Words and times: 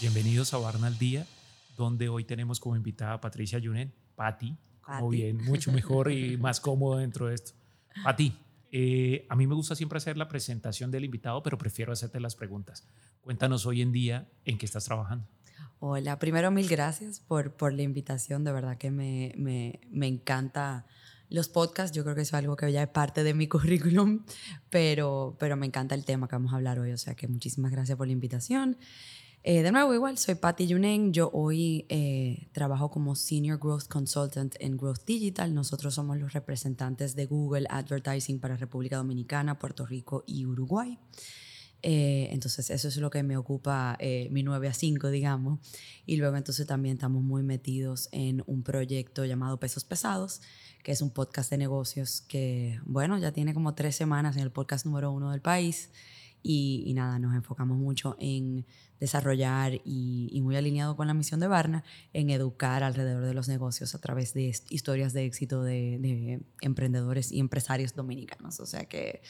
Bienvenidos 0.00 0.54
a 0.54 0.58
Barna 0.58 0.86
al 0.86 0.98
Día, 0.98 1.26
donde 1.76 2.08
hoy 2.08 2.24
tenemos 2.24 2.60
como 2.60 2.76
invitada 2.76 3.14
a 3.14 3.20
Patricia 3.20 3.58
Yunen, 3.58 3.92
Patti, 4.14 4.56
como 4.80 5.08
bien, 5.08 5.38
mucho 5.44 5.72
mejor 5.72 6.12
y 6.12 6.36
más 6.38 6.60
cómodo 6.60 6.98
dentro 6.98 7.26
de 7.26 7.34
esto. 7.34 7.52
Patti, 8.04 8.36
eh, 8.70 9.26
a 9.28 9.36
mí 9.36 9.46
me 9.46 9.54
gusta 9.54 9.74
siempre 9.74 9.98
hacer 9.98 10.16
la 10.16 10.28
presentación 10.28 10.90
del 10.90 11.04
invitado, 11.04 11.42
pero 11.42 11.58
prefiero 11.58 11.92
hacerte 11.92 12.20
las 12.20 12.36
preguntas. 12.36 12.86
Cuéntanos 13.20 13.66
hoy 13.66 13.82
en 13.82 13.92
día 13.92 14.28
en 14.44 14.58
qué 14.58 14.66
estás 14.66 14.84
trabajando. 14.84 15.26
Hola, 15.78 16.18
primero 16.18 16.50
mil 16.50 16.68
gracias 16.68 17.20
por, 17.20 17.52
por 17.52 17.72
la 17.72 17.82
invitación, 17.82 18.44
de 18.44 18.52
verdad 18.52 18.78
que 18.78 18.90
me, 18.90 19.32
me, 19.36 19.80
me 19.90 20.06
encanta 20.06 20.86
los 21.28 21.48
podcasts, 21.48 21.96
yo 21.96 22.04
creo 22.04 22.14
que 22.14 22.22
es 22.22 22.34
algo 22.34 22.56
que 22.56 22.70
ya 22.72 22.82
es 22.82 22.88
parte 22.88 23.24
de 23.24 23.34
mi 23.34 23.48
currículum, 23.48 24.24
pero, 24.70 25.36
pero 25.38 25.56
me 25.56 25.66
encanta 25.66 25.94
el 25.94 26.04
tema 26.04 26.28
que 26.28 26.36
vamos 26.36 26.52
a 26.52 26.56
hablar 26.56 26.78
hoy, 26.78 26.92
o 26.92 26.98
sea 26.98 27.14
que 27.14 27.28
muchísimas 27.28 27.72
gracias 27.72 27.96
por 27.96 28.06
la 28.06 28.12
invitación. 28.12 28.78
Eh, 29.48 29.62
de 29.62 29.70
nuevo, 29.70 29.94
igual, 29.94 30.18
soy 30.18 30.34
Patty 30.34 30.66
Yunen. 30.66 31.12
Yo 31.12 31.30
hoy 31.32 31.86
eh, 31.88 32.48
trabajo 32.50 32.90
como 32.90 33.14
Senior 33.14 33.60
Growth 33.60 33.86
Consultant 33.86 34.56
en 34.58 34.76
Growth 34.76 35.04
Digital. 35.06 35.54
Nosotros 35.54 35.94
somos 35.94 36.18
los 36.18 36.32
representantes 36.32 37.14
de 37.14 37.26
Google 37.26 37.64
Advertising 37.70 38.40
para 38.40 38.56
República 38.56 38.96
Dominicana, 38.96 39.56
Puerto 39.56 39.86
Rico 39.86 40.24
y 40.26 40.46
Uruguay. 40.46 40.98
Eh, 41.80 42.28
entonces, 42.32 42.70
eso 42.70 42.88
es 42.88 42.96
lo 42.96 43.08
que 43.08 43.22
me 43.22 43.36
ocupa 43.36 43.96
mi 44.32 44.42
9 44.42 44.66
a 44.66 44.74
5, 44.74 45.10
digamos. 45.10 45.60
Y 46.06 46.16
luego, 46.16 46.36
entonces, 46.36 46.66
también 46.66 46.96
estamos 46.96 47.22
muy 47.22 47.44
metidos 47.44 48.08
en 48.10 48.42
un 48.48 48.64
proyecto 48.64 49.24
llamado 49.24 49.60
Pesos 49.60 49.84
Pesados, 49.84 50.42
que 50.86 50.92
es 50.92 51.02
un 51.02 51.10
podcast 51.10 51.50
de 51.50 51.58
negocios 51.58 52.20
que, 52.28 52.80
bueno, 52.84 53.18
ya 53.18 53.32
tiene 53.32 53.54
como 53.54 53.74
tres 53.74 53.96
semanas 53.96 54.36
en 54.36 54.42
el 54.44 54.52
podcast 54.52 54.86
número 54.86 55.10
uno 55.10 55.32
del 55.32 55.40
país. 55.40 55.90
Y, 56.44 56.92
nada, 56.94 57.18
nos 57.18 57.34
enfocamos 57.34 57.76
mucho 57.76 58.16
en 58.20 58.64
desarrollar 59.00 59.80
y, 59.84 60.40
muy 60.44 60.54
alineado 60.54 60.94
con 60.94 61.08
la 61.08 61.14
misión 61.14 61.40
de 61.40 61.48
Barna 61.48 61.82
en 62.12 62.30
educar 62.30 62.84
alrededor 62.84 63.24
de 63.24 63.34
los 63.34 63.48
negocios 63.48 63.96
a 63.96 63.98
través 63.98 64.32
de 64.32 64.54
historias 64.68 65.12
de 65.12 65.24
éxito 65.24 65.64
de, 65.64 66.40
emprendedores 66.60 67.32
y 67.32 67.40
empresarios 67.40 67.96
dominicanos. 67.96 68.60
O 68.60 68.66
sea 68.66 68.84
que 68.84 69.22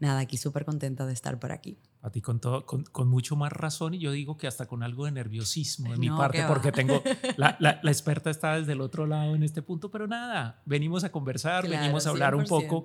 nada, 0.00 0.18
aquí 0.18 0.38
súper 0.38 0.64
contenta 0.64 1.06
de 1.06 1.12
estar 1.12 1.38
por 1.38 1.52
aquí. 1.52 1.78
A 2.06 2.10
ti 2.10 2.20
con, 2.20 2.38
todo, 2.38 2.64
con, 2.64 3.08
mucho 3.08 3.34
más 3.34 3.52
razón 3.52 3.94
y 3.94 3.98
yo 3.98 4.12
digo 4.12 4.36
que 4.36 4.46
hasta 4.46 4.66
con 4.66 4.84
algo 4.84 5.06
de 5.06 5.10
nerviosismo 5.10 5.90
de 5.90 5.98
mi 5.98 6.08
parte 6.08 6.44
porque 6.46 6.70
tengo, 6.70 7.02
la, 7.36 7.56
la, 7.58 7.80
experta 7.90 8.30
está 8.30 8.56
desde 8.56 8.74
el 8.74 8.80
otro 8.80 9.08
lado 9.08 9.34
en 9.34 9.42
este 9.42 9.60
punto, 9.60 9.90
pero 9.90 10.06
nada, 10.06 10.62
venimos 10.66 11.02
a 11.02 11.10
conversar, 11.10 11.68
venimos 11.68 12.06
a 12.06 12.10
hablar 12.10 12.36
un 12.36 12.44
poco 12.44 12.84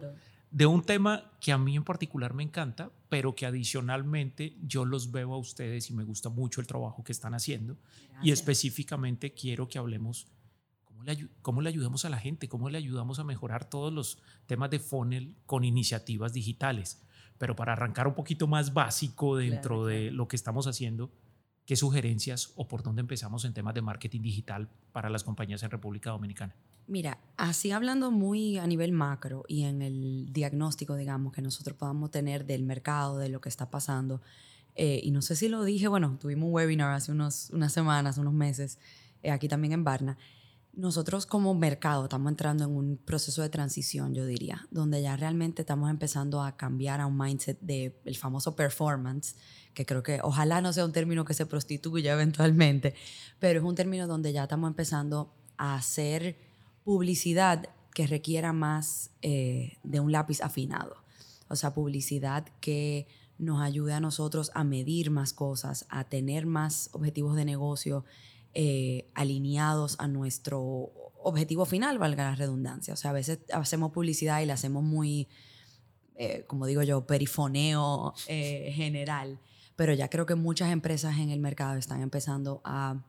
de 0.51 0.65
un 0.65 0.83
tema 0.83 1.31
que 1.39 1.51
a 1.51 1.57
mí 1.57 1.75
en 1.75 1.83
particular 1.83 2.33
me 2.33 2.43
encanta, 2.43 2.91
pero 3.09 3.35
que 3.35 3.45
adicionalmente 3.45 4.57
yo 4.61 4.85
los 4.85 5.11
veo 5.11 5.33
a 5.33 5.37
ustedes 5.37 5.89
y 5.89 5.93
me 5.93 6.03
gusta 6.03 6.29
mucho 6.29 6.59
el 6.59 6.67
trabajo 6.67 7.03
que 7.03 7.13
están 7.13 7.33
haciendo. 7.33 7.77
Y 8.21 8.31
específicamente 8.31 9.33
quiero 9.33 9.67
que 9.67 9.77
hablemos 9.77 10.27
cómo 10.83 11.03
le, 11.03 11.27
cómo 11.41 11.61
le 11.61 11.69
ayudamos 11.69 12.05
a 12.05 12.09
la 12.09 12.17
gente, 12.17 12.49
cómo 12.49 12.69
le 12.69 12.77
ayudamos 12.77 13.19
a 13.19 13.23
mejorar 13.23 13.69
todos 13.69 13.93
los 13.93 14.19
temas 14.45 14.69
de 14.69 14.79
funnel 14.79 15.35
con 15.45 15.63
iniciativas 15.63 16.33
digitales. 16.33 17.01
Pero 17.41 17.55
para 17.55 17.73
arrancar 17.73 18.07
un 18.07 18.13
poquito 18.13 18.45
más 18.45 18.71
básico 18.71 19.35
dentro 19.35 19.83
de 19.83 20.11
lo 20.11 20.27
que 20.27 20.35
estamos 20.35 20.67
haciendo, 20.67 21.09
¿qué 21.65 21.75
sugerencias 21.75 22.53
o 22.55 22.67
por 22.67 22.83
dónde 22.83 23.01
empezamos 23.01 23.45
en 23.45 23.53
temas 23.55 23.73
de 23.73 23.81
marketing 23.81 24.21
digital 24.21 24.69
para 24.91 25.09
las 25.09 25.23
compañías 25.23 25.63
en 25.63 25.71
República 25.71 26.11
Dominicana? 26.11 26.55
Mira, 26.85 27.17
así 27.37 27.71
hablando 27.71 28.11
muy 28.11 28.59
a 28.59 28.67
nivel 28.67 28.91
macro 28.91 29.43
y 29.47 29.63
en 29.63 29.81
el 29.81 30.27
diagnóstico, 30.31 30.95
digamos, 30.95 31.33
que 31.33 31.41
nosotros 31.41 31.75
podamos 31.75 32.11
tener 32.11 32.45
del 32.45 32.61
mercado, 32.61 33.17
de 33.17 33.29
lo 33.29 33.41
que 33.41 33.49
está 33.49 33.71
pasando, 33.71 34.21
eh, 34.75 35.01
y 35.03 35.09
no 35.09 35.23
sé 35.23 35.35
si 35.35 35.47
lo 35.47 35.63
dije, 35.63 35.87
bueno, 35.87 36.19
tuvimos 36.21 36.45
un 36.45 36.53
webinar 36.53 36.93
hace 36.93 37.11
unos, 37.11 37.49
unas 37.49 37.73
semanas, 37.73 38.19
unos 38.19 38.35
meses, 38.35 38.77
eh, 39.23 39.31
aquí 39.31 39.47
también 39.47 39.73
en 39.73 39.83
Barna. 39.83 40.15
Nosotros 40.73 41.25
como 41.25 41.53
mercado 41.53 42.05
estamos 42.05 42.31
entrando 42.31 42.63
en 42.63 42.71
un 42.71 42.97
proceso 42.97 43.41
de 43.41 43.49
transición, 43.49 44.13
yo 44.13 44.25
diría, 44.25 44.67
donde 44.71 45.01
ya 45.01 45.17
realmente 45.17 45.63
estamos 45.63 45.89
empezando 45.89 46.41
a 46.41 46.55
cambiar 46.55 47.01
a 47.01 47.07
un 47.07 47.17
mindset 47.17 47.59
del 47.59 47.93
el 48.05 48.15
famoso 48.15 48.55
performance, 48.55 49.35
que 49.73 49.85
creo 49.85 50.01
que 50.01 50.19
ojalá 50.23 50.61
no 50.61 50.71
sea 50.71 50.85
un 50.85 50.93
término 50.93 51.25
que 51.25 51.33
se 51.33 51.45
prostituya 51.45 52.13
eventualmente, 52.13 52.95
pero 53.39 53.59
es 53.59 53.65
un 53.65 53.75
término 53.75 54.07
donde 54.07 54.31
ya 54.31 54.43
estamos 54.43 54.69
empezando 54.69 55.33
a 55.57 55.75
hacer 55.75 56.37
publicidad 56.85 57.69
que 57.93 58.07
requiera 58.07 58.53
más 58.53 59.11
eh, 59.21 59.77
de 59.83 59.99
un 59.99 60.13
lápiz 60.13 60.41
afinado. 60.41 60.95
O 61.49 61.57
sea, 61.57 61.73
publicidad 61.73 62.45
que 62.61 63.07
nos 63.37 63.61
ayude 63.61 63.93
a 63.93 63.99
nosotros 63.99 64.51
a 64.53 64.63
medir 64.63 65.11
más 65.11 65.33
cosas, 65.33 65.85
a 65.89 66.05
tener 66.05 66.45
más 66.45 66.89
objetivos 66.93 67.35
de 67.35 67.43
negocio 67.43 68.05
eh, 68.53 69.09
alineados 69.13 69.95
a 69.99 70.07
nuestro 70.07 70.91
objetivo 71.23 71.65
final, 71.65 71.99
valga 71.99 72.31
la 72.31 72.35
redundancia. 72.35 72.93
O 72.93 72.97
sea, 72.97 73.11
a 73.11 73.13
veces 73.13 73.39
hacemos 73.53 73.91
publicidad 73.91 74.41
y 74.41 74.45
la 74.45 74.53
hacemos 74.53 74.83
muy, 74.83 75.27
eh, 76.15 76.45
como 76.47 76.65
digo 76.65 76.83
yo, 76.83 77.05
perifoneo 77.05 78.13
general. 78.27 79.39
Pero 79.75 79.93
ya 79.93 80.09
creo 80.09 80.25
que 80.25 80.35
muchas 80.35 80.71
empresas 80.71 81.17
en 81.17 81.29
el 81.29 81.39
mercado 81.39 81.77
están 81.77 82.01
empezando 82.01 82.61
a 82.63 83.03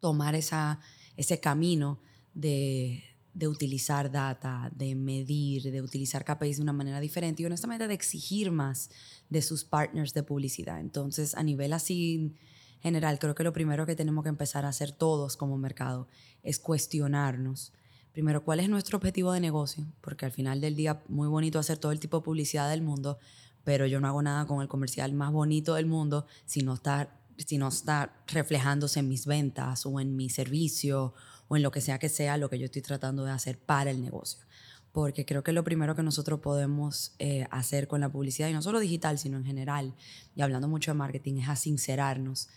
tomar 0.00 0.34
esa, 0.34 0.80
ese 1.16 1.40
camino 1.40 2.00
de, 2.34 3.02
utilizar 3.42 4.10
data, 4.10 4.70
de 4.74 4.94
medir, 4.94 5.70
de 5.70 5.82
utilizar 5.82 6.24
KPIs 6.24 6.56
de 6.56 6.62
una 6.62 6.72
manera 6.72 7.00
diferente 7.00 7.42
y 7.42 7.46
honestamente 7.46 7.88
de 7.88 7.94
exigir 7.94 8.50
más 8.50 8.90
de 9.28 9.42
sus 9.42 9.64
partners 9.64 10.14
de 10.14 10.22
publicidad. 10.22 10.80
Entonces, 10.80 11.34
a 11.34 11.42
nivel 11.42 11.72
así 11.72 12.34
general, 12.80 13.18
creo 13.18 13.34
que 13.34 13.44
lo 13.44 13.52
primero 13.52 13.86
que 13.86 13.96
tenemos 13.96 14.22
que 14.22 14.28
empezar 14.28 14.64
a 14.64 14.68
hacer 14.68 14.92
todos 14.92 15.36
como 15.36 15.58
mercado 15.58 16.08
es 16.42 16.58
cuestionarnos. 16.58 17.72
Primero, 18.12 18.44
¿cuál 18.44 18.60
es 18.60 18.68
nuestro 18.68 18.96
objetivo 18.96 19.32
de 19.32 19.40
negocio? 19.40 19.86
Porque 20.00 20.26
al 20.26 20.32
final 20.32 20.60
del 20.60 20.74
día, 20.74 21.02
muy 21.08 21.28
bonito 21.28 21.58
hacer 21.58 21.78
todo 21.78 21.92
el 21.92 22.00
tipo 22.00 22.18
de 22.18 22.24
publicidad 22.24 22.68
del 22.70 22.82
mundo, 22.82 23.18
pero 23.64 23.86
yo 23.86 24.00
no 24.00 24.08
hago 24.08 24.22
nada 24.22 24.46
con 24.46 24.62
el 24.62 24.68
comercial 24.68 25.12
más 25.12 25.32
bonito 25.32 25.74
del 25.74 25.86
mundo 25.86 26.26
si 26.46 26.62
no 26.62 26.74
está, 26.74 27.20
si 27.36 27.58
no 27.58 27.68
está 27.68 28.14
reflejándose 28.26 29.00
en 29.00 29.08
mis 29.08 29.26
ventas 29.26 29.86
o 29.86 30.00
en 30.00 30.16
mi 30.16 30.30
servicio 30.30 31.14
o 31.48 31.56
en 31.56 31.62
lo 31.62 31.70
que 31.70 31.80
sea 31.80 31.98
que 31.98 32.08
sea 32.08 32.38
lo 32.38 32.48
que 32.48 32.58
yo 32.58 32.64
estoy 32.66 32.82
tratando 32.82 33.24
de 33.24 33.30
hacer 33.30 33.58
para 33.58 33.90
el 33.90 34.00
negocio. 34.00 34.44
Porque 34.92 35.24
creo 35.24 35.44
que 35.44 35.52
lo 35.52 35.64
primero 35.64 35.94
que 35.94 36.02
nosotros 36.02 36.40
podemos 36.40 37.14
eh, 37.18 37.46
hacer 37.50 37.88
con 37.88 38.00
la 38.00 38.08
publicidad, 38.08 38.48
y 38.48 38.52
no 38.52 38.62
solo 38.62 38.80
digital, 38.80 39.18
sino 39.18 39.36
en 39.36 39.44
general, 39.44 39.94
y 40.34 40.42
hablando 40.42 40.66
mucho 40.66 40.90
de 40.90 40.96
marketing, 40.96 41.40
es 41.42 41.48
a 41.48 41.56
sincerarnos 41.56 42.48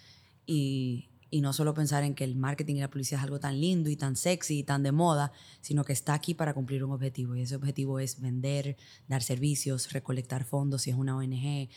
y, 0.51 1.11
y 1.31 1.39
no 1.39 1.53
solo 1.53 1.73
pensar 1.73 2.03
en 2.03 2.13
que 2.13 2.25
el 2.25 2.35
marketing 2.35 2.75
y 2.75 2.79
la 2.81 2.89
publicidad 2.89 3.21
es 3.21 3.23
algo 3.23 3.39
tan 3.39 3.59
lindo 3.59 3.89
y 3.89 3.95
tan 3.95 4.17
sexy 4.17 4.59
y 4.59 4.63
tan 4.63 4.83
de 4.83 4.91
moda, 4.91 5.31
sino 5.61 5.85
que 5.85 5.93
está 5.93 6.13
aquí 6.13 6.33
para 6.33 6.53
cumplir 6.53 6.83
un 6.83 6.91
objetivo. 6.91 7.35
Y 7.35 7.41
ese 7.41 7.55
objetivo 7.55 7.99
es 7.99 8.19
vender, 8.19 8.75
dar 9.07 9.23
servicios, 9.23 9.91
recolectar 9.93 10.43
fondos 10.43 10.81
si 10.81 10.89
es 10.89 10.97
una 10.97 11.15
ONG. 11.15 11.69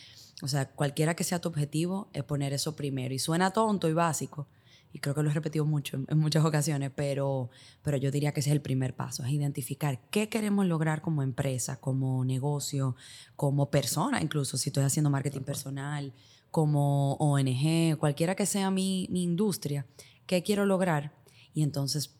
O 0.43 0.49
sea, 0.49 0.69
cualquiera 0.71 1.15
que 1.15 1.23
sea 1.23 1.41
tu 1.41 1.49
objetivo, 1.49 2.11
es 2.12 2.25
poner 2.25 2.53
eso 2.53 2.75
primero. 2.75 3.15
Y 3.15 3.21
suena 3.21 3.53
tonto 3.53 3.89
y 3.89 3.93
básico, 3.93 4.49
y 4.93 4.99
creo 4.99 5.15
que 5.15 5.23
lo 5.23 5.31
he 5.31 5.33
repetido 5.33 5.65
mucho 5.65 6.01
en, 6.09 6.19
muchas 6.19 6.45
ocasiones, 6.45 6.91
pero, 6.95 7.51
pero 7.83 7.97
yo 7.97 8.11
diría 8.11 8.33
que 8.33 8.41
ese 8.41 8.51
es 8.51 8.55
el 8.55 8.62
primer 8.62 8.95
paso, 8.95 9.25
es 9.25 9.31
identificar 9.31 10.01
qué 10.11 10.29
queremos 10.29 10.67
lograr 10.67 11.01
como 11.01 11.23
empresa, 11.23 11.81
como 11.81 12.25
negocio, 12.25 12.95
como 13.35 13.71
persona, 13.71 14.21
incluso 14.23 14.56
si 14.56 14.69
estoy 14.69 14.85
haciendo 14.85 15.11
marketing 15.11 15.41
personal, 15.41 16.12
como 16.55 17.15
ONG, 17.15 17.99
cualquiera 17.99 18.37
que 18.37 18.47
sea 18.47 18.71
mi, 18.71 19.07
industria, 19.07 19.87
qué 20.25 20.45
quiero 20.45 20.67
lograr 20.67 21.13
y 21.53 21.65
entonces, 21.65 22.15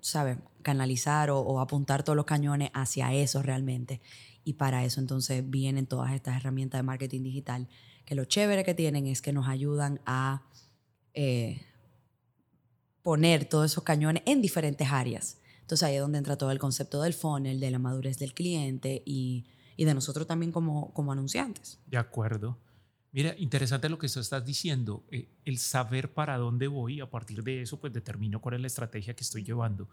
¿sabes? 0.00 0.38
Canalizar 0.62 1.28
o, 1.32 1.58
apuntar 1.58 2.04
todos 2.04 2.14
los 2.14 2.24
cañones 2.24 2.70
hacia 2.72 3.12
eso 3.12 3.42
realmente. 3.42 4.00
Y 4.44 4.52
para 4.52 4.84
eso 4.84 5.00
entonces 5.00 5.42
vienen 5.50 5.88
todas 5.88 6.12
estas 6.12 6.36
herramientas 6.36 6.78
de 6.78 6.82
marketing 6.84 7.24
digital, 7.24 7.68
que 8.04 8.14
lo 8.14 8.26
chévere 8.26 8.62
que 8.62 8.74
tienen 8.74 9.08
es 9.08 9.20
que 9.20 9.32
nos 9.32 9.48
ayudan 9.48 10.00
a... 10.06 10.44
Eh, 11.12 11.60
poner 13.02 13.46
todos 13.46 13.72
esos 13.72 13.82
cañones 13.82 14.22
en 14.24 14.40
diferentes 14.40 14.86
áreas. 14.88 15.38
Entonces 15.62 15.82
ahí 15.82 15.96
es 15.96 16.00
donde 16.00 16.18
entra 16.18 16.36
todo 16.36 16.52
el 16.52 16.60
concepto 16.60 17.02
del 17.02 17.12
funnel, 17.14 17.58
de 17.58 17.72
la 17.72 17.80
madurez 17.80 18.20
del 18.20 18.34
cliente 18.34 19.02
y, 19.04 19.46
de 19.76 19.94
nosotros 19.94 20.28
también 20.28 20.52
como 20.52 20.92
anunciantes. 21.10 21.80
De 21.86 21.96
acuerdo. 21.96 22.58
Mira, 23.12 23.34
interesante 23.38 23.88
lo 23.88 23.98
que 23.98 24.08
tú 24.08 24.20
estás 24.20 24.44
diciendo, 24.44 25.04
eh, 25.10 25.28
el 25.44 25.58
saber 25.58 26.12
para 26.12 26.38
dónde 26.38 26.68
voy, 26.68 27.00
a 27.00 27.10
partir 27.10 27.42
de 27.42 27.62
eso 27.62 27.80
pues 27.80 27.92
determino 27.92 28.40
cuál 28.40 28.54
es 28.54 28.60
la 28.60 28.66
estrategia 28.68 29.14
que 29.14 29.24
estoy 29.24 29.42
llevando, 29.42 29.88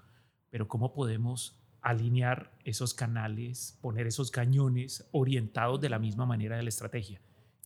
pero 0.50 0.68
cómo 0.68 0.94
podemos 0.94 1.60
alinear 1.82 2.52
esos 2.64 2.94
canales, 2.94 3.78
poner 3.82 4.08
esos 4.08 4.30
cañones 4.30 5.08
orientados 5.12 5.82
de 5.82 5.90
la 5.90 6.00
misma 6.00 6.26
manera 6.26 6.58
de 6.58 6.64
la 6.64 6.70
estrategia. 6.70 7.22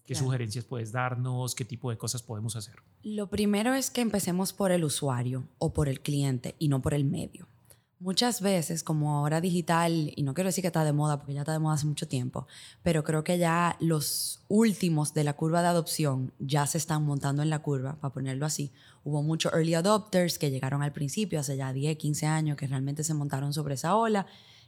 ¿Qué 0.05 0.15
sugerencias 0.15 0.65
puedes 0.65 0.91
darnos? 0.91 1.55
¿Qué 1.55 1.63
tipo 1.63 1.89
de 1.89 1.97
cosas 1.97 2.21
podemos 2.21 2.55
hacer? 2.55 2.75
Lo 3.01 3.29
primero 3.29 3.73
es 3.73 3.89
que 3.89 4.01
empecemos 4.01 4.51
por 4.51 4.71
el 4.71 4.83
usuario 4.83 5.47
o 5.57 5.73
por 5.73 5.87
el 5.87 6.01
cliente 6.01 6.55
y 6.59 6.67
no 6.67 6.81
por 6.81 6.93
el 6.93 7.05
medio. 7.05 7.47
Muchas 8.01 8.41
veces, 8.41 8.81
como 8.81 9.15
ahora 9.15 9.41
digital, 9.41 10.11
y 10.15 10.23
no 10.23 10.33
quiero 10.33 10.47
decir 10.47 10.63
que 10.63 10.69
está 10.69 10.83
de 10.83 10.91
moda, 10.91 11.17
porque 11.17 11.35
ya 11.35 11.41
está 11.41 11.51
de 11.51 11.59
moda 11.59 11.75
hace 11.75 11.85
mucho 11.85 12.07
tiempo, 12.07 12.47
pero 12.81 13.03
creo 13.03 13.23
que 13.23 13.37
ya 13.37 13.77
los 13.79 14.39
últimos 14.47 15.13
de 15.13 15.23
la 15.23 15.33
curva 15.33 15.61
de 15.61 15.67
adopción 15.67 16.33
ya 16.39 16.65
se 16.65 16.79
están 16.79 17.03
montando 17.03 17.43
en 17.43 17.51
la 17.51 17.59
curva, 17.59 17.97
para 18.01 18.11
ponerlo 18.11 18.47
así. 18.47 18.71
Hubo 19.03 19.21
muchos 19.21 19.53
early 19.53 19.75
adopters 19.75 20.39
que 20.39 20.49
llegaron 20.49 20.81
al 20.81 20.93
principio, 20.93 21.39
hace 21.39 21.55
ya 21.57 21.71
10, 21.71 21.95
15 21.95 22.25
años, 22.25 22.57
que 22.57 22.65
realmente 22.65 23.03
se 23.03 23.13
montaron 23.13 23.53
sobre 23.53 23.75
esa 23.75 23.95
ola. 23.95 24.25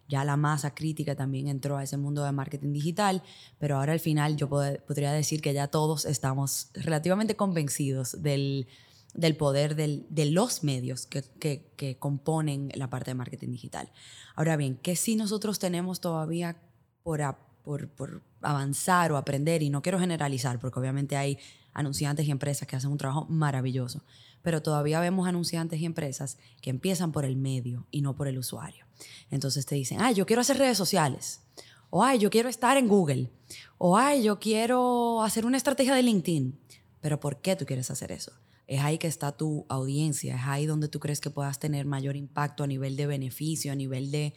Ya 0.08 0.24
la 0.24 0.38
masa 0.38 0.76
crítica 0.76 1.16
también 1.16 1.48
entró 1.48 1.78
a 1.78 1.84
ese 1.84 1.98
mundo 1.98 2.24
de 2.24 2.32
marketing 2.34 2.72
digital, 2.72 3.24
pero 3.58 3.78
ahora 3.78 3.94
al 3.94 4.00
final 4.00 4.38
yo 4.38 4.48
podría 4.48 5.12
decir 5.12 5.42
que 5.42 5.56
ya 5.56 5.70
todos 5.70 6.06
estamos 6.06 6.68
relativamente 6.76 7.36
convencidos 7.36 8.22
del 8.22 8.68
del 9.14 9.36
poder 9.36 9.76
de 9.76 10.26
los 10.26 10.64
medios 10.64 11.08
que, 11.08 11.98
componen 12.00 12.72
la 12.76 12.90
parte 12.90 13.12
de 13.12 13.16
marketing 13.16 13.50
digital. 13.50 13.92
Ahora 14.36 14.58
bien, 14.58 14.78
¿qué 14.82 14.96
si 14.96 15.16
nosotros 15.16 15.60
tenemos 15.60 16.02
todavía 16.02 16.58
por, 17.04 17.22
por, 17.64 18.22
avanzar 18.42 19.12
o 19.12 19.18
aprender? 19.18 19.62
Y 19.62 19.70
no 19.70 19.82
quiero 19.82 20.00
generalizar, 20.00 20.60
porque 20.60 20.80
obviamente 20.80 21.16
hay 21.16 21.38
anunciantes 21.74 22.28
y 22.28 22.32
empresas 22.32 22.68
que 22.68 22.76
hacen 22.76 22.92
un 22.92 22.98
trabajo 22.98 23.26
maravilloso, 23.30 24.04
pero 24.42 24.62
todavía 24.62 25.00
vemos 25.00 25.28
anunciantes 25.28 25.80
y 25.80 25.86
empresas 25.86 26.38
que 26.62 26.70
empiezan 26.70 27.12
por 27.12 27.26
el 27.26 27.36
medio 27.36 27.88
y 27.92 28.02
no 28.02 28.16
por 28.16 28.28
el 28.28 28.38
usuario. 28.38 28.86
Entonces 29.32 29.66
te 29.66 29.76
dicen, 29.76 30.00
ay, 30.02 30.16
yo 30.16 30.26
quiero 30.26 30.42
hacer 30.42 30.58
redes 30.58 30.78
sociales, 30.78 31.42
o 31.90 32.04
ay, 32.04 32.20
yo 32.20 32.30
quiero 32.30 32.50
estar 32.50 32.78
en 32.78 32.88
Google, 32.88 33.32
o 33.78 33.98
ay, 33.98 34.24
yo 34.24 34.40
quiero 34.40 35.22
hacer 35.22 35.46
una 35.46 35.58
estrategia 35.58 35.94
de 35.94 36.04
LinkedIn. 36.04 36.60
Pero 37.02 37.20
¿por 37.20 37.42
qué 37.42 37.56
tú 37.56 37.66
quieres 37.66 37.92
hacer 37.92 38.12
eso? 38.12 38.32
Es 38.68 38.82
ahí 38.82 38.98
que 38.98 39.08
está 39.08 39.32
tu 39.34 39.66
audiencia, 39.70 40.36
es 40.36 40.42
ahí 40.46 40.66
donde 40.66 40.88
tú 40.88 41.00
crees 41.00 41.20
que 41.20 41.30
puedas 41.30 41.60
tener 41.60 41.86
mayor 41.86 42.16
impacto 42.16 42.64
a 42.64 42.68
nivel 42.68 42.96
de 42.96 43.08
beneficio, 43.08 43.72
a 43.72 43.76
nivel 43.76 44.12
de 44.12 44.34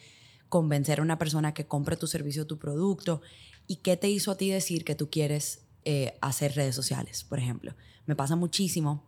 convencer 0.49 0.99
a 0.99 1.03
una 1.03 1.17
persona 1.17 1.53
que 1.53 1.65
compre 1.65 1.97
tu 1.97 2.07
servicio 2.07 2.47
tu 2.47 2.59
producto. 2.59 3.21
¿Y 3.67 3.77
qué 3.77 3.97
te 3.97 4.09
hizo 4.09 4.31
a 4.31 4.37
ti 4.37 4.49
decir 4.49 4.83
que 4.83 4.95
tú 4.95 5.09
quieres 5.09 5.65
eh, 5.85 6.17
hacer 6.21 6.55
redes 6.55 6.75
sociales, 6.75 7.23
por 7.23 7.39
ejemplo? 7.39 7.73
Me 8.05 8.15
pasa 8.15 8.35
muchísimo 8.35 9.03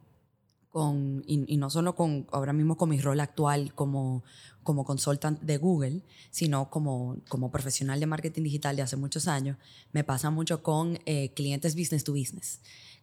con, 0.69 1.23
y, 1.25 1.57
no 1.57 1.69
solo 1.69 1.95
con, 1.95 2.27
ahora 2.31 2.53
mismo 2.53 2.77
con 2.77 2.89
mi 2.89 2.99
rol 3.01 3.19
actual 3.19 3.73
como, 3.73 4.23
como 4.63 4.85
consultant 4.85 5.41
de 5.41 5.57
Google, 5.57 6.03
sino 6.29 6.69
como, 6.69 7.17
como 7.27 7.51
profesional 7.51 7.99
de 7.99 8.05
marketing 8.05 8.43
digital 8.43 8.75
de 8.75 8.83
hace 8.83 8.95
muchos 8.95 9.27
años, 9.27 9.57
me 9.91 10.03
pasa 10.03 10.29
mucho 10.29 10.61
con 10.61 10.99
eh, 11.05 11.33
clientes 11.33 11.75
business 11.75 12.03
to 12.03 12.13
business 12.13 12.59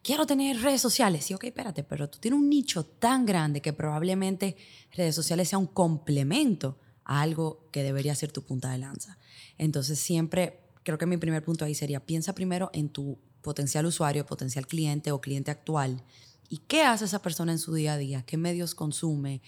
quiero 0.07 0.25
tener 0.25 0.61
redes 0.61 0.81
sociales. 0.81 1.25
Sí, 1.25 1.33
ok, 1.33 1.43
espérate, 1.43 1.83
pero 1.83 2.09
tú 2.09 2.19
tienes 2.19 2.39
un 2.39 2.49
nicho 2.49 2.85
tan 2.85 3.25
grande 3.25 3.61
que 3.61 3.73
probablemente 3.73 4.55
redes 4.93 5.13
sociales 5.13 5.49
sea 5.49 5.59
un 5.59 5.67
complemento 5.67 6.79
a 7.03 7.21
algo 7.21 7.69
que 7.71 7.83
debería 7.83 8.15
ser 8.15 8.31
tu 8.31 8.41
punta 8.43 8.71
de 8.71 8.77
lanza. 8.77 9.17
Entonces, 9.57 9.99
siempre 9.99 10.61
creo 10.83 10.97
que 10.97 11.05
mi 11.05 11.17
primer 11.17 11.43
punto 11.43 11.65
ahí 11.65 11.75
sería, 11.75 12.05
piensa 12.05 12.33
primero 12.33 12.69
en 12.73 12.87
tu 12.87 13.19
potencial 13.41 13.85
usuario, 13.85 14.25
potencial 14.25 14.65
cliente 14.65 15.11
o 15.11 15.19
cliente 15.19 15.51
actual. 15.51 16.03
¿Y 16.49 16.59
qué 16.59 16.83
hace 16.83 17.05
esa 17.05 17.21
persona 17.21 17.51
en 17.51 17.59
su 17.59 17.73
día 17.73 17.93
a 17.93 17.97
día? 17.97 18.23
¿Qué 18.23 18.37
medios 18.37 18.75
consume? 18.75 19.41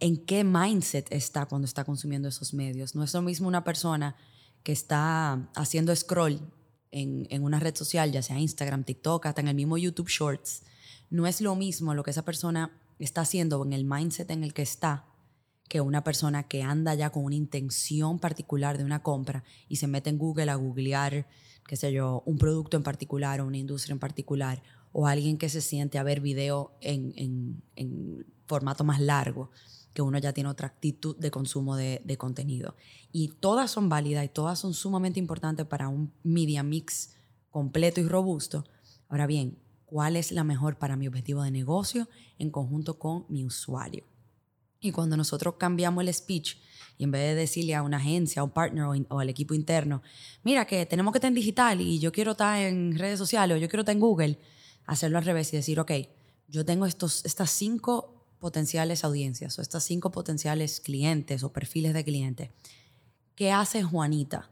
¿En 0.00 0.16
qué 0.16 0.44
mindset 0.44 1.06
está 1.10 1.46
cuando 1.46 1.66
está 1.66 1.84
consumiendo 1.84 2.28
esos 2.28 2.52
medios? 2.54 2.94
No 2.94 3.04
es 3.04 3.14
lo 3.14 3.22
mismo 3.22 3.48
una 3.48 3.64
persona 3.64 4.16
que 4.62 4.72
está 4.72 5.48
haciendo 5.54 5.94
scroll 5.94 6.40
en, 6.90 7.42
una 7.42 7.58
red 7.58 7.74
social, 7.74 8.12
ya 8.12 8.22
sea 8.22 8.38
Instagram, 8.38 8.84
TikTok, 8.84 9.26
hasta 9.26 9.40
en 9.40 9.48
el 9.48 9.54
mismo 9.54 9.78
YouTube 9.78 10.08
Shorts, 10.08 10.62
no 11.10 11.26
es 11.26 11.40
lo 11.40 11.56
mismo 11.56 11.94
lo 11.94 12.02
que 12.02 12.10
esa 12.10 12.24
persona 12.24 12.70
está 12.98 13.22
haciendo 13.22 13.64
en 13.64 13.72
el 13.72 13.84
mindset 13.84 14.30
en 14.30 14.44
el 14.44 14.52
que 14.52 14.62
está 14.62 15.06
que 15.68 15.80
una 15.80 16.04
persona 16.04 16.42
que 16.42 16.62
anda 16.62 16.94
ya 16.94 17.10
con 17.10 17.24
una 17.24 17.34
intención 17.34 18.18
particular 18.18 18.76
de 18.76 18.84
una 18.84 19.02
compra 19.02 19.42
y 19.68 19.76
se 19.76 19.86
mete 19.86 20.10
en 20.10 20.18
Google 20.18 20.50
a 20.50 20.56
googlear, 20.56 21.26
qué 21.66 21.76
sé 21.76 21.92
yo, 21.92 22.22
un 22.26 22.36
producto 22.36 22.76
en 22.76 22.82
particular 22.82 23.40
o 23.40 23.46
una 23.46 23.56
industria 23.56 23.94
en 23.94 23.98
particular, 23.98 24.62
o 24.92 25.06
alguien 25.06 25.38
que 25.38 25.48
se 25.48 25.60
siente 25.60 25.98
a 25.98 26.02
ver 26.02 26.20
video 26.20 26.72
en, 26.80 27.62
en 27.76 28.26
formato 28.46 28.84
más 28.84 29.00
largo 29.00 29.50
que 29.92 30.02
uno 30.02 30.18
ya 30.18 30.32
tiene 30.32 30.50
otra 30.50 30.68
actitud 30.68 31.16
de 31.16 31.30
consumo 31.30 31.76
de, 31.76 32.16
contenido. 32.18 32.76
Y 33.12 33.28
todas 33.40 33.70
son 33.70 33.88
válidas 33.88 34.24
y 34.24 34.28
todas 34.28 34.58
son 34.58 34.74
sumamente 34.74 35.18
importantes 35.18 35.66
para 35.66 35.88
un 35.88 36.12
media 36.22 36.62
mix 36.62 37.16
completo 37.50 38.00
y 38.00 38.08
robusto. 38.08 38.64
Ahora 39.08 39.26
bien, 39.26 39.58
¿cuál 39.84 40.16
es 40.16 40.32
la 40.32 40.44
mejor 40.44 40.78
para 40.78 40.96
mi 40.96 41.08
objetivo 41.08 41.42
de 41.42 41.50
negocio 41.50 42.08
en 42.38 42.50
conjunto 42.50 42.98
con 42.98 43.26
mi 43.28 43.44
usuario? 43.44 44.04
Y 44.80 44.90
cuando 44.92 45.16
nosotros 45.16 45.54
cambiamos 45.58 46.02
el 46.02 46.12
speech 46.12 46.56
y 46.98 47.04
en 47.04 47.10
vez 47.10 47.22
de 47.22 47.34
decirle 47.34 47.74
a 47.74 47.82
una 47.82 47.98
agencia, 47.98 48.40
a 48.40 48.44
un 48.44 48.50
partner 48.50 48.84
o, 48.84 49.18
al 49.18 49.28
equipo 49.28 49.54
interno, 49.54 50.02
mira 50.42 50.66
que 50.66 50.86
tenemos 50.86 51.12
que 51.12 51.18
estar 51.18 51.28
en 51.28 51.34
digital 51.34 51.80
y 51.80 51.98
yo 51.98 52.10
quiero 52.10 52.32
estar 52.32 52.60
en 52.60 52.98
redes 52.98 53.18
sociales 53.18 53.56
o 53.56 53.60
yo 53.60 53.68
quiero 53.68 53.82
estar 53.82 53.94
en 53.94 54.00
Google, 54.00 54.38
hacerlo 54.86 55.18
al 55.18 55.24
revés 55.24 55.52
y 55.52 55.56
decir, 55.56 55.80
ok, 55.80 55.92
yo 56.48 56.64
tengo 56.64 56.86
estos, 56.86 57.24
estas 57.24 57.50
cinco 57.50 58.22
potenciales 58.38 59.04
audiencias 59.04 59.58
o 59.58 59.62
estas 59.62 59.84
cinco 59.84 60.10
potenciales 60.10 60.80
clientes 60.80 61.44
o 61.44 61.52
perfiles 61.52 61.94
de 61.94 62.04
clientes, 62.04 62.50
¿qué 63.36 63.52
hace 63.52 63.82
Juanita 63.82 64.50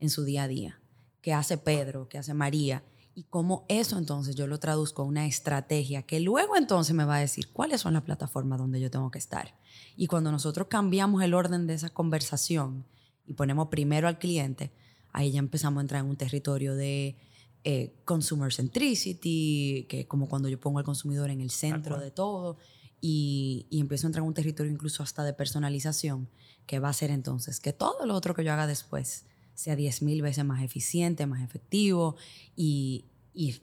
en 0.00 0.10
su 0.10 0.24
día 0.24 0.44
a 0.44 0.48
día? 0.48 0.80
¿Qué 1.20 1.34
hace 1.34 1.58
Pedro? 1.58 2.08
¿Qué 2.08 2.16
hace 2.16 2.32
María? 2.32 2.82
Y 3.14 3.24
cómo 3.24 3.66
eso 3.68 3.98
entonces 3.98 4.34
yo 4.34 4.46
lo 4.46 4.58
traduzco 4.58 5.02
a 5.02 5.04
una 5.04 5.26
estrategia 5.26 6.02
que 6.02 6.20
luego 6.20 6.56
entonces 6.56 6.94
me 6.94 7.04
va 7.04 7.16
a 7.16 7.20
decir 7.20 7.52
cuáles 7.52 7.80
son 7.82 7.94
las 7.94 8.02
plataformas 8.02 8.58
donde 8.58 8.80
yo 8.80 8.90
tengo 8.90 9.10
que 9.10 9.18
estar. 9.18 9.54
Y 9.96 10.06
cuando 10.06 10.32
nosotros 10.32 10.68
cambiamos 10.68 11.22
el 11.22 11.34
orden 11.34 11.66
de 11.66 11.74
esa 11.74 11.90
conversación 11.90 12.86
y 13.26 13.34
ponemos 13.34 13.68
primero 13.68 14.08
al 14.08 14.18
cliente, 14.18 14.72
ahí 15.12 15.32
ya 15.32 15.40
empezamos 15.40 15.78
a 15.78 15.82
entrar 15.82 16.02
en 16.02 16.10
un 16.10 16.16
territorio 16.16 16.74
de 16.76 17.16
eh, 17.64 17.92
consumer 18.04 18.52
centricity, 18.52 19.86
que 19.88 20.00
es 20.00 20.06
como 20.06 20.28
cuando 20.28 20.48
yo 20.48 20.60
pongo 20.60 20.78
al 20.78 20.84
consumidor 20.84 21.28
en 21.30 21.40
el 21.40 21.50
centro 21.50 21.98
de 21.98 22.10
todo 22.10 22.56
y, 23.00 23.66
empiezo 23.70 24.06
a 24.06 24.08
entrar 24.08 24.22
en 24.22 24.28
un 24.28 24.34
territorio 24.34 24.72
incluso 24.72 25.02
hasta 25.02 25.24
de 25.24 25.32
personalización, 25.32 26.28
que 26.66 26.78
va 26.78 26.88
a 26.88 26.92
ser 26.92 27.10
entonces 27.10 27.60
que 27.60 27.72
todo 27.72 28.06
lo 28.06 28.14
otro 28.14 28.34
que 28.34 28.44
yo 28.44 28.52
haga 28.52 28.66
después 28.66 29.24
sea 29.54 29.74
10.000 29.76 30.22
veces 30.22 30.44
más 30.44 30.62
eficiente, 30.62 31.26
más 31.26 31.42
efectivo 31.42 32.16
y, 32.56 33.04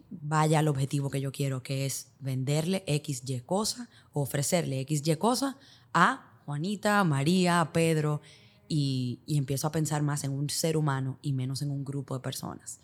vaya 0.09 0.59
al 0.59 0.69
objetivo 0.69 1.09
que 1.09 1.19
yo 1.19 1.33
quiero, 1.33 1.61
que 1.61 1.85
es 1.85 2.07
venderle 2.19 2.83
XY 2.87 3.41
cosa 3.45 3.89
o 4.13 4.21
ofrecerle 4.21 4.85
XY 4.87 5.17
cosa 5.17 5.57
a 5.93 6.41
Juanita, 6.45 7.03
María, 7.03 7.71
Pedro 7.73 8.21
y, 8.69 9.19
y 9.25 9.37
empiezo 9.37 9.67
a 9.67 9.71
pensar 9.71 10.01
más 10.01 10.23
en 10.23 10.31
un 10.31 10.49
ser 10.49 10.77
humano 10.77 11.19
y 11.21 11.33
menos 11.33 11.61
en 11.61 11.71
un 11.71 11.83
grupo 11.83 12.13
de 12.13 12.21
personas. 12.21 12.79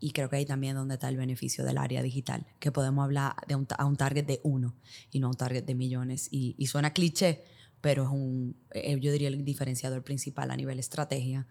Y 0.00 0.12
creo 0.12 0.28
que 0.28 0.36
ahí 0.36 0.46
también 0.46 0.76
es 0.76 0.78
donde 0.78 0.94
está 0.94 1.08
el 1.08 1.16
beneficio 1.16 1.64
del 1.64 1.78
área 1.78 2.02
digital, 2.02 2.46
que 2.58 2.72
podemos 2.72 3.04
hablar 3.04 3.34
de 3.46 3.56
un, 3.56 3.66
a 3.76 3.84
un 3.84 3.96
target 3.96 4.24
de 4.24 4.40
uno 4.44 4.74
y 5.10 5.20
no 5.20 5.26
a 5.28 5.30
un 5.30 5.36
target 5.36 5.64
de 5.64 5.74
millones. 5.74 6.28
Y, 6.30 6.54
y 6.58 6.66
suena 6.66 6.92
cliché, 6.92 7.44
pero 7.80 8.04
es 8.04 8.08
un, 8.10 8.56
eh, 8.70 8.98
yo 9.00 9.12
diría 9.12 9.28
el 9.28 9.44
diferenciador 9.44 10.02
principal 10.02 10.50
a 10.50 10.56
nivel 10.56 10.78
estrategia 10.78 11.46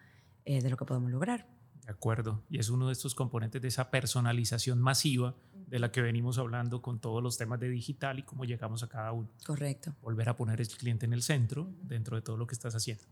eh, 0.46 0.62
de 0.62 0.70
lo 0.70 0.78
que 0.78 0.86
podemos 0.86 1.12
lograr. 1.12 1.48
De 1.84 1.92
acuerdo. 1.92 2.44
Y 2.50 2.60
es 2.60 2.70
uno 2.70 2.88
de 2.88 2.94
estos 2.94 3.16
componentes 3.16 3.62
de 3.62 3.68
esa 3.70 3.90
personalización 3.90 4.80
masiva 4.80 5.36
de 5.54 5.80
la 5.80 5.92
que 5.92 6.02
venimos 6.02 6.38
hablando 6.38 6.82
con 6.82 7.00
todos 7.00 7.22
los 7.22 7.38
temas 7.38 7.60
de 7.60 7.70
digital 7.70 8.20
y 8.20 8.24
cómo 8.24 8.46
llegamos 8.46 8.84
a 8.84 8.90
cada 8.90 9.12
uno. 9.12 9.30
Correcto. 9.46 9.96
Volver 10.02 10.30
a 10.30 10.36
poner 10.36 10.62
el 10.62 10.68
cliente 10.68 11.06
en 11.06 11.14
el 11.14 11.22
centro 11.22 11.70
dentro 11.82 12.16
de 12.16 12.22
todo 12.22 12.38
lo 12.38 12.48
que 12.48 12.56
estás 12.56 12.76
haciendo. 12.76 13.04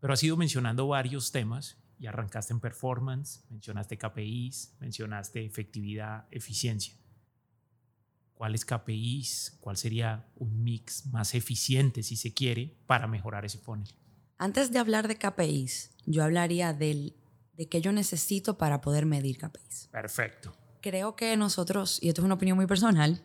Pero 0.00 0.12
has 0.12 0.22
ido 0.22 0.36
mencionando 0.36 0.88
varios 0.88 1.32
temas 1.32 1.78
y 2.00 2.06
arrancaste 2.06 2.54
en 2.54 2.60
performance, 2.60 3.44
mencionaste 3.50 3.98
KPIs, 3.98 4.76
mencionaste 4.80 5.44
efectividad, 5.44 6.26
eficiencia. 6.30 6.94
¿Cuáles 8.32 8.64
KPIs? 8.64 9.58
¿Cuál 9.60 9.76
sería 9.76 10.26
un 10.36 10.64
mix 10.64 11.04
más 11.06 11.34
eficiente, 11.34 12.02
si 12.02 12.16
se 12.16 12.32
quiere, 12.32 12.74
para 12.86 13.06
mejorar 13.06 13.44
ese 13.44 13.58
funnel? 13.58 13.94
Antes 14.38 14.72
de 14.72 14.78
hablar 14.78 15.08
de 15.08 15.16
KPIs, 15.16 15.90
yo 16.06 16.24
hablaría 16.24 16.72
del, 16.72 17.14
de 17.52 17.68
qué 17.68 17.82
yo 17.82 17.92
necesito 17.92 18.56
para 18.56 18.80
poder 18.80 19.04
medir 19.04 19.36
KPIs. 19.36 19.88
Perfecto. 19.92 20.56
Creo 20.80 21.16
que 21.16 21.36
nosotros, 21.36 21.98
y 22.02 22.08
esto 22.08 22.22
es 22.22 22.24
una 22.24 22.36
opinión 22.36 22.56
muy 22.56 22.66
personal, 22.66 23.22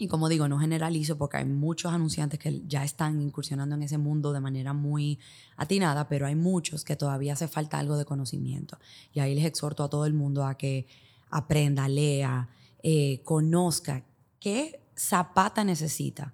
y 0.00 0.08
como 0.08 0.30
digo, 0.30 0.48
no 0.48 0.58
generalizo 0.58 1.18
porque 1.18 1.36
hay 1.36 1.44
muchos 1.44 1.92
anunciantes 1.92 2.40
que 2.40 2.62
ya 2.66 2.84
están 2.84 3.20
incursionando 3.20 3.74
en 3.74 3.82
ese 3.82 3.98
mundo 3.98 4.32
de 4.32 4.40
manera 4.40 4.72
muy 4.72 5.18
atinada, 5.58 6.08
pero 6.08 6.26
hay 6.26 6.34
muchos 6.34 6.84
que 6.84 6.96
todavía 6.96 7.34
hace 7.34 7.48
falta 7.48 7.78
algo 7.78 7.98
de 7.98 8.06
conocimiento. 8.06 8.78
Y 9.12 9.20
ahí 9.20 9.34
les 9.34 9.44
exhorto 9.44 9.84
a 9.84 9.90
todo 9.90 10.06
el 10.06 10.14
mundo 10.14 10.46
a 10.46 10.56
que 10.56 10.86
aprenda, 11.28 11.86
lea, 11.86 12.48
eh, 12.82 13.20
conozca 13.24 14.02
qué 14.40 14.80
zapata 14.96 15.64
necesita 15.64 16.32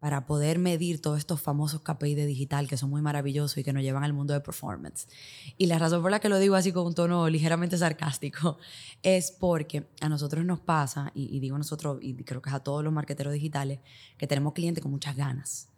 para 0.00 0.26
poder 0.26 0.58
medir 0.58 1.00
todos 1.00 1.18
estos 1.18 1.40
famosos 1.40 1.82
KPI 1.82 2.14
de 2.14 2.26
digital 2.26 2.68
que 2.68 2.76
son 2.76 2.90
muy 2.90 3.02
maravillosos 3.02 3.58
y 3.58 3.64
que 3.64 3.72
nos 3.72 3.82
llevan 3.82 4.04
al 4.04 4.12
mundo 4.12 4.32
de 4.32 4.40
performance. 4.40 5.08
Y 5.56 5.66
la 5.66 5.78
razón 5.78 6.02
por 6.02 6.10
la 6.10 6.20
que 6.20 6.28
lo 6.28 6.38
digo 6.38 6.54
así 6.54 6.72
con 6.72 6.86
un 6.86 6.94
tono 6.94 7.28
ligeramente 7.28 7.76
sarcástico 7.76 8.58
es 9.02 9.32
porque 9.32 9.88
a 10.00 10.08
nosotros 10.08 10.44
nos 10.44 10.60
pasa, 10.60 11.10
y, 11.14 11.40
digo 11.40 11.58
nosotros, 11.58 11.98
y 12.00 12.14
creo 12.24 12.40
que 12.40 12.50
es 12.50 12.54
a 12.54 12.60
todos 12.60 12.84
los 12.84 12.92
marqueteros 12.92 13.32
digitales, 13.32 13.80
que 14.16 14.26
tenemos 14.26 14.52
clientes 14.52 14.82
con 14.82 14.92
muchas 14.92 15.16
ganas. 15.16 15.68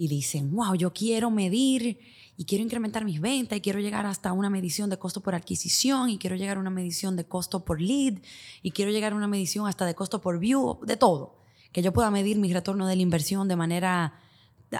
y 0.00 0.06
dicen, 0.06 0.54
wow, 0.54 0.74
yo 0.76 0.92
quiero 0.92 1.28
medir 1.28 1.98
y 2.36 2.44
quiero 2.44 2.62
incrementar 2.62 3.04
mis 3.04 3.20
ventas 3.20 3.58
y 3.58 3.60
quiero 3.60 3.80
llegar 3.80 4.06
hasta 4.06 4.32
una 4.32 4.48
medición 4.48 4.88
de 4.90 4.96
costo 4.96 5.20
por 5.20 5.34
adquisición 5.34 6.08
y 6.08 6.18
quiero 6.18 6.36
llegar 6.36 6.56
a 6.56 6.60
una 6.60 6.70
medición 6.70 7.16
de 7.16 7.24
costo 7.24 7.64
por 7.64 7.80
lead 7.80 8.14
y 8.62 8.70
quiero 8.70 8.92
llegar 8.92 9.12
a 9.12 9.16
una 9.16 9.26
medición 9.26 9.66
hasta 9.66 9.84
de 9.84 9.96
costo 9.96 10.20
por 10.20 10.38
view, 10.38 10.78
de 10.86 10.96
todo. 10.96 11.37
Que 11.72 11.82
yo 11.82 11.92
pueda 11.92 12.10
medir 12.10 12.38
mi 12.38 12.52
retorno 12.52 12.86
de 12.86 12.96
la 12.96 13.02
inversión 13.02 13.48
de 13.48 13.56
manera 13.56 14.20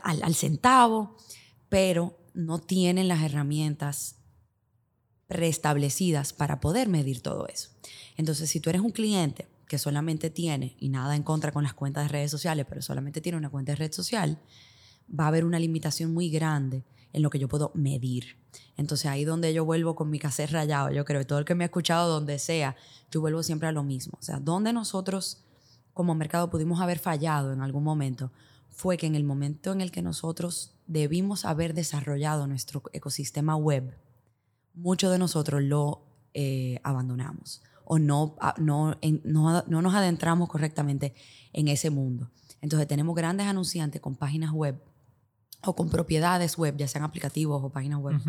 al, 0.02 0.35
centavo, 0.35 1.16
pero 1.68 2.18
no 2.35 2.59
tienen 2.59 3.09
las 3.09 3.23
herramientas 3.23 4.16
preestablecidas 5.26 6.33
para 6.33 6.61
poder 6.61 6.88
medir 6.88 7.21
todo 7.21 7.47
eso. 7.49 7.71
Entonces, 8.16 8.50
si 8.50 8.61
tú 8.61 8.71
eres 8.71 8.83
un 8.83 8.92
cliente 8.92 9.47
que 9.66 9.78
solamente 9.78 10.30
tiene, 10.30 10.76
y 10.80 10.88
nada 10.88 11.14
en 11.14 11.23
contra 11.23 11.52
con 11.52 11.62
las 11.62 11.75
cuentas 11.75 12.04
de 12.04 12.09
redes 12.09 12.30
sociales, 12.30 12.64
pero 12.68 12.80
solamente 12.80 13.21
tiene 13.21 13.37
una 13.37 13.50
cuenta 13.50 13.73
de 13.73 13.76
red 13.76 13.92
social, 13.92 14.38
va 15.09 15.25
a 15.25 15.28
haber 15.28 15.45
una 15.45 15.59
limitación 15.59 16.14
muy 16.14 16.30
grande 16.30 16.85
en 17.12 17.23
lo 17.23 17.30
que 17.30 17.38
yo 17.38 17.49
puedo 17.49 17.71
medir. 17.75 18.38
Entonces 18.76 19.07
ahí 19.07 19.25
donde 19.25 19.52
yo 19.52 19.64
vuelvo 19.64 19.95
con 19.95 20.11
mi 20.11 20.18
cassette 20.18 20.50
rayado, 20.50 20.90
yo 20.90 21.04
creo, 21.04 21.26
todo 21.26 21.38
el 21.38 21.45
que 21.45 21.54
me 21.54 21.64
ha 21.64 21.66
escuchado 21.66 22.09
donde 22.09 22.38
sea, 22.38 22.76
yo 23.11 23.21
vuelvo 23.21 23.42
siempre 23.42 23.68
a 23.68 23.73
lo 23.73 23.83
mismo. 23.83 24.16
O 24.18 24.23
sea, 24.23 24.40
donde 24.40 24.73
nosotros 24.73 25.45
como 25.99 26.14
mercado 26.14 26.49
pudimos 26.49 26.81
haber 26.81 27.00
fallado 27.00 27.52
en 27.52 27.61
algún 27.61 27.83
momento 27.83 28.31
fue 28.69 28.97
que 28.97 29.09
en 29.09 29.17
el 29.17 29.25
momento 29.25 29.73
en 29.73 29.81
el 29.81 29.90
que 29.90 30.00
nosotros 30.00 30.78
debimos 30.87 31.45
haber 31.45 31.75
desarrollado 31.75 32.47
nuestro 32.47 32.85
ecosistema 32.93 33.57
web, 33.57 33.99
muchos 34.75 35.11
de 35.11 35.19
nosotros 35.19 35.61
lo 35.61 36.07
eh, 36.35 36.78
abandonamos 36.85 37.64
o 37.85 37.99
no, 37.99 38.37
no, 38.59 38.97
no, 39.25 39.64
no 39.67 39.83
nos 39.83 39.95
adentramos 39.97 40.49
correctamente 40.49 41.17
en 41.52 41.67
ese 41.67 41.90
mundo. 41.90 42.31
Entonces 42.61 42.87
tenemos 42.87 43.17
grandes 43.17 43.49
anunciantes 43.49 44.00
con 44.00 44.14
páginas 44.14 44.52
web 44.52 44.81
o 45.64 45.75
con 45.75 45.90
propiedades 45.90 46.57
web, 46.57 46.76
ya 46.76 46.87
sean 46.87 47.02
aplicativos 47.02 47.61
o 47.64 47.71
páginas 47.71 47.99
web, 47.99 48.21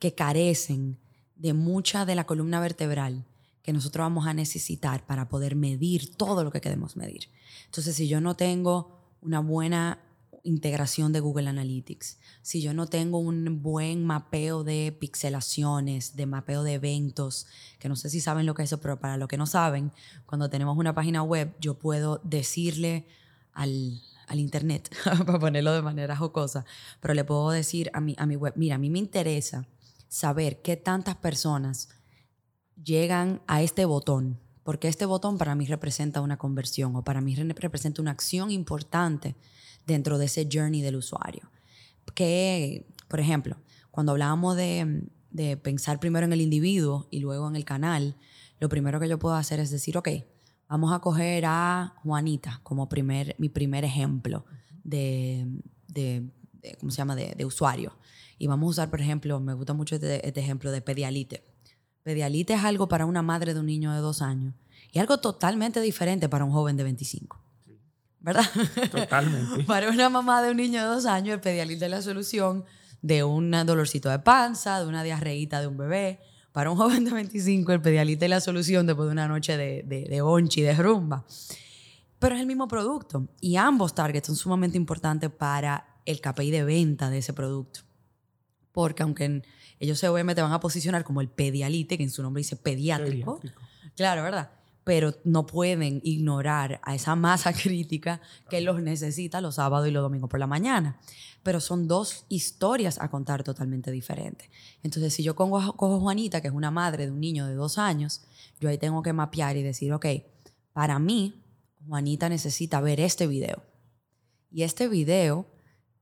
que 0.00 0.12
carecen 0.12 0.98
de 1.36 1.52
mucha 1.52 2.04
de 2.04 2.16
la 2.16 2.24
columna 2.24 2.58
vertebral 2.58 3.24
que 3.66 3.72
nosotros 3.72 4.04
vamos 4.04 4.28
a 4.28 4.32
necesitar 4.32 5.04
para 5.06 5.28
poder 5.28 5.56
medir 5.56 6.14
todo 6.14 6.44
lo 6.44 6.52
que 6.52 6.60
queremos 6.60 6.96
medir. 6.96 7.28
Entonces, 7.64 7.96
si 7.96 8.06
yo 8.06 8.20
no 8.20 8.36
tengo 8.36 8.96
una 9.22 9.40
buena 9.40 9.98
integración 10.44 11.12
de 11.12 11.18
Google 11.18 11.48
Analytics, 11.48 12.18
si 12.42 12.62
yo 12.62 12.72
no 12.74 12.86
tengo 12.86 13.18
un 13.18 13.62
buen 13.64 14.04
mapeo 14.04 14.62
de 14.62 14.96
pixelaciones, 14.96 16.14
de 16.14 16.26
mapeo 16.26 16.62
de 16.62 16.74
eventos, 16.74 17.48
que 17.80 17.88
no 17.88 17.96
sé 17.96 18.08
si 18.08 18.20
saben 18.20 18.46
lo 18.46 18.54
que 18.54 18.62
es 18.62 18.68
eso, 18.68 18.80
pero 18.80 19.00
para 19.00 19.16
los 19.16 19.26
que 19.26 19.36
no 19.36 19.46
saben, 19.46 19.90
cuando 20.26 20.48
tenemos 20.48 20.78
una 20.78 20.94
página 20.94 21.24
web, 21.24 21.52
yo 21.60 21.74
puedo 21.74 22.20
decirle 22.22 23.08
al, 23.52 24.00
al 24.28 24.38
internet, 24.38 24.94
para 25.26 25.40
ponerlo 25.40 25.72
de 25.72 25.82
manera 25.82 26.14
jocosa, 26.14 26.64
pero 27.00 27.14
le 27.14 27.24
puedo 27.24 27.50
decir 27.50 27.90
a 27.94 28.00
mi, 28.00 28.14
a 28.16 28.26
mi 28.26 28.36
web, 28.36 28.52
mira, 28.54 28.76
a 28.76 28.78
mí 28.78 28.90
me 28.90 29.00
interesa 29.00 29.66
saber 30.06 30.62
qué 30.62 30.76
tantas 30.76 31.16
personas 31.16 31.88
llegan 32.82 33.42
a 33.46 33.62
este 33.62 33.84
botón, 33.84 34.38
porque 34.62 34.88
este 34.88 35.06
botón 35.06 35.38
para 35.38 35.54
mí 35.54 35.66
representa 35.66 36.20
una 36.20 36.36
conversión 36.36 36.96
o 36.96 37.04
para 37.04 37.20
mí 37.20 37.34
representa 37.34 38.02
una 38.02 38.10
acción 38.10 38.50
importante 38.50 39.36
dentro 39.86 40.18
de 40.18 40.26
ese 40.26 40.48
journey 40.50 40.82
del 40.82 40.96
usuario. 40.96 41.50
Que, 42.14 42.86
por 43.08 43.20
ejemplo, 43.20 43.56
cuando 43.90 44.12
hablábamos 44.12 44.56
de, 44.56 45.08
de 45.30 45.56
pensar 45.56 46.00
primero 46.00 46.26
en 46.26 46.32
el 46.32 46.40
individuo 46.40 47.08
y 47.10 47.20
luego 47.20 47.48
en 47.48 47.56
el 47.56 47.64
canal, 47.64 48.16
lo 48.58 48.68
primero 48.68 48.98
que 49.00 49.08
yo 49.08 49.18
puedo 49.18 49.34
hacer 49.34 49.60
es 49.60 49.70
decir, 49.70 49.98
ok, 49.98 50.08
vamos 50.68 50.92
a 50.92 51.00
coger 51.00 51.44
a 51.46 51.94
Juanita 52.02 52.60
como 52.62 52.88
primer, 52.88 53.34
mi 53.38 53.48
primer 53.48 53.84
ejemplo 53.84 54.44
de, 54.82 55.46
de, 55.88 56.28
¿cómo 56.80 56.90
se 56.90 56.98
llama?, 56.98 57.16
de, 57.16 57.34
de, 57.36 57.44
usuario. 57.44 57.96
Y 58.38 58.46
vamos 58.46 58.66
a 58.66 58.70
usar, 58.70 58.90
por 58.90 59.00
ejemplo, 59.00 59.40
me 59.40 59.54
gusta 59.54 59.74
mucho 59.74 59.94
este, 59.94 60.26
este, 60.26 60.40
ejemplo 60.40 60.70
de 60.70 60.80
pedialite. 60.80 61.44
Pedialite 62.06 62.54
es 62.54 62.62
algo 62.62 62.86
para 62.86 63.04
una 63.04 63.20
madre 63.20 63.52
de 63.52 63.58
un 63.58 63.66
niño 63.66 63.92
de 63.92 63.98
dos 63.98 64.22
años 64.22 64.54
y 64.92 65.00
algo 65.00 65.18
totalmente 65.18 65.80
diferente 65.80 66.28
para 66.28 66.44
un 66.44 66.52
joven 66.52 66.76
de 66.76 66.84
25. 66.84 67.42
¿verdad? 68.20 68.44
Totalmente. 68.92 69.64
Para 69.66 69.90
una 69.90 70.08
mamá 70.08 70.40
de 70.40 70.52
un 70.52 70.56
niño 70.56 70.82
de 70.82 70.86
dos 70.86 71.04
años, 71.04 71.34
el 71.34 71.40
Pedialit 71.40 71.82
es 71.82 71.90
la 71.90 72.02
solución 72.02 72.64
de 73.02 73.24
un 73.24 73.50
dolorcito 73.50 74.08
de 74.08 74.20
panza, 74.20 74.78
de 74.78 74.86
una 74.86 75.02
diarreíta 75.02 75.60
de 75.60 75.66
un 75.66 75.76
bebé. 75.76 76.20
Para 76.52 76.70
un 76.70 76.76
joven 76.76 77.04
de 77.04 77.10
25, 77.10 77.72
el 77.72 77.82
Pedialit 77.82 78.22
es 78.22 78.30
la 78.30 78.40
solución 78.40 78.86
después 78.86 79.08
de 79.08 79.12
una 79.12 79.26
noche 79.26 79.56
de, 79.56 79.82
de, 79.84 80.04
de 80.04 80.22
onchi, 80.22 80.62
de 80.62 80.74
rumba. 80.74 81.24
Pero 82.20 82.36
es 82.36 82.40
el 82.40 82.46
mismo 82.46 82.68
producto 82.68 83.26
y 83.40 83.56
ambos 83.56 83.96
targets 83.96 84.28
son 84.28 84.36
sumamente 84.36 84.76
importantes 84.76 85.28
para 85.28 85.96
el 86.04 86.20
KPI 86.20 86.52
de 86.52 86.62
venta 86.62 87.10
de 87.10 87.18
ese 87.18 87.32
producto. 87.32 87.80
Porque 88.70 89.02
aunque 89.02 89.42
ellos 89.80 90.02
obviamente 90.04 90.42
van 90.42 90.52
a 90.52 90.60
posicionar 90.60 91.04
como 91.04 91.20
el 91.20 91.28
pedialite, 91.28 91.96
que 91.96 92.04
en 92.04 92.10
su 92.10 92.22
nombre 92.22 92.40
dice 92.40 92.56
pediátrico. 92.56 93.40
pediátrico. 93.40 93.62
Claro, 93.94 94.22
¿verdad? 94.22 94.50
pero 94.86 95.16
no 95.24 95.46
pueden 95.46 96.00
ignorar 96.04 96.80
a 96.84 96.94
esa 96.94 97.16
masa 97.16 97.52
crítica 97.62 98.20
que 98.48 98.60
los 98.60 98.80
necesita 98.80 99.40
los 99.40 99.56
sábados 99.56 99.88
y 99.88 99.90
los 99.90 100.00
domingos 100.00 100.30
por 100.30 100.38
la 100.38 100.46
mañana. 100.46 101.00
Pero 101.42 101.58
son 101.58 101.88
dos 101.88 102.24
historias 102.28 103.00
a 103.00 103.10
contar 103.10 103.42
totalmente 103.42 103.90
diferentes. 103.90 104.48
Entonces, 104.84 105.12
si 105.12 105.24
yo 105.24 105.34
cojo, 105.34 105.72
cojo 105.72 105.98
Juanita, 105.98 106.40
que 106.40 106.46
es 106.46 106.54
una 106.54 106.70
madre 106.70 107.06
de 107.06 107.10
un 107.10 107.18
niño 107.18 107.48
de 107.48 107.54
dos 107.54 107.78
años, 107.78 108.22
yo 108.60 108.68
ahí 108.68 108.78
tengo 108.78 109.02
que 109.02 109.12
mapear 109.12 109.56
y 109.56 109.64
decir, 109.64 109.92
ok, 109.92 110.06
para 110.72 111.00
mí, 111.00 111.42
Juanita 111.88 112.28
necesita 112.28 112.80
ver 112.80 113.00
este 113.00 113.26
video. 113.26 113.64
Y 114.52 114.62
este 114.62 114.86
video, 114.86 115.46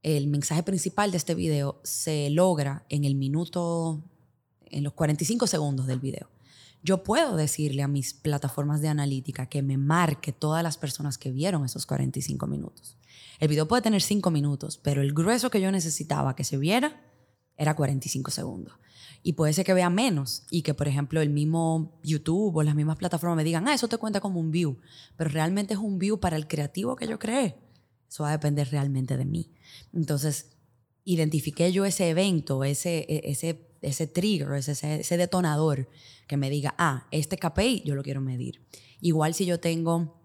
el 0.05 0.29
mensaje 0.29 0.63
principal 0.63 1.11
de 1.11 1.17
este 1.17 1.35
video 1.35 1.81
se 1.83 2.31
logra 2.31 2.87
en 2.89 3.05
el 3.05 3.17
minuto, 3.17 4.05
en 4.67 4.85
los 4.85 4.93
45 4.93 5.49
segundos 5.49 5.89
del 5.89 5.99
video 5.99 6.29
yo 6.85 7.03
puedo 7.03 7.35
decirle 7.35 7.83
a 7.83 7.89
mis 7.89 8.13
plataformas 8.13 8.83
de 8.83 8.89
analítica 8.89 9.47
que 9.47 9.63
me 9.63 9.79
marque 9.79 10.33
todas 10.33 10.63
las 10.63 10.77
personas 10.77 11.17
que 11.17 11.33
vieron 11.33 11.65
esos 11.65 11.87
45 11.87 12.47
minutos. 12.47 12.99
El 13.41 13.49
video 13.49 13.67
puede 13.67 13.81
tener 13.81 14.03
5 14.03 14.31
minutos, 14.31 14.79
pero 14.83 15.01
el 15.01 15.15
grueso 15.15 15.51
que 15.51 15.63
yo 15.63 15.73
necesitaba 15.73 16.37
que 16.37 16.45
se 16.45 16.59
viera 16.59 17.01
era 17.57 17.75
45 17.75 18.31
segundos. 18.31 18.75
Y 19.23 19.33
puede 19.33 19.55
ser 19.55 19.65
que 19.65 19.73
vea 19.73 19.89
menos 19.89 20.43
y 20.51 20.61
que, 20.61 20.75
por 20.75 20.87
ejemplo, 20.87 21.23
el 21.23 21.31
mismo 21.31 21.99
YouTube 22.03 22.55
o 22.55 22.63
las 22.63 22.75
mismas 22.75 22.99
plataformas 22.99 23.39
me 23.39 23.45
digan, 23.45 23.67
ah, 23.67 23.73
eso 23.73 23.89
te 23.89 23.97
cuenta 23.97 24.21
como 24.21 24.39
un 24.39 24.51
view, 24.51 24.77
pero 25.17 25.31
realmente 25.31 25.73
es 25.73 25.81
un 25.81 25.99
view 25.99 26.21
para 26.21 26.37
el 26.37 26.47
creativo 26.47 26.97
que 26.97 27.09
yo 27.09 27.19
creé. 27.19 27.57
Eso 28.15 28.23
va 28.23 28.29
a 28.29 28.33
depender 28.33 28.69
realmente 28.71 29.17
de 29.17 29.25
mí. 29.25 29.51
Entonces, 29.93 30.53
identifiqué 31.03 31.73
yo 31.73 31.85
ese 31.85 32.11
evento, 32.11 32.63
ese, 32.63 33.05
e, 33.09 33.23
ese 33.25 33.75
ese 33.83 34.07
trigger, 34.07 34.53
ese, 34.53 35.01
ese 35.01 35.17
detonador 35.17 35.89
que 36.29 36.37
me 36.37 36.49
diga, 36.49 36.77
ah, 36.79 37.09
este 37.11 37.37
KPI 37.37 37.83
yo 37.85 37.97
lo 37.97 38.05
quiero 38.05 38.21
medir. 38.21 38.65
Igual 39.01 39.35
si 39.35 39.47
yo 39.47 39.59
tengo 39.59 40.23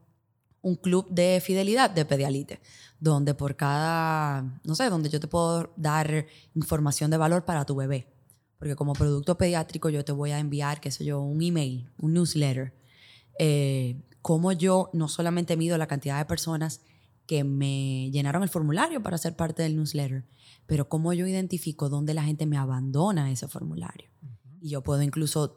un 0.62 0.76
club 0.76 1.10
de 1.10 1.42
fidelidad 1.44 1.90
de 1.90 2.06
Pedialite, 2.06 2.60
donde 3.00 3.34
por 3.34 3.56
cada, 3.56 4.62
no 4.64 4.76
sé, 4.76 4.88
donde 4.92 5.10
yo 5.10 5.20
te 5.20 5.28
puedo 5.28 5.74
dar 5.76 6.28
información 6.54 7.10
de 7.10 7.18
valor 7.18 7.44
para 7.44 7.66
tu 7.66 7.76
bebé. 7.76 8.06
Porque 8.60 8.76
como 8.76 8.94
producto 8.94 9.36
pediátrico 9.36 9.90
yo 9.90 10.06
te 10.06 10.12
voy 10.12 10.30
a 10.30 10.38
enviar, 10.38 10.80
qué 10.80 10.92
sé 10.92 11.06
yo, 11.06 11.22
un 11.22 11.42
email, 11.42 11.90
un 11.98 12.14
newsletter. 12.14 12.72
Eh, 13.40 14.00
como 14.22 14.52
yo 14.52 14.92
no 14.94 15.08
solamente 15.08 15.58
mido 15.58 15.76
la 15.80 15.88
cantidad 15.88 16.20
de 16.20 16.26
personas 16.26 16.82
que 17.30 17.44
me 17.44 18.10
llenaron 18.10 18.42
el 18.42 18.50
formulario 18.50 19.04
para 19.04 19.16
ser 19.20 19.36
parte 19.36 19.62
del 19.62 19.76
newsletter, 19.76 20.26
pero 20.66 20.90
cómo 20.90 21.14
yo 21.14 21.28
identifico 21.28 21.88
dónde 21.88 22.16
la 22.16 22.24
gente 22.24 22.48
me 22.48 22.58
abandona 22.58 23.32
ese 23.32 23.48
formulario. 23.48 24.10
Y 24.60 24.70
yo 24.70 24.82
puedo 24.82 25.04
incluso 25.04 25.56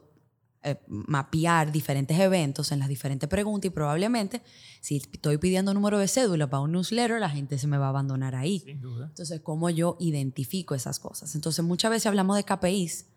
eh, 0.61 0.79
mapear 0.85 1.71
diferentes 1.71 2.19
eventos 2.19 2.71
en 2.71 2.77
las 2.77 2.89
diferentes 2.89 3.27
preguntas 3.27 3.71
y 3.71 3.73
probablemente 3.73 4.43
si 4.81 4.97
estoy 4.97 5.39
pidiendo 5.39 5.73
número 5.73 5.97
de 5.97 6.07
cédula 6.07 6.47
para 6.47 6.61
un 6.61 6.73
newsletter, 6.73 7.19
la 7.19 7.31
gente 7.31 7.57
se 7.57 7.65
me 7.65 7.79
va 7.79 7.87
a 7.87 7.89
abandonar 7.89 8.35
ahí. 8.35 8.59
Sin 8.59 8.79
duda. 8.79 9.07
Entonces, 9.07 9.41
¿cómo 9.41 9.71
yo 9.71 9.97
identifico 9.99 10.75
esas 10.75 10.99
cosas? 10.99 11.33
Entonces, 11.33 11.65
muchas 11.65 11.89
veces 11.89 12.05
hablamos 12.05 12.37
de 12.37 12.43
KPIs 12.43 13.07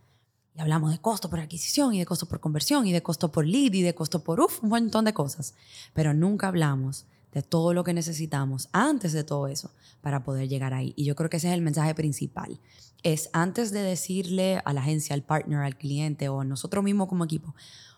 y 0.55 0.61
hablamos 0.63 0.93
de 0.93 0.99
costo 0.99 1.29
por 1.29 1.41
adquisición 1.41 1.93
y 1.93 1.99
de 1.99 2.07
costo 2.07 2.25
por 2.25 2.41
conversión 2.41 2.87
y 2.87 2.93
de 2.95 3.03
costo 3.03 3.31
por 3.31 3.47
lead 3.47 3.75
y 3.75 3.83
de 3.83 3.95
costo 3.95 4.25
por 4.25 4.41
uf, 4.41 4.63
un 4.63 4.71
montón 4.71 5.05
de 5.05 5.13
cosas, 5.13 5.53
pero 5.93 6.15
nunca 6.15 6.49
hablamos 6.49 7.05
de 7.37 7.43
todo 7.43 7.75
lo 7.75 7.85
que 7.85 7.93
necesitamos 7.93 8.71
antes 8.73 9.12
de 9.12 9.23
todo 9.23 9.47
eso 9.47 9.71
para 10.00 10.25
poder 10.25 10.49
llegar 10.49 10.73
ahí. 10.73 10.95
Y 10.97 11.05
yo 11.05 11.14
creo 11.14 11.28
que 11.28 11.37
ese 11.37 11.49
es 11.49 11.52
el 11.52 11.61
mensaje 11.61 11.95
principal. 11.95 12.59
Es 13.02 13.28
antes 13.35 13.73
de 13.73 13.83
decirle 13.83 14.62
a 14.64 14.73
la 14.73 14.81
agencia, 14.81 15.12
al 15.12 15.23
partner, 15.23 15.59
al 15.59 15.76
cliente 15.76 16.31
o 16.31 16.40
a 16.40 16.45
nosotros 16.47 16.83
mismos 16.83 17.09
como 17.09 17.26
equipo, 17.26 17.55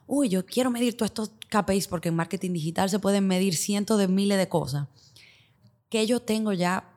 uy, 0.08 0.28
yo 0.28 0.44
quiero 0.44 0.72
medir 0.72 0.96
todos 0.96 1.10
estos 1.10 1.30
KPIs 1.50 1.86
porque 1.86 2.08
en 2.08 2.16
marketing 2.16 2.52
digital 2.52 2.90
se 2.90 2.98
pueden 2.98 3.28
medir 3.28 3.54
cientos 3.54 3.96
de 4.00 4.08
miles 4.08 4.38
de 4.38 4.48
cosas. 4.48 4.88
¿Qué 5.88 6.04
yo 6.04 6.18
tengo 6.18 6.52
ya 6.52 6.92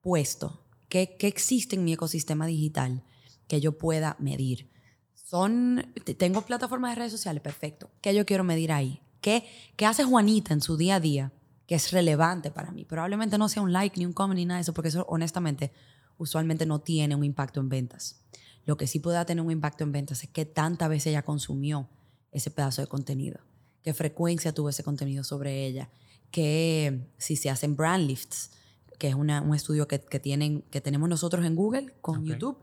puesto? 0.00 0.64
¿Qué, 0.88 1.18
qué 1.18 1.26
existe 1.26 1.76
en 1.76 1.84
mi 1.84 1.92
ecosistema 1.92 2.46
digital 2.46 3.04
que 3.48 3.60
yo 3.60 3.76
pueda 3.76 4.16
medir? 4.18 4.70
Son, 5.12 5.92
tengo 6.16 6.40
plataformas 6.40 6.92
de 6.92 7.00
redes 7.00 7.12
sociales, 7.12 7.42
perfecto. 7.42 7.90
¿Qué 8.00 8.14
yo 8.14 8.24
quiero 8.24 8.44
medir 8.44 8.72
ahí? 8.72 9.02
¿Qué, 9.20 9.44
¿Qué 9.76 9.84
hace 9.84 10.04
Juanita 10.04 10.54
en 10.54 10.62
su 10.62 10.78
día 10.78 10.94
a 10.94 11.00
día 11.00 11.32
que 11.66 11.74
es 11.74 11.90
relevante 11.92 12.50
para 12.50 12.70
mí. 12.70 12.84
Probablemente 12.84 13.38
no 13.38 13.48
sea 13.48 13.62
un 13.62 13.72
like, 13.72 13.98
ni 13.98 14.06
un 14.06 14.12
comment, 14.12 14.36
ni 14.36 14.44
nada 14.44 14.58
de 14.58 14.62
eso, 14.62 14.72
porque 14.72 14.88
eso 14.88 15.04
honestamente 15.08 15.72
usualmente 16.16 16.64
no 16.64 16.80
tiene 16.80 17.14
un 17.14 17.24
impacto 17.24 17.60
en 17.60 17.68
ventas. 17.68 18.22
Lo 18.64 18.76
que 18.76 18.86
sí 18.86 19.00
puede 19.00 19.22
tener 19.24 19.44
un 19.44 19.50
impacto 19.50 19.84
en 19.84 19.92
ventas 19.92 20.22
es 20.22 20.30
qué 20.30 20.44
tantas 20.44 20.88
veces 20.88 21.08
ella 21.08 21.22
consumió 21.22 21.88
ese 22.32 22.50
pedazo 22.50 22.82
de 22.82 22.88
contenido, 22.88 23.40
qué 23.82 23.94
frecuencia 23.94 24.52
tuvo 24.52 24.68
ese 24.68 24.82
contenido 24.82 25.24
sobre 25.24 25.66
ella, 25.66 25.90
que 26.30 27.08
si 27.18 27.36
se 27.36 27.50
hacen 27.50 27.76
brand 27.76 28.06
lifts, 28.06 28.50
que 28.98 29.08
es 29.08 29.14
un 29.14 29.30
estudio 29.54 29.86
que, 29.86 29.98
tienen, 29.98 30.62
que 30.62 30.80
tenemos 30.80 31.08
nosotros 31.08 31.44
en 31.44 31.54
Google 31.54 31.94
con 32.00 32.24
YouTube, 32.24 32.58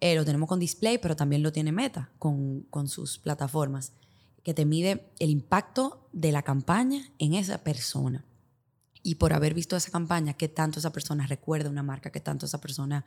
eh, 0.00 0.14
lo 0.14 0.24
tenemos 0.24 0.48
con 0.48 0.60
Display, 0.60 0.98
pero 0.98 1.16
también 1.16 1.42
lo 1.42 1.52
tiene 1.52 1.72
Meta 1.72 2.10
con, 2.18 2.62
con 2.70 2.88
sus 2.88 3.18
plataformas, 3.18 3.92
que 4.42 4.54
te 4.54 4.64
mide 4.64 5.10
el 5.18 5.30
impacto 5.30 6.08
de 6.12 6.30
la 6.32 6.42
campaña 6.42 7.10
en 7.18 7.34
esa 7.34 7.58
persona 7.58 8.24
y 9.04 9.16
por 9.16 9.34
haber 9.34 9.54
visto 9.54 9.76
esa 9.76 9.92
campaña, 9.92 10.32
qué 10.32 10.48
tanto 10.48 10.80
esa 10.80 10.90
persona 10.90 11.26
recuerda 11.26 11.68
una 11.68 11.82
marca, 11.82 12.10
qué 12.10 12.20
tanto 12.20 12.46
esa 12.46 12.58
persona 12.58 13.04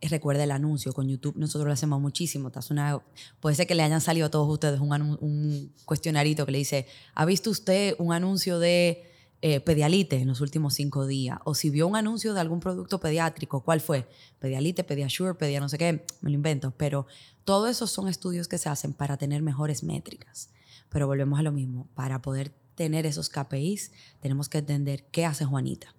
eh, 0.00 0.08
recuerda 0.08 0.42
el 0.42 0.50
anuncio. 0.50 0.94
Con 0.94 1.06
YouTube 1.06 1.36
nosotros 1.36 1.66
lo 1.66 1.72
hacemos 1.74 2.00
muchísimo. 2.00 2.50
Una, 2.70 3.02
puede 3.40 3.54
ser 3.54 3.66
que 3.66 3.74
le 3.74 3.82
hayan 3.82 4.00
salido 4.00 4.26
a 4.26 4.30
todos 4.30 4.48
ustedes 4.48 4.80
un, 4.80 4.90
un 5.20 5.72
cuestionarito 5.84 6.46
que 6.46 6.52
le 6.52 6.58
dice, 6.58 6.86
¿ha 7.14 7.26
visto 7.26 7.50
usted 7.50 7.94
un 7.98 8.14
anuncio 8.14 8.58
de 8.58 9.04
eh, 9.42 9.60
Pedialite 9.60 10.16
en 10.16 10.28
los 10.28 10.40
últimos 10.40 10.72
cinco 10.72 11.06
días? 11.06 11.38
O 11.44 11.54
si 11.54 11.68
vio 11.68 11.86
un 11.86 11.96
anuncio 11.96 12.32
de 12.32 12.40
algún 12.40 12.60
producto 12.60 12.98
pediátrico, 12.98 13.62
¿cuál 13.62 13.82
fue? 13.82 14.08
Pedialite, 14.38 14.82
Pediasure, 14.82 15.34
Pedia 15.34 15.60
no 15.60 15.68
sé 15.68 15.76
qué, 15.76 16.06
me 16.22 16.30
lo 16.30 16.36
invento. 16.36 16.72
Pero 16.78 17.06
todo 17.44 17.68
esos 17.68 17.90
son 17.90 18.08
estudios 18.08 18.48
que 18.48 18.56
se 18.56 18.70
hacen 18.70 18.94
para 18.94 19.18
tener 19.18 19.42
mejores 19.42 19.84
métricas. 19.84 20.48
Pero 20.88 21.06
volvemos 21.06 21.38
a 21.38 21.42
lo 21.42 21.52
mismo, 21.52 21.86
para 21.94 22.22
poder 22.22 22.63
tener 22.74 23.06
esos 23.06 23.28
KPIs, 23.28 23.92
tenemos 24.20 24.48
que 24.48 24.58
entender 24.58 25.06
qué 25.10 25.24
hace 25.24 25.44
Juanita. 25.44 25.94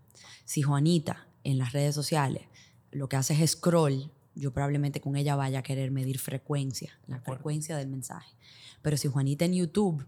Si 0.45 0.61
Juanita 0.61 1.27
en 1.43 1.57
las 1.57 1.73
redes 1.73 1.95
sociales 1.95 2.43
lo 2.91 3.09
que 3.09 3.17
hace 3.17 3.41
es 3.41 3.51
scroll, 3.51 4.11
yo 4.35 4.51
probablemente 4.51 5.01
con 5.01 5.15
ella 5.15 5.35
vaya 5.35 5.59
a 5.59 5.63
querer 5.63 5.91
medir 5.91 6.19
frecuencia, 6.19 6.99
la 7.07 7.19
frecuencia 7.19 7.77
del 7.77 7.87
mensaje. 7.87 8.35
Pero 8.81 8.97
si 8.97 9.07
Juanita 9.07 9.45
en 9.45 9.53
YouTube 9.53 10.05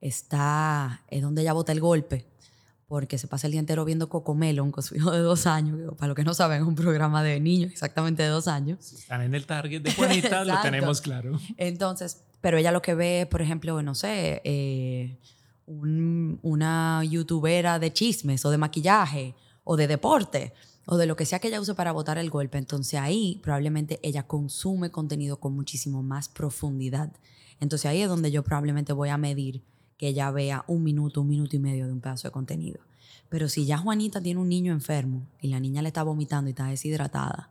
está, 0.00 1.04
es 1.08 1.22
donde 1.22 1.42
ella 1.42 1.52
bota 1.52 1.72
el 1.72 1.80
golpe, 1.80 2.26
porque 2.88 3.18
se 3.18 3.26
pasa 3.26 3.48
el 3.48 3.52
día 3.52 3.60
entero 3.60 3.84
viendo 3.84 4.08
Cocomelon 4.08 4.70
con 4.70 4.82
su 4.82 4.94
hijo 4.94 5.10
de 5.10 5.18
dos 5.18 5.46
años, 5.46 5.78
para 5.96 6.08
los 6.08 6.16
que 6.16 6.24
no 6.24 6.34
saben, 6.34 6.62
es 6.62 6.66
un 6.66 6.76
programa 6.76 7.22
de 7.22 7.40
niños 7.40 7.72
exactamente 7.72 8.22
de 8.22 8.28
dos 8.28 8.46
años. 8.46 8.78
Si 8.80 8.96
están 8.96 9.22
en 9.22 9.34
el 9.34 9.46
target 9.46 9.82
de 9.82 9.92
Juanita, 9.92 10.44
lo 10.44 10.60
tenemos 10.62 11.00
claro. 11.00 11.38
Entonces, 11.56 12.22
pero 12.40 12.58
ella 12.58 12.70
lo 12.70 12.82
que 12.82 12.94
ve, 12.94 13.26
por 13.28 13.42
ejemplo, 13.42 13.82
no 13.82 13.94
sé, 13.94 14.40
eh, 14.44 15.18
una 15.66 17.02
youtubera 17.04 17.78
de 17.78 17.92
chismes 17.92 18.44
o 18.44 18.50
de 18.50 18.58
maquillaje 18.58 19.34
o 19.64 19.76
de 19.76 19.88
deporte 19.88 20.52
o 20.86 20.96
de 20.96 21.06
lo 21.06 21.16
que 21.16 21.26
sea 21.26 21.40
que 21.40 21.48
ella 21.48 21.60
use 21.60 21.74
para 21.74 21.92
votar 21.92 22.18
el 22.18 22.30
golpe. 22.30 22.58
Entonces 22.58 23.00
ahí 23.00 23.40
probablemente 23.42 23.98
ella 24.02 24.26
consume 24.26 24.90
contenido 24.90 25.38
con 25.40 25.54
muchísimo 25.54 26.02
más 26.02 26.28
profundidad. 26.28 27.12
Entonces 27.60 27.86
ahí 27.86 28.02
es 28.02 28.08
donde 28.08 28.30
yo 28.30 28.44
probablemente 28.44 28.92
voy 28.92 29.08
a 29.08 29.18
medir 29.18 29.64
que 29.96 30.08
ella 30.08 30.30
vea 30.30 30.64
un 30.68 30.84
minuto, 30.84 31.22
un 31.22 31.28
minuto 31.28 31.56
y 31.56 31.58
medio 31.58 31.86
de 31.86 31.92
un 31.92 32.00
pedazo 32.00 32.28
de 32.28 32.32
contenido. 32.32 32.80
Pero 33.28 33.48
si 33.48 33.66
ya 33.66 33.78
Juanita 33.78 34.20
tiene 34.20 34.40
un 34.40 34.48
niño 34.48 34.72
enfermo 34.72 35.26
y 35.40 35.48
la 35.48 35.58
niña 35.58 35.82
le 35.82 35.88
está 35.88 36.04
vomitando 36.04 36.48
y 36.48 36.52
está 36.52 36.66
deshidratada, 36.66 37.50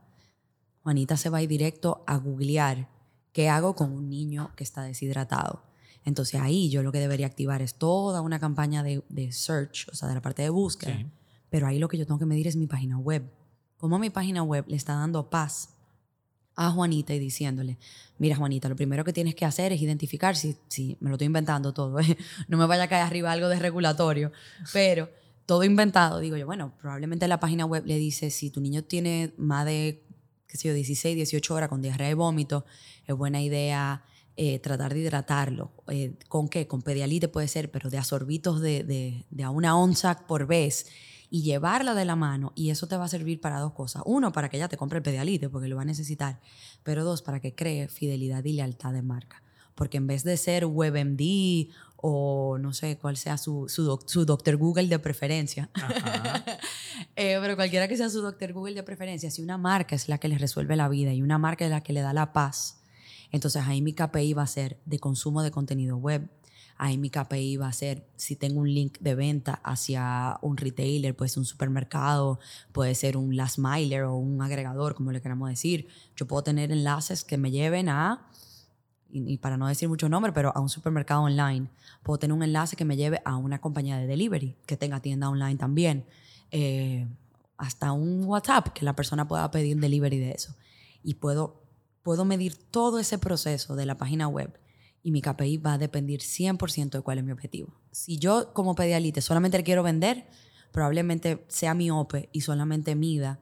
Juanita 0.83 1.17
se 1.17 1.29
va 1.29 1.39
a 1.39 1.41
ir 1.41 1.49
directo 1.49 2.03
a 2.07 2.17
googlear 2.17 2.87
qué 3.33 3.49
hago 3.49 3.75
con 3.75 3.91
un 3.91 4.09
niño 4.09 4.51
que 4.55 4.63
está 4.63 4.83
deshidratado 4.83 5.63
entonces 6.05 6.39
ahí 6.39 6.69
yo 6.69 6.83
lo 6.83 6.91
que 6.91 6.99
debería 6.99 7.25
activar 7.25 7.63
es 7.63 7.73
toda 7.75 8.21
una 8.21 8.39
campaña 8.39 8.83
de, 8.83 9.31
search, 9.31 9.89
o 9.91 9.95
sea, 9.95 10.07
de 10.07 10.13
la 10.13 10.21
parte 10.21 10.43
de 10.43 10.49
búsqueda. 10.49 11.03
Pero 11.49 11.67
ahí 11.67 11.79
lo 11.79 11.87
que 11.87 11.97
yo 11.97 12.05
tengo 12.05 12.19
que 12.19 12.25
medir 12.25 12.47
es 12.47 12.55
mi 12.55 12.67
página 12.67 12.97
web. 12.97 13.23
Cómo 13.77 13.97
mi 13.97 14.11
página 14.11 14.43
web 14.43 14.65
le 14.67 14.75
está 14.75 14.93
dando 14.93 15.29
paz 15.29 15.69
a 16.55 16.71
Juanita 16.71 17.13
y 17.13 17.19
diciéndole, 17.19 17.77
mira 18.17 18.35
Juanita, 18.35 18.69
lo 18.69 18.75
primero 18.75 19.03
que 19.03 19.13
tienes 19.13 19.35
que 19.35 19.45
hacer 19.45 19.73
es 19.73 19.81
identificar 19.81 20.35
si, 20.35 20.55
si 20.69 20.95
me 21.01 21.09
lo 21.09 21.15
estoy 21.15 21.25
inventando 21.25 21.73
todo, 21.73 21.99
¿eh? 21.99 22.17
no 22.47 22.57
me 22.57 22.65
vaya 22.65 22.83
a 22.83 22.87
caer 22.87 23.03
arriba 23.03 23.31
algo 23.31 23.49
de 23.49 23.59
regulatorio, 23.59 24.31
pero 24.71 25.09
todo 25.45 25.63
inventado, 25.63 26.19
digo 26.19 26.37
yo, 26.37 26.45
bueno, 26.45 26.73
probablemente 26.79 27.27
la 27.27 27.39
página 27.39 27.65
web 27.65 27.83
le 27.85 27.97
dice, 27.97 28.31
si 28.31 28.51
tu 28.51 28.61
niño 28.61 28.83
tiene 28.83 29.33
más 29.37 29.65
de, 29.65 30.03
qué 30.47 30.57
sé 30.57 30.69
yo, 30.69 30.73
16, 30.73 31.15
18 31.15 31.53
horas 31.53 31.69
con 31.69 31.81
diarrea 31.81 32.09
y 32.09 32.13
vómito, 32.13 32.65
es 33.05 33.15
buena 33.15 33.41
idea 33.41 34.05
eh, 34.37 34.59
tratar 34.59 34.93
de 34.93 34.99
hidratarlo. 34.99 35.71
Eh, 35.87 36.15
¿Con 36.27 36.49
qué? 36.49 36.67
Con 36.67 36.81
pedialite 36.81 37.27
puede 37.27 37.47
ser, 37.47 37.71
pero 37.71 37.89
de 37.89 37.97
asorbitos 37.97 38.59
de, 38.59 38.83
de, 38.83 39.25
de, 39.29 39.43
a 39.43 39.49
una 39.49 39.77
onza 39.77 40.27
por 40.27 40.45
vez 40.45 40.87
y 41.29 41.43
llevarla 41.43 41.93
de 41.93 42.05
la 42.05 42.15
mano. 42.15 42.51
Y 42.55 42.69
eso 42.69 42.87
te 42.87 42.97
va 42.97 43.05
a 43.05 43.09
servir 43.09 43.39
para 43.39 43.59
dos 43.59 43.73
cosas. 43.73 44.03
Uno, 44.05 44.31
para 44.31 44.49
que 44.49 44.57
ella 44.57 44.67
te 44.67 44.77
compre 44.77 44.97
el 44.97 45.03
pedialite, 45.03 45.49
porque 45.49 45.67
lo 45.67 45.75
va 45.77 45.83
a 45.83 45.85
necesitar. 45.85 46.39
Pero 46.83 47.03
dos, 47.03 47.21
para 47.21 47.39
que 47.39 47.55
cree 47.55 47.87
fidelidad 47.87 48.43
y 48.43 48.53
lealtad 48.53 48.93
de 48.93 49.01
marca. 49.01 49.41
Porque 49.73 49.97
en 49.97 50.07
vez 50.07 50.23
de 50.23 50.37
ser 50.37 50.65
WebMD 50.65 51.71
o 51.97 52.57
no 52.59 52.73
sé 52.73 52.97
cuál 52.97 53.17
sea 53.17 53.37
su, 53.37 53.67
su, 53.67 53.99
su 54.05 54.25
doctor 54.25 54.57
Google 54.57 54.87
de 54.87 54.99
preferencia, 54.99 55.69
eh, 57.15 57.37
pero 57.41 57.55
cualquiera 57.55 57.87
que 57.87 57.97
sea 57.97 58.09
su 58.09 58.21
doctor 58.21 58.53
Google 58.53 58.75
de 58.75 58.83
preferencia, 58.83 59.31
si 59.31 59.41
una 59.41 59.57
marca 59.57 59.95
es 59.95 60.07
la 60.07 60.17
que 60.17 60.27
le 60.27 60.37
resuelve 60.37 60.75
la 60.75 60.87
vida 60.87 61.13
y 61.13 61.21
una 61.21 61.37
marca 61.37 61.65
es 61.65 61.71
la 61.71 61.81
que 61.81 61.93
le 61.93 62.01
da 62.01 62.13
la 62.13 62.31
paz, 62.31 62.77
entonces 63.35 63.63
ahí 63.65 63.81
mi 63.81 63.93
KPI 63.93 64.33
va 64.33 64.43
a 64.43 64.47
ser 64.47 64.79
de 64.85 64.99
consumo 64.99 65.43
de 65.43 65.51
contenido 65.51 65.97
web. 65.97 66.29
Ahí 66.77 66.97
mi 66.97 67.09
KPI 67.09 67.57
va 67.57 67.67
a 67.67 67.73
ser 67.73 68.07
si 68.15 68.35
tengo 68.35 68.61
un 68.61 68.73
link 68.73 68.97
de 68.99 69.15
venta 69.15 69.61
hacia 69.63 70.37
un 70.41 70.57
retailer, 70.57 71.15
puede 71.15 71.29
ser 71.29 71.39
un 71.39 71.45
supermercado, 71.45 72.39
puede 72.71 72.95
ser 72.95 73.17
un 73.17 73.35
last 73.35 73.59
miler 73.59 74.03
o 74.03 74.15
un 74.15 74.41
agregador, 74.41 74.95
como 74.95 75.11
le 75.11 75.21
queramos 75.21 75.49
decir. 75.49 75.87
Yo 76.15 76.27
puedo 76.27 76.43
tener 76.43 76.71
enlaces 76.71 77.23
que 77.23 77.37
me 77.37 77.51
lleven 77.51 77.89
a, 77.89 78.27
y, 79.09 79.37
para 79.37 79.57
no 79.57 79.67
decir 79.67 79.87
mucho 79.89 80.09
nombre, 80.09 80.31
pero 80.31 80.51
a 80.55 80.59
un 80.59 80.69
supermercado 80.69 81.23
online. 81.23 81.69
Puedo 82.03 82.19
tener 82.19 82.33
un 82.33 82.43
enlace 82.43 82.75
que 82.75 82.85
me 82.85 82.97
lleve 82.97 83.21
a 83.25 83.37
una 83.37 83.59
compañía 83.59 83.97
de 83.97 84.07
delivery 84.07 84.57
que 84.65 84.77
tenga 84.77 85.01
tienda 85.01 85.29
online 85.29 85.57
también. 85.57 86.05
Eh, 86.51 87.07
hasta 87.57 87.91
un 87.91 88.25
WhatsApp 88.25 88.69
que 88.69 88.83
la 88.85 88.95
persona 88.95 89.27
pueda 89.27 89.49
pedir 89.51 89.75
un 89.75 89.81
delivery 89.81 90.19
de 90.19 90.31
eso. 90.31 90.55
Y 91.03 91.15
puedo 91.15 91.64
puedo 92.05 92.23
medir 92.23 92.55
todo 92.55 92.99
ese 92.99 93.17
proceso 93.17 93.75
de 93.75 93.87
la 93.87 93.97
página 93.97 94.27
web 94.27 94.59
y 95.01 95.09
mi 95.09 95.23
KPI 95.23 95.57
va 95.57 95.73
a 95.73 95.77
depender 95.79 96.19
100% 96.19 96.91
de 96.91 97.01
cuál 97.01 97.17
es 97.17 97.23
mi 97.23 97.31
objetivo. 97.31 97.73
Si 97.89 98.19
yo 98.19 98.53
como 98.53 98.75
pedialite 98.75 99.21
solamente 99.21 99.57
le 99.57 99.63
quiero 99.63 99.81
vender, 99.81 100.27
probablemente 100.71 101.43
sea 101.47 101.73
miope 101.73 102.29
y 102.31 102.41
solamente 102.41 102.93
mida 102.93 103.39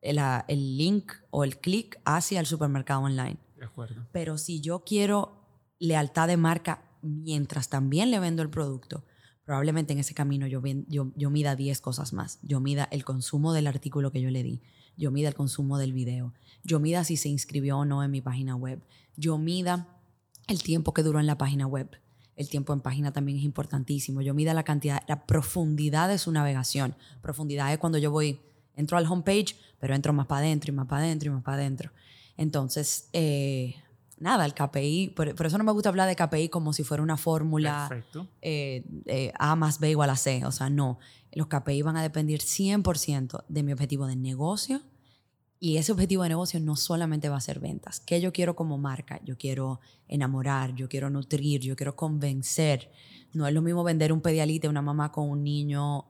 el, 0.00 0.18
el 0.48 0.78
link 0.78 1.12
o 1.28 1.44
el 1.44 1.58
clic 1.58 2.00
hacia 2.06 2.40
el 2.40 2.46
supermercado 2.46 3.02
online. 3.02 3.36
De 3.58 3.66
acuerdo. 3.66 4.06
Pero 4.10 4.38
si 4.38 4.62
yo 4.62 4.84
quiero 4.84 5.46
lealtad 5.78 6.28
de 6.28 6.38
marca 6.38 6.88
mientras 7.02 7.68
también 7.68 8.10
le 8.10 8.20
vendo 8.20 8.42
el 8.42 8.48
producto, 8.48 9.04
probablemente 9.44 9.92
en 9.92 9.98
ese 9.98 10.14
camino 10.14 10.46
yo, 10.46 10.62
yo, 10.88 11.12
yo 11.14 11.28
mida 11.28 11.56
10 11.56 11.82
cosas 11.82 12.14
más. 12.14 12.38
Yo 12.40 12.60
mida 12.60 12.88
el 12.90 13.04
consumo 13.04 13.52
del 13.52 13.66
artículo 13.66 14.12
que 14.12 14.22
yo 14.22 14.30
le 14.30 14.42
di, 14.42 14.62
yo 14.96 15.10
mida 15.10 15.28
el 15.28 15.34
consumo 15.34 15.76
del 15.76 15.92
video, 15.92 16.32
yo 16.64 16.80
mida 16.80 17.04
si 17.04 17.16
se 17.16 17.28
inscribió 17.28 17.78
o 17.78 17.84
no 17.84 18.02
en 18.02 18.10
mi 18.10 18.20
página 18.20 18.56
web, 18.56 18.80
yo 19.16 19.38
mida 19.38 19.88
el 20.46 20.62
tiempo 20.62 20.94
que 20.94 21.02
duró 21.02 21.20
en 21.20 21.26
la 21.26 21.38
página 21.38 21.66
web. 21.66 21.88
El 22.36 22.48
tiempo 22.48 22.72
en 22.72 22.80
página 22.80 23.12
también 23.12 23.38
es 23.38 23.44
importantísimo. 23.44 24.22
Yo 24.22 24.32
mida 24.32 24.54
la 24.54 24.62
cantidad, 24.62 25.02
la 25.08 25.26
profundidad 25.26 26.08
de 26.08 26.18
su 26.18 26.30
navegación. 26.30 26.94
Profundidad 27.20 27.72
es 27.72 27.78
cuando 27.78 27.98
yo 27.98 28.10
voy, 28.10 28.40
entro 28.76 28.96
al 28.96 29.06
homepage, 29.10 29.56
pero 29.80 29.94
entro 29.94 30.12
más 30.12 30.26
para 30.26 30.42
adentro 30.42 30.72
y 30.72 30.74
más 30.74 30.86
para 30.86 31.02
adentro 31.02 31.30
y 31.30 31.34
más 31.34 31.42
para 31.42 31.56
adentro. 31.56 31.90
Entonces, 32.36 33.08
eh, 33.12 33.74
nada, 34.18 34.44
el 34.46 34.54
KPI, 34.54 35.14
por, 35.16 35.28
eso 35.28 35.58
no 35.58 35.64
me 35.64 35.72
gusta 35.72 35.88
hablar 35.88 36.08
de 36.08 36.16
KPI 36.16 36.48
como 36.48 36.72
si 36.72 36.84
fuera 36.84 37.02
una 37.02 37.16
fórmula 37.16 37.88
eh, 38.40 38.84
eh, 39.06 39.32
A 39.38 39.56
más 39.56 39.80
B 39.80 39.90
igual 39.90 40.10
a 40.10 40.16
C. 40.16 40.44
O 40.46 40.52
sea, 40.52 40.70
no. 40.70 40.98
Los 41.32 41.48
KPI 41.48 41.82
van 41.82 41.96
a 41.96 42.02
depender 42.02 42.40
100% 42.40 43.44
de 43.48 43.62
mi 43.62 43.72
objetivo 43.72 44.06
de 44.06 44.16
negocio, 44.16 44.82
y 45.60 45.76
ese 45.76 45.92
objetivo 45.92 46.22
de 46.22 46.28
negocio 46.30 46.60
no 46.60 46.76
solamente 46.76 47.28
va 47.28 47.36
a 47.36 47.40
ser 47.40 47.58
ventas. 47.58 48.00
¿Qué 48.00 48.20
yo 48.20 48.32
quiero 48.32 48.54
como 48.54 48.78
marca? 48.78 49.20
Yo 49.24 49.36
quiero 49.36 49.80
enamorar, 50.06 50.74
yo 50.74 50.88
quiero 50.88 51.10
nutrir, 51.10 51.60
yo 51.60 51.74
quiero 51.74 51.96
convencer. 51.96 52.92
No 53.32 53.46
es 53.46 53.52
lo 53.52 53.62
mismo 53.62 53.82
vender 53.82 54.12
un 54.12 54.20
pedialite 54.20 54.68
a 54.68 54.70
una 54.70 54.82
mamá 54.82 55.10
con 55.10 55.28
un 55.28 55.42
niño 55.42 56.06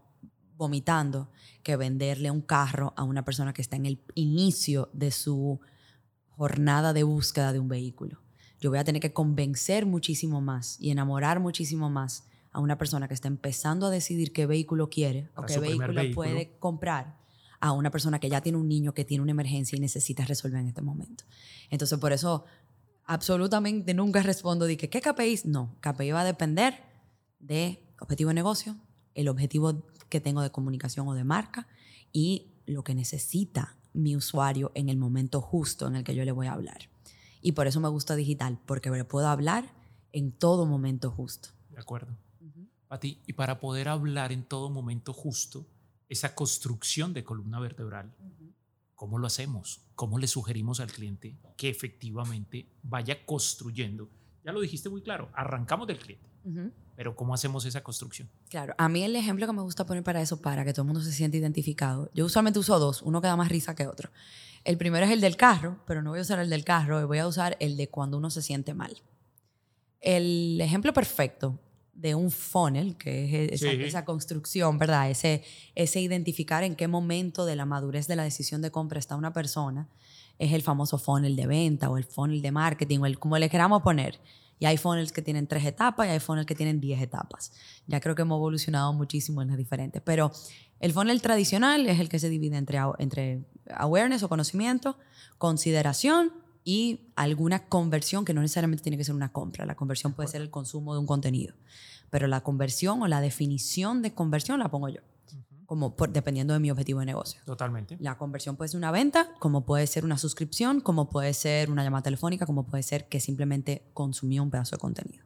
vomitando 0.56 1.30
que 1.62 1.76
venderle 1.76 2.30
un 2.30 2.42
carro 2.42 2.92
a 2.96 3.04
una 3.04 3.24
persona 3.24 3.54
que 3.54 3.62
está 3.62 3.76
en 3.76 3.86
el 3.86 4.02
inicio 4.14 4.90
de 4.92 5.10
su 5.10 5.60
jornada 6.28 6.92
de 6.92 7.04
búsqueda 7.04 7.52
de 7.52 7.60
un 7.60 7.68
vehículo. 7.68 8.20
Yo 8.60 8.70
voy 8.70 8.80
a 8.80 8.84
tener 8.84 9.00
que 9.00 9.12
convencer 9.12 9.86
muchísimo 9.86 10.40
más 10.40 10.78
y 10.80 10.90
enamorar 10.90 11.40
muchísimo 11.40 11.88
más 11.88 12.26
a 12.50 12.60
una 12.60 12.76
persona 12.76 13.08
que 13.08 13.14
está 13.14 13.28
empezando 13.28 13.86
a 13.86 13.90
decidir 13.90 14.32
qué 14.32 14.46
vehículo 14.46 14.90
quiere 14.90 15.30
o 15.36 15.42
qué 15.42 15.58
vehículo 15.58 16.02
puede 16.12 16.58
comprar 16.58 17.17
a 17.60 17.72
una 17.72 17.90
persona 17.90 18.18
que 18.18 18.28
ya 18.28 18.40
tiene 18.40 18.58
un 18.58 18.68
niño 18.68 18.94
que 18.94 19.04
tiene 19.04 19.22
una 19.22 19.32
emergencia 19.32 19.76
y 19.76 19.80
necesita 19.80 20.24
resolver 20.24 20.60
en 20.60 20.68
este 20.68 20.82
momento. 20.82 21.24
Entonces, 21.70 21.98
por 21.98 22.12
eso 22.12 22.44
absolutamente 23.04 23.94
nunca 23.94 24.22
respondo 24.22 24.66
de 24.66 24.76
que, 24.76 24.90
¿qué 24.90 25.00
KPIs? 25.00 25.46
No, 25.46 25.76
KPI 25.80 26.12
va 26.12 26.20
a 26.20 26.24
depender 26.24 26.82
de 27.40 27.82
objetivo 28.00 28.28
de 28.28 28.34
negocio, 28.34 28.76
el 29.14 29.28
objetivo 29.28 29.82
que 30.08 30.20
tengo 30.20 30.42
de 30.42 30.50
comunicación 30.50 31.08
o 31.08 31.14
de 31.14 31.24
marca 31.24 31.66
y 32.12 32.52
lo 32.66 32.84
que 32.84 32.94
necesita 32.94 33.76
mi 33.92 34.14
usuario 34.14 34.70
en 34.74 34.88
el 34.88 34.96
momento 34.96 35.40
justo 35.40 35.86
en 35.88 35.96
el 35.96 36.04
que 36.04 36.14
yo 36.14 36.24
le 36.24 36.32
voy 36.32 36.46
a 36.46 36.52
hablar. 36.52 36.88
Y 37.40 37.52
por 37.52 37.66
eso 37.66 37.80
me 37.80 37.88
gusta 37.88 38.14
digital, 38.16 38.58
porque 38.66 38.90
le 38.90 39.04
puedo 39.04 39.28
hablar 39.28 39.72
en 40.12 40.32
todo 40.32 40.66
momento 40.66 41.10
justo. 41.10 41.50
De 41.70 41.80
acuerdo. 41.80 42.16
A 42.90 42.98
ti, 42.98 43.20
y 43.26 43.34
para 43.34 43.60
poder 43.60 43.88
hablar 43.88 44.32
en 44.32 44.44
todo 44.44 44.70
momento 44.70 45.12
justo, 45.12 45.66
esa 46.08 46.34
construcción 46.34 47.12
de 47.12 47.24
columna 47.24 47.60
vertebral, 47.60 48.14
¿cómo 48.94 49.18
lo 49.18 49.26
hacemos? 49.26 49.82
¿Cómo 49.94 50.18
le 50.18 50.26
sugerimos 50.26 50.80
al 50.80 50.90
cliente 50.90 51.36
que 51.56 51.68
efectivamente 51.68 52.68
vaya 52.82 53.24
construyendo? 53.26 54.10
Ya 54.44 54.52
lo 54.52 54.60
dijiste 54.60 54.88
muy 54.88 55.02
claro, 55.02 55.30
arrancamos 55.34 55.86
del 55.86 55.98
cliente. 55.98 56.26
Pero 56.96 57.14
¿cómo 57.14 57.34
hacemos 57.34 57.64
esa 57.66 57.82
construcción? 57.82 58.28
Claro, 58.48 58.74
a 58.78 58.88
mí 58.88 59.02
el 59.04 59.14
ejemplo 59.14 59.46
que 59.46 59.52
me 59.52 59.62
gusta 59.62 59.84
poner 59.84 60.02
para 60.02 60.22
eso, 60.22 60.40
para 60.40 60.64
que 60.64 60.72
todo 60.72 60.82
el 60.82 60.86
mundo 60.86 61.02
se 61.02 61.12
sienta 61.12 61.36
identificado, 61.36 62.10
yo 62.14 62.24
usualmente 62.24 62.58
uso 62.58 62.78
dos, 62.78 63.02
uno 63.02 63.20
que 63.20 63.28
da 63.28 63.36
más 63.36 63.50
risa 63.50 63.74
que 63.74 63.86
otro. 63.86 64.10
El 64.64 64.78
primero 64.78 65.04
es 65.06 65.12
el 65.12 65.20
del 65.20 65.36
carro, 65.36 65.78
pero 65.86 66.02
no 66.02 66.10
voy 66.10 66.20
a 66.20 66.22
usar 66.22 66.38
el 66.38 66.50
del 66.50 66.64
carro, 66.64 67.06
voy 67.06 67.18
a 67.18 67.26
usar 67.26 67.56
el 67.60 67.76
de 67.76 67.88
cuando 67.88 68.16
uno 68.16 68.30
se 68.30 68.42
siente 68.42 68.74
mal. 68.74 69.02
El 70.00 70.60
ejemplo 70.60 70.92
perfecto 70.92 71.60
de 72.00 72.14
un 72.14 72.30
funnel, 72.30 72.96
que 72.96 73.46
es 73.52 73.62
esa, 73.62 74.04
construcción, 74.04 74.78
¿verdad? 74.78 75.10
Ese, 75.10 75.42
ese 75.74 76.00
identificar 76.00 76.62
en 76.62 76.76
qué 76.76 76.86
momento 76.86 77.44
de 77.44 77.56
la 77.56 77.66
madurez 77.66 78.06
de 78.06 78.14
la 78.14 78.22
decisión 78.22 78.62
de 78.62 78.70
compra 78.70 79.00
está 79.00 79.16
una 79.16 79.32
persona, 79.32 79.88
es 80.38 80.52
el 80.52 80.62
famoso 80.62 80.98
funnel 80.98 81.34
de 81.34 81.48
venta 81.48 81.90
o 81.90 81.98
el 81.98 82.04
funnel 82.04 82.40
de 82.40 82.52
marketing 82.52 83.00
o 83.00 83.06
el 83.06 83.18
como 83.18 83.36
le 83.36 83.50
queramos 83.50 83.82
poner. 83.82 84.20
Y 84.60 84.66
hay 84.66 84.76
funnels 84.76 85.12
que 85.12 85.22
tienen 85.22 85.46
tres 85.46 85.64
etapas 85.64 86.06
y 86.06 86.10
hay 86.10 86.20
funnels 86.20 86.46
que 86.46 86.54
tienen 86.54 86.80
diez 86.80 87.00
etapas. 87.00 87.52
Ya 87.86 88.00
creo 88.00 88.14
que 88.14 88.22
hemos 88.22 88.36
evolucionado 88.38 88.92
muchísimo 88.92 89.42
en 89.42 89.48
las 89.48 89.56
diferentes. 89.56 90.02
Pero 90.04 90.32
el 90.80 90.92
funnel 90.92 91.20
tradicional 91.20 91.86
es 91.86 92.00
el 92.00 92.08
que 92.08 92.18
se 92.18 92.28
divide 92.28 92.56
entre, 92.56 92.78
entre 92.98 93.44
awareness 93.74 94.22
o 94.22 94.28
conocimiento, 94.28 94.98
consideración 95.38 96.32
y 96.68 97.00
alguna 97.16 97.64
conversión 97.66 98.26
que 98.26 98.34
no 98.34 98.42
necesariamente 98.42 98.82
tiene 98.82 98.98
que 98.98 99.04
ser 99.04 99.14
una 99.14 99.32
compra. 99.32 99.64
La 99.64 99.74
conversión 99.74 100.12
puede 100.12 100.28
ser 100.28 100.42
el 100.42 100.50
consumo 100.50 100.92
de 100.92 101.00
un 101.00 101.06
contenido. 101.06 101.54
Pero 102.10 102.26
la 102.26 102.42
conversión 102.42 103.00
o 103.00 103.08
la 103.08 103.22
definición 103.22 104.02
de 104.02 104.12
conversión 104.12 104.58
la 104.58 104.70
pongo 104.70 104.90
yo 104.90 105.00
como 105.64 105.94
dependiendo 106.10 106.52
de 106.52 106.60
mi 106.60 106.70
objetivo 106.70 107.00
de 107.00 107.06
negocio. 107.06 107.40
Totalmente. 107.46 107.96
La 108.00 108.18
conversión 108.18 108.56
puede 108.56 108.68
ser 108.68 108.76
una 108.76 108.90
venta, 108.90 109.30
como 109.38 109.64
puede 109.64 109.86
ser 109.86 110.04
una 110.04 110.18
suscripción, 110.18 110.82
como 110.82 111.08
puede 111.08 111.32
ser 111.32 111.70
una 111.70 111.84
llamada 111.84 112.02
telefónica, 112.02 112.44
como 112.44 112.64
puede 112.64 112.82
ser 112.82 113.08
que 113.08 113.18
simplemente 113.18 113.88
consumió 113.94 114.42
un 114.42 114.50
pedazo 114.50 114.76
de 114.76 114.80
contenido. 114.80 115.24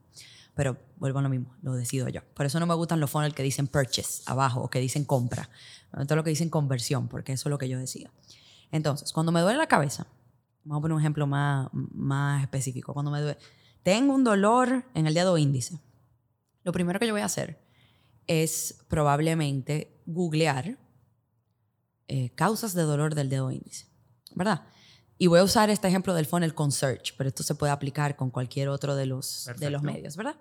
Pero 0.55 0.76
vuelvo 0.98 1.18
a 1.18 1.22
lo 1.22 1.28
mismo, 1.28 1.52
lo 1.62 1.74
decido 1.74 2.09
yo. 2.09 2.20
Por 2.35 2.46
eso 2.46 2.61
no 2.61 2.66
me 2.66 2.74
gustan 2.74 3.00
los 3.00 3.11
funnels 3.11 3.35
que 3.35 3.42
dicen 3.42 3.66
purchase 3.66 4.22
abajo 4.26 4.61
o 4.61 4.70
que 4.70 4.78
dicen 4.78 5.05
compra. 5.05 5.48
Todo 6.07 6.14
lo 6.14 6.22
que 6.22 6.31
dicen 6.31 6.50
conversión, 6.50 7.09
porque 7.09 7.33
eso 7.33 7.48
es 7.48 7.50
lo 7.50 7.59
que 7.59 7.68
yo 7.68 7.81
decido. 7.81 8.12
Entonces, 8.70 9.12
cuando 9.12 9.33
me 9.33 9.40
duele 9.40 9.59
la 9.59 9.66
cabeza, 9.66 10.07
vamos 10.64 10.81
a 10.81 10.83
poner 10.83 10.94
un 10.94 11.01
ejemplo 11.01 11.27
más, 11.27 11.68
más 11.72 12.42
específico. 12.42 12.92
Cuando 12.92 13.11
me 13.11 13.20
duele, 13.20 13.38
tengo 13.83 14.14
un 14.14 14.25
dolor 14.25 14.85
en 14.94 15.07
el 15.07 15.14
dedo 15.14 15.38
índice. 15.38 15.81
Lo 16.64 16.72
primero 16.72 16.98
que 17.01 17.07
yo 17.07 17.12
voy 17.12 17.22
a 17.22 17.27
hacer 17.27 17.61
es 18.27 18.85
probablemente 18.88 20.01
googlear 20.07 20.79
eh, 22.09 22.31
causas 22.35 22.75
de 22.75 22.83
dolor 22.83 23.14
del 23.14 23.29
dedo 23.29 23.51
índice, 23.51 23.87
¿verdad? 24.35 24.66
Y 25.18 25.27
voy 25.27 25.40
a 25.40 25.44
usar 25.44 25.70
este 25.70 25.88
ejemplo 25.88 26.14
del 26.14 26.27
funnel 26.27 26.55
con 26.55 26.72
Search, 26.72 27.14
pero 27.16 27.29
esto 27.29 27.42
se 27.42 27.55
puede 27.55 27.72
aplicar 27.72 28.16
con 28.16 28.31
cualquier 28.31 28.68
otro 28.68 28.96
de 28.96 29.07
los, 29.07 29.48
de 29.59 29.70
los 29.70 29.83
medios, 29.83 30.16
¿verdad? 30.16 30.37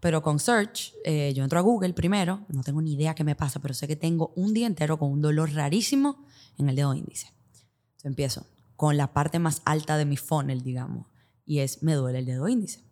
Pero 0.00 0.22
con 0.22 0.38
Search, 0.38 0.92
eh, 1.04 1.32
yo 1.34 1.44
entro 1.44 1.58
a 1.58 1.62
Google 1.62 1.94
primero, 1.94 2.44
no 2.48 2.62
tengo 2.62 2.82
ni 2.82 2.94
idea 2.94 3.14
qué 3.14 3.24
me 3.24 3.36
pasa, 3.36 3.60
pero 3.60 3.74
sé 3.74 3.86
que 3.86 3.96
tengo 3.96 4.32
un 4.36 4.52
día 4.52 4.66
entero 4.66 4.98
con 4.98 5.10
un 5.10 5.20
dolor 5.20 5.52
rarísimo 5.52 6.26
en 6.58 6.68
el 6.68 6.76
dedo 6.76 6.94
índice. 6.94 7.28
Entonces 7.28 8.04
empiezo 8.04 8.46
con 8.76 8.96
la 8.96 9.12
parte 9.12 9.38
más 9.38 9.62
alta 9.64 9.96
de 9.96 10.04
mi 10.04 10.16
funnel, 10.16 10.62
digamos, 10.62 11.06
y 11.46 11.60
es 11.60 11.82
me 11.82 11.94
duele 11.94 12.20
el 12.20 12.26
dedo 12.26 12.48
índice. 12.48 12.84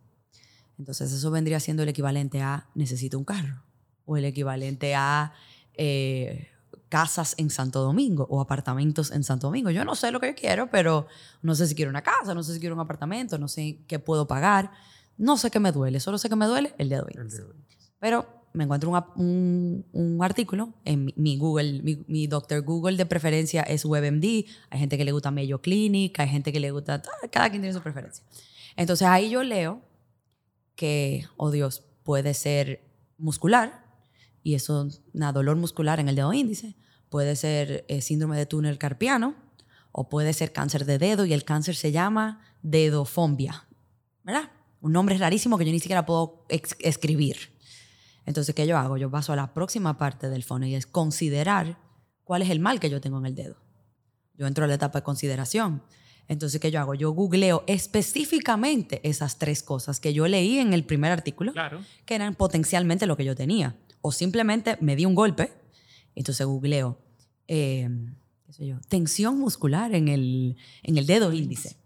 Entonces 0.79 1.13
eso 1.13 1.31
vendría 1.31 1.61
siendo 1.61 1.83
el 1.83 1.89
equivalente 1.89 2.41
a 2.41 2.69
necesito 2.75 3.19
un 3.19 3.25
carro 3.25 3.63
o 4.05 4.17
el 4.17 4.25
equivalente 4.25 4.95
a 4.95 5.33
eh, 5.75 6.49
casas 6.89 7.35
en 7.39 7.51
Santo 7.51 7.81
Domingo 7.81 8.27
o 8.29 8.41
apartamentos 8.41 9.11
en 9.13 9.25
Santo 9.25 9.47
Domingo. 9.47 9.71
Yo 9.71 9.85
no 9.85 9.95
sé 9.95 10.11
lo 10.11 10.21
que 10.21 10.29
yo 10.29 10.35
quiero, 10.35 10.71
pero 10.71 11.07
no 11.41 11.55
sé 11.55 11.67
si 11.67 11.75
quiero 11.75 11.91
una 11.91 12.03
casa, 12.03 12.35
no 12.35 12.43
sé 12.43 12.55
si 12.55 12.61
quiero 12.61 12.75
un 12.75 12.81
apartamento, 12.81 13.39
no 13.39 13.49
sé 13.49 13.85
qué 13.87 13.99
puedo 13.99 14.27
pagar, 14.27 14.71
no 15.17 15.37
sé 15.37 15.51
qué 15.51 15.61
me 15.61 15.73
duele, 15.73 16.01
solo 16.01 16.19
sé 16.19 16.29
que 16.29 16.37
me 16.37 16.47
duele 16.47 16.75
el 16.79 16.89
dedo 16.89 17.07
índice. 17.09 17.43
Pero 17.99 18.42
me 18.53 18.65
encuentro 18.65 18.91
un, 19.17 19.85
un, 19.93 20.23
artículo 20.23 20.75
en 20.85 21.13
mi, 21.17 21.37
Google, 21.39 21.83
mi, 21.83 22.27
doctor 22.27 22.63
Google 22.63 22.97
de 22.97 23.07
preferencia 23.07 23.63
es 23.63 23.85
WebMD, 23.85 24.45
hay 24.71 24.79
gente 24.79 24.99
que 24.99 25.05
le 25.05 25.13
gusta 25.13 25.31
Mayo 25.31 25.61
Clinic, 25.61 26.19
hay 26.21 26.29
gente 26.29 26.53
que 26.53 26.61
le 26.61 26.71
gusta, 26.71 27.03
cada 27.31 27.51
quien 27.51 27.63
tiene 27.63 27.73
su 27.73 27.83
preferencia. 27.83 28.25
Entonces 28.77 29.07
ahí 29.09 29.31
yo 29.31 29.43
leo 29.43 29.83
que, 30.75 31.27
oh 31.37 31.51
Dios, 31.51 31.83
puede 32.03 32.35
ser 32.35 32.85
muscular, 33.19 33.83
y 34.43 34.55
eso, 34.55 34.89
nada, 35.13 35.33
dolor 35.33 35.57
muscular 35.57 36.01
en 36.01 36.09
el 36.09 36.17
dedo 36.17 36.33
índice. 36.33 36.77
Puede 37.09 37.37
ser 37.37 37.85
eh, 37.89 38.01
síndrome 38.01 38.37
de 38.37 38.47
túnel 38.47 38.79
carpiano 38.79 39.37
o 39.93 40.09
puede 40.09 40.33
ser 40.33 40.53
cáncer 40.53 40.85
de 40.85 40.99
dedo 40.99 41.25
y 41.27 41.33
el 41.33 41.45
cáncer 41.45 41.77
se 41.77 41.93
llama 41.93 42.41
dedofombia, 42.63 43.69
¿verdad? 44.25 44.51
Un 44.81 44.93
nombre 44.93 45.17
rarísimo 45.19 45.59
que 45.59 45.65
yo 45.65 45.73
ni 45.73 45.79
siquiera 45.79 46.07
puedo 46.07 46.47
escribir. 46.49 47.52
Entonces, 48.27 48.55
¿qué 48.55 48.67
yo 48.67 48.79
hago? 48.79 48.97
Yo 48.97 49.11
paso 49.11 49.33
a 49.33 49.37
la 49.37 49.53
próxima 49.53 49.99
parte 49.99 50.29
del 50.29 50.45
fono 50.45 50.67
y 50.67 50.75
es 50.75 50.87
considerar 50.87 51.79
cuál 52.25 52.43
es 52.43 52.51
el 52.51 52.61
mal 52.61 52.81
que 52.81 52.91
yo 52.91 53.01
tengo 53.01 53.19
en 53.19 53.27
el 53.27 53.35
dedo. 53.35 53.57
Yo 54.35 54.47
entro 54.47 54.65
a 54.65 54.69
la 54.69 54.75
etapa 54.75 55.01
de 55.01 55.05
consideración. 55.05 55.83
Entonces, 56.29 56.61
¿qué 56.61 56.71
yo 56.71 56.81
hago? 56.81 56.95
Yo 56.95 57.11
googleo 57.11 57.65
específicamente 57.67 59.01
esas 59.09 59.39
tres 59.39 59.63
cosas 59.63 60.01
que 60.01 60.15
yo 60.15 60.29
leí 60.29 60.59
en 60.59 60.73
el 60.73 60.85
primer 60.85 61.13
artículo, 61.13 61.53
que 62.07 62.15
eran 62.15 62.35
potencialmente 62.35 63.07
lo 63.07 63.17
que 63.17 63.25
yo 63.25 63.35
tenía 63.35 63.77
o 64.03 64.13
simplemente 64.13 64.77
me 64.81 64.95
di 64.97 65.07
un 65.07 65.15
golpe, 65.15 65.53
entonces 66.15 66.45
googleo, 66.45 66.99
eh, 67.49 67.89
qué 68.45 68.53
sé 68.53 68.67
yo, 68.67 68.79
tensión 68.89 69.39
muscular 69.39 69.95
en 69.95 70.09
el, 70.09 70.57
en 70.83 70.99
el 70.99 71.07
dedo 71.07 71.33
índice. 71.33 71.79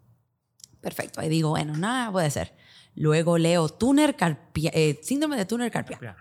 Perfecto, 0.80 1.20
ahí 1.20 1.28
digo, 1.28 1.50
bueno, 1.50 1.76
nada 1.76 2.10
puede 2.10 2.30
ser. 2.30 2.54
Luego 2.94 3.36
leo 3.36 3.68
túner 3.68 4.16
eh, 4.54 4.98
síndrome 5.02 5.36
de 5.36 5.44
túnel 5.44 5.70
carpiano. 5.70 6.16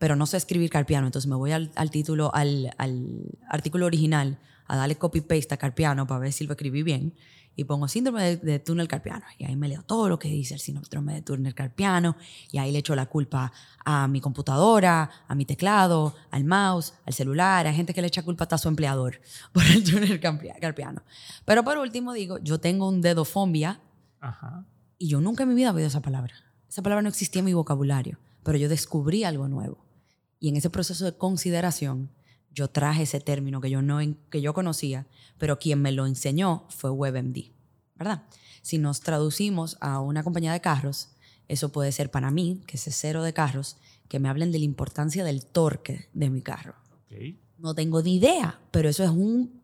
Pero 0.00 0.16
no 0.16 0.26
sé 0.26 0.38
escribir 0.38 0.70
carpiano, 0.70 1.06
entonces 1.06 1.28
me 1.28 1.36
voy 1.36 1.52
al, 1.52 1.70
al 1.76 1.90
título, 1.90 2.34
al, 2.34 2.72
al, 2.78 3.38
artículo 3.48 3.84
original, 3.84 4.40
a 4.66 4.76
darle 4.76 4.96
copy-paste 4.96 5.54
a 5.54 5.58
carpiano 5.58 6.06
para 6.06 6.20
ver 6.20 6.32
si 6.32 6.44
lo 6.46 6.54
escribí 6.54 6.82
bien 6.82 7.14
y 7.60 7.64
pongo 7.64 7.88
síndrome 7.88 8.38
de, 8.38 8.58
túnel 8.58 8.88
carpiano. 8.88 9.26
Y 9.36 9.44
ahí 9.44 9.54
me 9.54 9.68
leo 9.68 9.82
todo 9.82 10.08
lo 10.08 10.18
que 10.18 10.28
dice 10.28 10.54
el 10.54 10.60
síndrome 10.60 11.12
de 11.12 11.20
túnel 11.20 11.54
carpiano 11.54 12.16
y 12.50 12.56
ahí 12.56 12.72
le 12.72 12.78
echo 12.78 12.94
la 12.94 13.04
culpa 13.04 13.52
a 13.84 14.08
mi 14.08 14.22
computadora, 14.22 15.10
a 15.28 15.34
mi 15.34 15.44
teclado, 15.44 16.14
al 16.30 16.44
mouse, 16.44 16.94
al 17.04 17.12
celular. 17.12 17.66
Hay 17.66 17.74
gente 17.74 17.92
que 17.92 18.00
le 18.00 18.08
echa 18.08 18.22
culpa 18.22 18.44
hasta 18.44 18.54
a 18.54 18.58
su 18.58 18.68
empleador 18.68 19.20
por 19.52 19.62
el 19.64 19.84
túnel 19.84 20.18
carpiano. 20.20 21.02
Pero 21.44 21.62
por 21.62 21.76
último 21.76 22.14
digo, 22.14 22.38
yo 22.38 22.60
tengo 22.60 22.88
un 22.88 23.02
dedo 23.02 23.26
Ajá. 24.20 24.64
y 24.98 25.08
yo 25.08 25.20
nunca 25.20 25.42
en 25.42 25.50
mi 25.50 25.54
vida 25.54 25.68
he 25.68 25.72
oído 25.72 25.88
esa 25.88 26.00
palabra. 26.00 26.34
Esa 26.68 26.82
palabra 26.82 27.02
no 27.02 27.08
existía 27.08 27.40
en 27.40 27.46
mi 27.46 27.52
vocabulario, 27.52 28.18
pero 28.42 28.56
yo 28.56 28.68
descubrí 28.68 29.24
algo 29.24 29.48
nuevo. 29.48 29.89
Y 30.40 30.48
en 30.48 30.56
ese 30.56 30.70
proceso 30.70 31.04
de 31.04 31.16
consideración, 31.16 32.10
yo 32.52 32.68
traje 32.68 33.04
ese 33.04 33.20
término 33.20 33.60
que 33.60 33.70
yo, 33.70 33.82
no, 33.82 33.98
que 34.30 34.40
yo 34.40 34.54
conocía, 34.54 35.06
pero 35.38 35.58
quien 35.58 35.80
me 35.80 35.92
lo 35.92 36.06
enseñó 36.06 36.64
fue 36.70 36.90
WebMD, 36.90 37.52
¿verdad? 37.94 38.24
Si 38.62 38.78
nos 38.78 39.00
traducimos 39.00 39.76
a 39.80 40.00
una 40.00 40.24
compañía 40.24 40.52
de 40.52 40.60
carros, 40.60 41.10
eso 41.46 41.72
puede 41.72 41.92
ser 41.92 42.10
para 42.10 42.30
mí, 42.30 42.62
que 42.66 42.76
es 42.76 42.88
cero 42.90 43.22
de 43.22 43.32
carros, 43.32 43.76
que 44.08 44.18
me 44.18 44.28
hablen 44.28 44.50
de 44.50 44.58
la 44.58 44.64
importancia 44.64 45.24
del 45.24 45.44
torque 45.46 46.08
de 46.12 46.30
mi 46.30 46.42
carro. 46.42 46.74
No 47.58 47.74
tengo 47.74 48.02
ni 48.02 48.16
idea, 48.16 48.58
pero 48.70 48.88
eso 48.88 49.04
es 49.04 49.10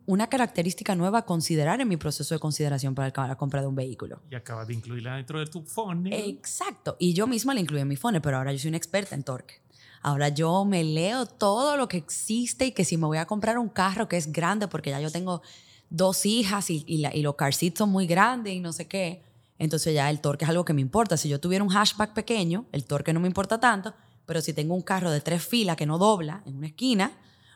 una 0.05 0.27
característica 0.27 0.95
nueva 0.95 1.19
a 1.19 1.25
considerar 1.25 1.81
en 1.81 1.87
mi 1.87 1.97
proceso 1.97 2.35
de 2.35 2.39
consideración 2.39 2.93
para 2.93 3.27
la 3.27 3.37
compra 3.37 3.61
de 3.61 3.67
un 3.67 3.75
vehículo. 3.75 4.21
Y 4.29 4.35
acabas 4.35 4.67
de 4.67 4.75
incluirla 4.75 5.15
dentro 5.15 5.39
de 5.39 5.47
tu 5.47 5.63
phone. 5.63 6.07
Exacto. 6.13 6.95
Y 6.99 7.13
yo 7.13 7.25
misma 7.25 7.55
la 7.55 7.61
incluí 7.61 7.81
en 7.81 7.87
mi 7.87 7.95
phone, 7.95 8.21
pero 8.21 8.37
ahora 8.37 8.53
yo 8.53 8.59
soy 8.59 8.69
una 8.69 8.77
experta 8.77 9.15
en 9.15 9.23
torque. 9.23 9.55
Ahora 10.01 10.29
yo 10.29 10.65
me 10.65 10.83
leo 10.83 11.25
todo 11.25 11.77
lo 11.77 11.87
que 11.87 11.97
existe 11.97 12.67
y 12.67 12.71
que 12.71 12.85
si 12.85 12.97
me 12.97 13.05
voy 13.05 13.17
a 13.17 13.25
comprar 13.25 13.57
un 13.57 13.69
carro 13.69 14.07
que 14.07 14.17
es 14.17 14.31
grande, 14.31 14.67
porque 14.67 14.91
ya 14.91 14.99
yo 14.99 15.11
tengo 15.11 15.41
dos 15.89 16.25
hijas 16.25 16.69
y, 16.69 16.83
y, 16.87 17.21
los 17.21 17.35
car 17.35 17.53
seats 17.53 17.79
son 17.79 17.89
muy 17.89 18.07
grandes 18.07 18.53
y 18.53 18.59
no 18.59 18.73
sé 18.73 18.87
qué, 18.87 19.23
entonces 19.57 19.93
ya 19.93 20.09
el 20.09 20.19
torque 20.21 20.45
es 20.45 20.49
algo 20.49 20.65
que 20.65 20.73
me 20.73 20.81
importa. 20.81 21.17
Si 21.17 21.29
yo 21.29 21.39
tuviera 21.39 21.63
un 21.63 21.71
hatchback 21.71 22.13
pequeño, 22.13 22.65
el 22.71 22.83
torque 22.85 23.13
no 23.13 23.19
me 23.19 23.27
importa 23.27 23.59
tanto, 23.59 23.93
pero 24.25 24.41
si 24.41 24.53
tengo 24.53 24.75
un 24.75 24.81
carro 24.81 25.09
de 25.11 25.21
tres 25.21 25.43
filas 25.45 25.77
que 25.77 25.85
no 25.85 25.97
dobla 25.97 26.43
en 26.45 26.57
una 26.57 26.67
esquina, 26.67 27.11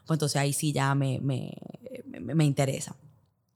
pues 0.06 0.16
entonces 0.16 0.38
ahí 0.38 0.54
sí 0.54 0.72
ya 0.72 0.96
me, 0.96 1.20
me, 1.20 1.54
me, 2.06 2.34
me 2.34 2.46
interesa. 2.46 2.96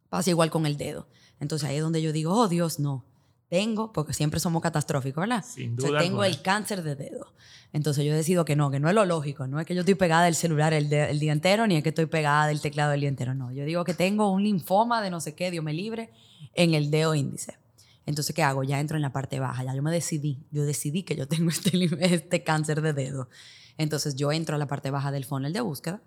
Pasa 0.09 0.29
igual 0.29 0.51
con 0.51 0.65
el 0.65 0.77
dedo. 0.77 1.07
Entonces 1.39 1.67
ahí 1.67 1.77
es 1.77 1.81
donde 1.81 2.01
yo 2.01 2.11
digo, 2.11 2.33
oh 2.33 2.47
Dios, 2.47 2.79
no, 2.79 3.03
tengo, 3.49 3.91
porque 3.91 4.13
siempre 4.13 4.39
somos 4.39 4.61
catastróficos, 4.61 5.21
¿verdad? 5.21 5.43
Sin 5.45 5.75
duda. 5.75 5.99
tengo 5.99 6.23
el 6.23 6.41
cáncer 6.41 6.83
de 6.83 6.95
dedo. 6.95 7.33
Entonces 7.73 8.05
yo 8.05 8.13
decido 8.13 8.45
que 8.45 8.55
no, 8.55 8.71
que 8.71 8.79
no 8.79 8.89
es 8.89 8.95
lo 8.95 9.05
lógico. 9.05 9.47
No 9.47 9.59
es 9.59 9.65
que 9.65 9.75
yo 9.75 9.81
estoy 9.81 9.95
pegada 9.95 10.25
del 10.25 10.35
celular 10.35 10.73
el, 10.73 10.91
el, 10.91 11.19
día 11.19 11.33
entero, 11.33 11.67
ni 11.67 11.75
es 11.75 11.83
que 11.83 11.89
estoy 11.89 12.05
pegada 12.05 12.47
del 12.47 12.61
teclado 12.61 12.93
el 12.93 13.01
día 13.01 13.09
entero. 13.09 13.35
No, 13.35 13.51
yo 13.51 13.65
digo 13.65 13.83
que 13.83 13.93
tengo 13.93 14.31
un 14.31 14.43
linfoma 14.43 15.01
de 15.01 15.09
no 15.09 15.19
sé 15.19 15.35
qué, 15.35 15.51
Dios 15.51 15.63
me 15.63 15.73
libre, 15.73 16.11
en 16.53 16.73
el 16.73 16.89
dedo 16.89 17.15
índice. 17.15 17.57
Entonces, 18.05 18.35
¿qué 18.35 18.43
hago? 18.43 18.63
Ya 18.63 18.79
entro 18.79 18.97
en 18.97 19.01
la 19.01 19.11
parte 19.11 19.39
baja, 19.39 19.63
ya 19.63 19.73
yo 19.73 19.81
me 19.81 19.91
decidí, 19.91 20.45
yo 20.51 20.63
decidí 20.63 21.03
que 21.03 21.15
yo 21.15 21.27
tengo 21.27 21.49
este, 21.49 21.71
este 22.01 22.43
cáncer 22.43 22.81
de 22.81 22.93
dedo. 22.93 23.29
Entonces 23.77 24.15
yo 24.15 24.31
entro 24.31 24.55
a 24.55 24.59
la 24.59 24.67
parte 24.67 24.91
baja 24.91 25.11
del 25.11 25.25
funnel 25.25 25.53
de 25.53 25.61
búsqueda 25.61 26.01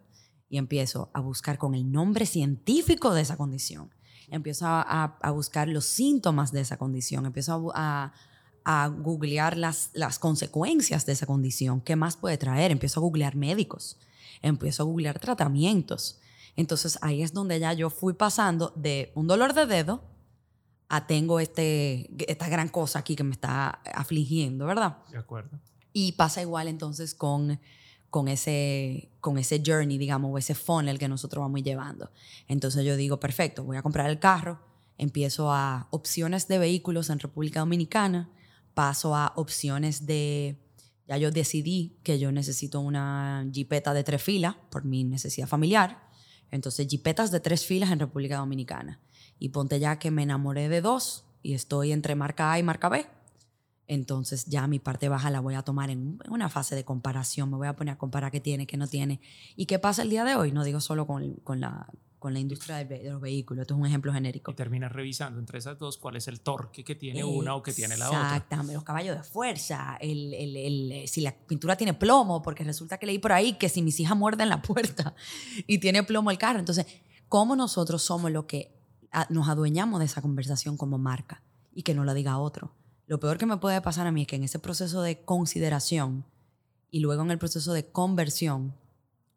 y 0.48 0.58
empiezo 0.58 1.10
a 1.12 1.20
buscar 1.20 1.58
con 1.58 1.74
el 1.74 1.90
nombre 1.90 2.24
científico 2.24 3.12
de 3.12 3.22
esa 3.22 3.36
condición. 3.36 3.90
Empiezo 4.30 4.66
a, 4.66 5.16
a, 5.20 5.30
buscar 5.30 5.68
los 5.68 5.84
síntomas 5.84 6.52
de 6.52 6.60
esa 6.60 6.76
condición, 6.76 7.24
empiezo 7.26 7.72
a, 7.74 8.12
a, 8.64 8.88
googlear 8.88 9.56
las, 9.56 9.90
las 9.94 10.18
consecuencias 10.18 11.06
de 11.06 11.12
esa 11.12 11.26
condición, 11.26 11.80
qué 11.80 11.96
más 11.96 12.16
puede 12.16 12.36
traer, 12.36 12.70
empiezo 12.70 13.00
a 13.00 13.02
googlear 13.02 13.36
médicos, 13.36 13.98
empiezo 14.42 14.82
a 14.82 14.86
googlear 14.86 15.18
tratamientos. 15.18 16.20
Entonces 16.56 16.98
ahí 17.02 17.22
es 17.22 17.32
donde 17.32 17.58
ya 17.60 17.72
yo 17.72 17.88
fui 17.88 18.14
pasando 18.14 18.72
de 18.76 19.12
un 19.14 19.26
dolor 19.26 19.54
de 19.54 19.66
dedo 19.66 20.02
a 20.88 21.06
tengo 21.06 21.40
este, 21.40 22.10
esta 22.30 22.48
gran 22.48 22.68
cosa 22.68 22.98
aquí 22.98 23.14
que 23.14 23.24
me 23.24 23.32
está 23.32 23.80
afligiendo, 23.94 24.66
¿verdad? 24.66 24.98
De 25.10 25.18
acuerdo. 25.18 25.58
Y 25.92 26.12
pasa 26.12 26.42
igual 26.42 26.68
entonces 26.68 27.14
con, 27.14 27.60
con, 28.10 28.28
ese, 28.28 29.10
con 29.20 29.38
ese 29.38 29.62
journey, 29.64 29.98
digamos, 29.98 30.30
o 30.32 30.38
ese 30.38 30.54
funnel 30.54 30.98
que 30.98 31.08
nosotros 31.08 31.42
vamos 31.42 31.62
llevando. 31.62 32.10
Entonces 32.46 32.84
yo 32.84 32.96
digo, 32.96 33.20
perfecto, 33.20 33.64
voy 33.64 33.76
a 33.76 33.82
comprar 33.82 34.08
el 34.10 34.18
carro, 34.18 34.60
empiezo 34.96 35.52
a 35.52 35.88
opciones 35.90 36.48
de 36.48 36.58
vehículos 36.58 37.10
en 37.10 37.18
República 37.18 37.60
Dominicana, 37.60 38.30
paso 38.74 39.14
a 39.14 39.32
opciones 39.36 40.06
de, 40.06 40.58
ya 41.06 41.16
yo 41.18 41.30
decidí 41.30 41.98
que 42.02 42.18
yo 42.18 42.32
necesito 42.32 42.80
una 42.80 43.48
jipeta 43.52 43.92
de 43.94 44.04
tres 44.04 44.22
filas 44.22 44.56
por 44.70 44.84
mi 44.84 45.04
necesidad 45.04 45.48
familiar, 45.48 46.08
entonces 46.50 46.86
jipetas 46.88 47.30
de 47.30 47.40
tres 47.40 47.66
filas 47.66 47.90
en 47.90 48.00
República 48.00 48.38
Dominicana 48.38 49.00
y 49.38 49.50
ponte 49.50 49.78
ya 49.80 49.98
que 49.98 50.10
me 50.10 50.22
enamoré 50.22 50.68
de 50.68 50.80
dos 50.80 51.24
y 51.42 51.54
estoy 51.54 51.92
entre 51.92 52.14
marca 52.14 52.52
A 52.52 52.58
y 52.58 52.62
marca 52.62 52.88
B. 52.88 53.06
Entonces 53.88 54.44
ya 54.46 54.66
mi 54.66 54.78
parte 54.78 55.08
baja 55.08 55.30
la 55.30 55.40
voy 55.40 55.54
a 55.54 55.62
tomar 55.62 55.90
en 55.90 56.18
una 56.28 56.48
fase 56.48 56.76
de 56.76 56.84
comparación, 56.84 57.50
me 57.50 57.56
voy 57.56 57.66
a 57.66 57.74
poner 57.74 57.94
a 57.94 57.98
comparar 57.98 58.30
qué 58.30 58.40
tiene, 58.40 58.66
qué 58.66 58.76
no 58.76 58.86
tiene. 58.86 59.20
¿Y 59.56 59.66
qué 59.66 59.78
pasa 59.78 60.02
el 60.02 60.10
día 60.10 60.24
de 60.24 60.36
hoy? 60.36 60.52
No 60.52 60.62
digo 60.62 60.80
solo 60.80 61.06
con, 61.06 61.34
con 61.36 61.60
la, 61.60 61.88
con 62.18 62.34
la 62.34 62.38
industria 62.38 62.84
de, 62.84 63.10
los 63.10 63.20
vehículos, 63.20 63.62
esto 63.62 63.74
es 63.74 63.80
un 63.80 63.86
ejemplo 63.86 64.12
genérico. 64.12 64.50
Y 64.50 64.54
terminas 64.54 64.92
revisando 64.92 65.40
entre 65.40 65.58
esas 65.58 65.78
dos 65.78 65.96
cuál 65.96 66.16
es 66.16 66.28
el 66.28 66.40
torque 66.40 66.84
que 66.84 66.94
tiene 66.94 67.24
una 67.24 67.54
o 67.54 67.62
que 67.62 67.72
tiene 67.72 67.96
la 67.96 68.08
otra. 68.08 68.22
Exactamente, 68.22 68.74
los 68.74 68.84
caballos 68.84 69.16
de 69.16 69.22
fuerza, 69.22 69.96
el, 70.00 70.34
el, 70.34 70.56
el, 70.56 71.08
si 71.08 71.22
la 71.22 71.34
pintura 71.34 71.74
tiene 71.76 71.94
plomo, 71.94 72.42
porque 72.42 72.64
resulta 72.64 72.98
que 72.98 73.06
leí 73.06 73.18
por 73.18 73.32
ahí 73.32 73.54
que 73.54 73.68
si 73.68 73.82
mis 73.82 73.98
hijas 74.00 74.16
muerden 74.16 74.48
la 74.48 74.62
puerta 74.62 75.14
y 75.66 75.78
tiene 75.78 76.02
plomo 76.02 76.30
el 76.30 76.38
carro. 76.38 76.58
Entonces, 76.58 76.86
¿cómo 77.28 77.56
nosotros 77.56 78.02
somos 78.02 78.30
lo 78.30 78.46
que 78.46 78.78
nos 79.30 79.48
adueñamos 79.48 80.00
de 80.00 80.06
esa 80.06 80.22
conversación 80.22 80.76
como 80.76 80.98
marca 80.98 81.42
y 81.72 81.82
que 81.82 81.94
no 81.94 82.04
la 82.04 82.14
diga 82.14 82.38
otro. 82.38 82.74
Lo 83.08 83.18
peor 83.18 83.38
que 83.38 83.46
me 83.46 83.56
puede 83.56 83.80
pasar 83.80 84.06
a 84.06 84.12
mí 84.12 84.20
es 84.20 84.28
que 84.28 84.36
en 84.36 84.44
ese 84.44 84.58
proceso 84.58 85.00
de 85.00 85.22
consideración 85.22 86.26
y 86.90 87.00
luego 87.00 87.22
en 87.22 87.30
el 87.30 87.38
proceso 87.38 87.72
de 87.72 87.86
conversión 87.86 88.74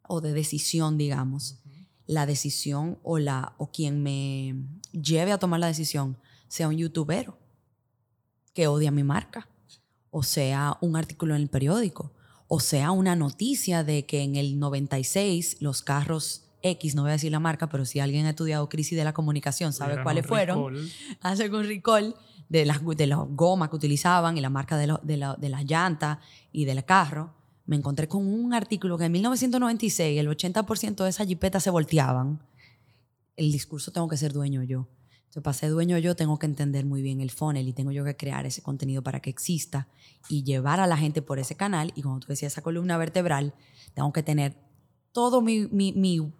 o 0.06 0.20
de 0.20 0.34
decisión, 0.34 0.98
digamos, 0.98 1.58
la 2.06 2.26
decisión 2.26 2.98
o, 3.02 3.18
la, 3.18 3.54
o 3.56 3.72
quien 3.72 4.02
me 4.02 4.56
lleve 4.92 5.32
a 5.32 5.38
tomar 5.38 5.58
la 5.58 5.68
decisión 5.68 6.18
sea 6.48 6.68
un 6.68 6.76
youtubero 6.76 7.38
que 8.52 8.66
odia 8.66 8.90
mi 8.90 9.04
marca, 9.04 9.48
o 10.10 10.22
sea 10.22 10.76
un 10.82 10.94
artículo 10.94 11.34
en 11.34 11.40
el 11.40 11.48
periódico, 11.48 12.12
o 12.48 12.60
sea 12.60 12.90
una 12.90 13.16
noticia 13.16 13.84
de 13.84 14.04
que 14.04 14.20
en 14.20 14.36
el 14.36 14.58
96 14.58 15.62
los 15.62 15.80
carros 15.80 16.42
X, 16.60 16.94
no 16.94 17.02
voy 17.02 17.08
a 17.08 17.12
decir 17.12 17.32
la 17.32 17.40
marca, 17.40 17.70
pero 17.70 17.86
si 17.86 18.00
alguien 18.00 18.26
ha 18.26 18.30
estudiado 18.30 18.68
crisis 18.68 18.98
de 18.98 19.04
la 19.04 19.14
comunicación 19.14 19.72
sabe 19.72 20.02
cuáles 20.02 20.26
fueron, 20.26 20.74
hace 21.22 21.50
con 21.50 21.66
recall 21.66 22.14
de 22.48 22.66
las, 22.66 22.84
de 22.84 23.06
las 23.06 23.18
gomas 23.30 23.68
que 23.68 23.76
utilizaban 23.76 24.36
y 24.36 24.40
la 24.40 24.50
marca 24.50 24.76
de, 24.76 24.94
de, 25.02 25.16
la, 25.16 25.34
de 25.34 25.48
las 25.48 25.64
llantas 25.64 26.18
y 26.52 26.64
del 26.64 26.84
carro, 26.84 27.34
me 27.66 27.76
encontré 27.76 28.08
con 28.08 28.26
un 28.26 28.54
artículo 28.54 28.98
que 28.98 29.04
en 29.04 29.12
1996 29.12 30.18
el 30.18 30.28
80% 30.28 31.04
de 31.04 31.10
esas 31.10 31.26
jipetas 31.26 31.62
se 31.62 31.70
volteaban. 31.70 32.42
El 33.36 33.52
discurso 33.52 33.92
tengo 33.92 34.08
que 34.08 34.16
ser 34.16 34.32
dueño 34.32 34.62
yo. 34.62 34.88
Entonces, 35.32 35.44
para 35.44 35.54
ser 35.54 35.70
dueño 35.70 35.96
yo 35.96 36.14
tengo 36.14 36.38
que 36.38 36.44
entender 36.44 36.84
muy 36.84 37.00
bien 37.00 37.22
el 37.22 37.30
funnel 37.30 37.66
y 37.66 37.72
tengo 37.72 37.90
yo 37.90 38.04
que 38.04 38.16
crear 38.16 38.44
ese 38.44 38.60
contenido 38.60 39.02
para 39.02 39.20
que 39.20 39.30
exista 39.30 39.88
y 40.28 40.42
llevar 40.42 40.80
a 40.80 40.86
la 40.86 40.98
gente 40.98 41.22
por 41.22 41.38
ese 41.38 41.54
canal. 41.54 41.92
Y 41.94 42.02
como 42.02 42.20
tú 42.20 42.26
decías, 42.28 42.52
esa 42.52 42.60
columna 42.60 42.98
vertebral, 42.98 43.54
tengo 43.94 44.12
que 44.12 44.22
tener 44.22 44.56
todo 45.12 45.40
mi, 45.40 45.68
mi, 45.68 45.92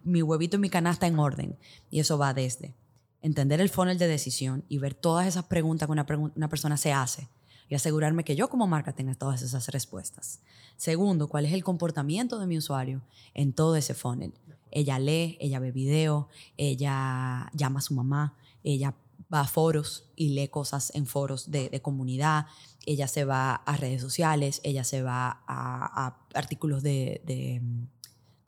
mi, 0.03 0.21
huevito 0.21 0.57
y 0.57 0.59
mi 0.59 0.69
canasta 0.69 1.07
en 1.07 1.17
orden. 1.17 1.57
Y 1.89 2.01
eso 2.01 2.19
va 2.19 2.35
desde 2.35 2.75
entender 3.23 3.59
el 3.61 3.69
funnel 3.69 3.97
de 3.97 4.07
decisión 4.07 4.63
y 4.69 4.77
ver 4.77 4.93
todas 4.93 5.25
esas 5.25 5.45
preguntas 5.45 5.87
que 5.87 5.91
una, 5.91 6.05
una 6.35 6.49
persona 6.49 6.77
se 6.77 6.93
hace 6.93 7.27
y 7.69 7.75
asegurarme 7.75 8.23
que 8.23 8.35
yo 8.35 8.49
como 8.49 8.67
marca 8.67 8.93
tenga 8.93 9.15
todas 9.15 9.41
esas 9.41 9.67
respuestas. 9.69 10.41
Segundo, 10.77 11.27
cuál 11.27 11.45
es 11.45 11.53
el 11.53 11.63
comportamiento 11.63 12.37
de 12.37 12.45
mi 12.45 12.57
usuario 12.57 13.01
en 13.33 13.53
todo 13.53 13.75
ese 13.77 13.93
funnel. 13.93 14.33
Ella 14.69 14.99
lee, 14.99 15.37
ella 15.39 15.59
ve 15.59 15.71
video, 15.71 16.27
ella 16.57 17.49
llama 17.53 17.79
a 17.79 17.81
su 17.81 17.93
mamá, 17.93 18.35
ella 18.63 18.93
va 19.33 19.41
a 19.41 19.47
foros 19.47 20.05
y 20.15 20.29
lee 20.29 20.49
cosas 20.49 20.91
en 20.93 21.07
foros 21.07 21.49
de, 21.49 21.69
de 21.69 21.81
comunidad, 21.81 22.47
ella 22.85 23.07
se 23.07 23.23
va 23.23 23.55
a 23.55 23.77
redes 23.77 24.01
sociales, 24.01 24.59
ella 24.63 24.83
se 24.83 25.01
va 25.01 25.43
a, 25.47 26.05
a 26.07 26.17
artículos 26.33 26.83
de, 26.83 27.21
de 27.25 27.61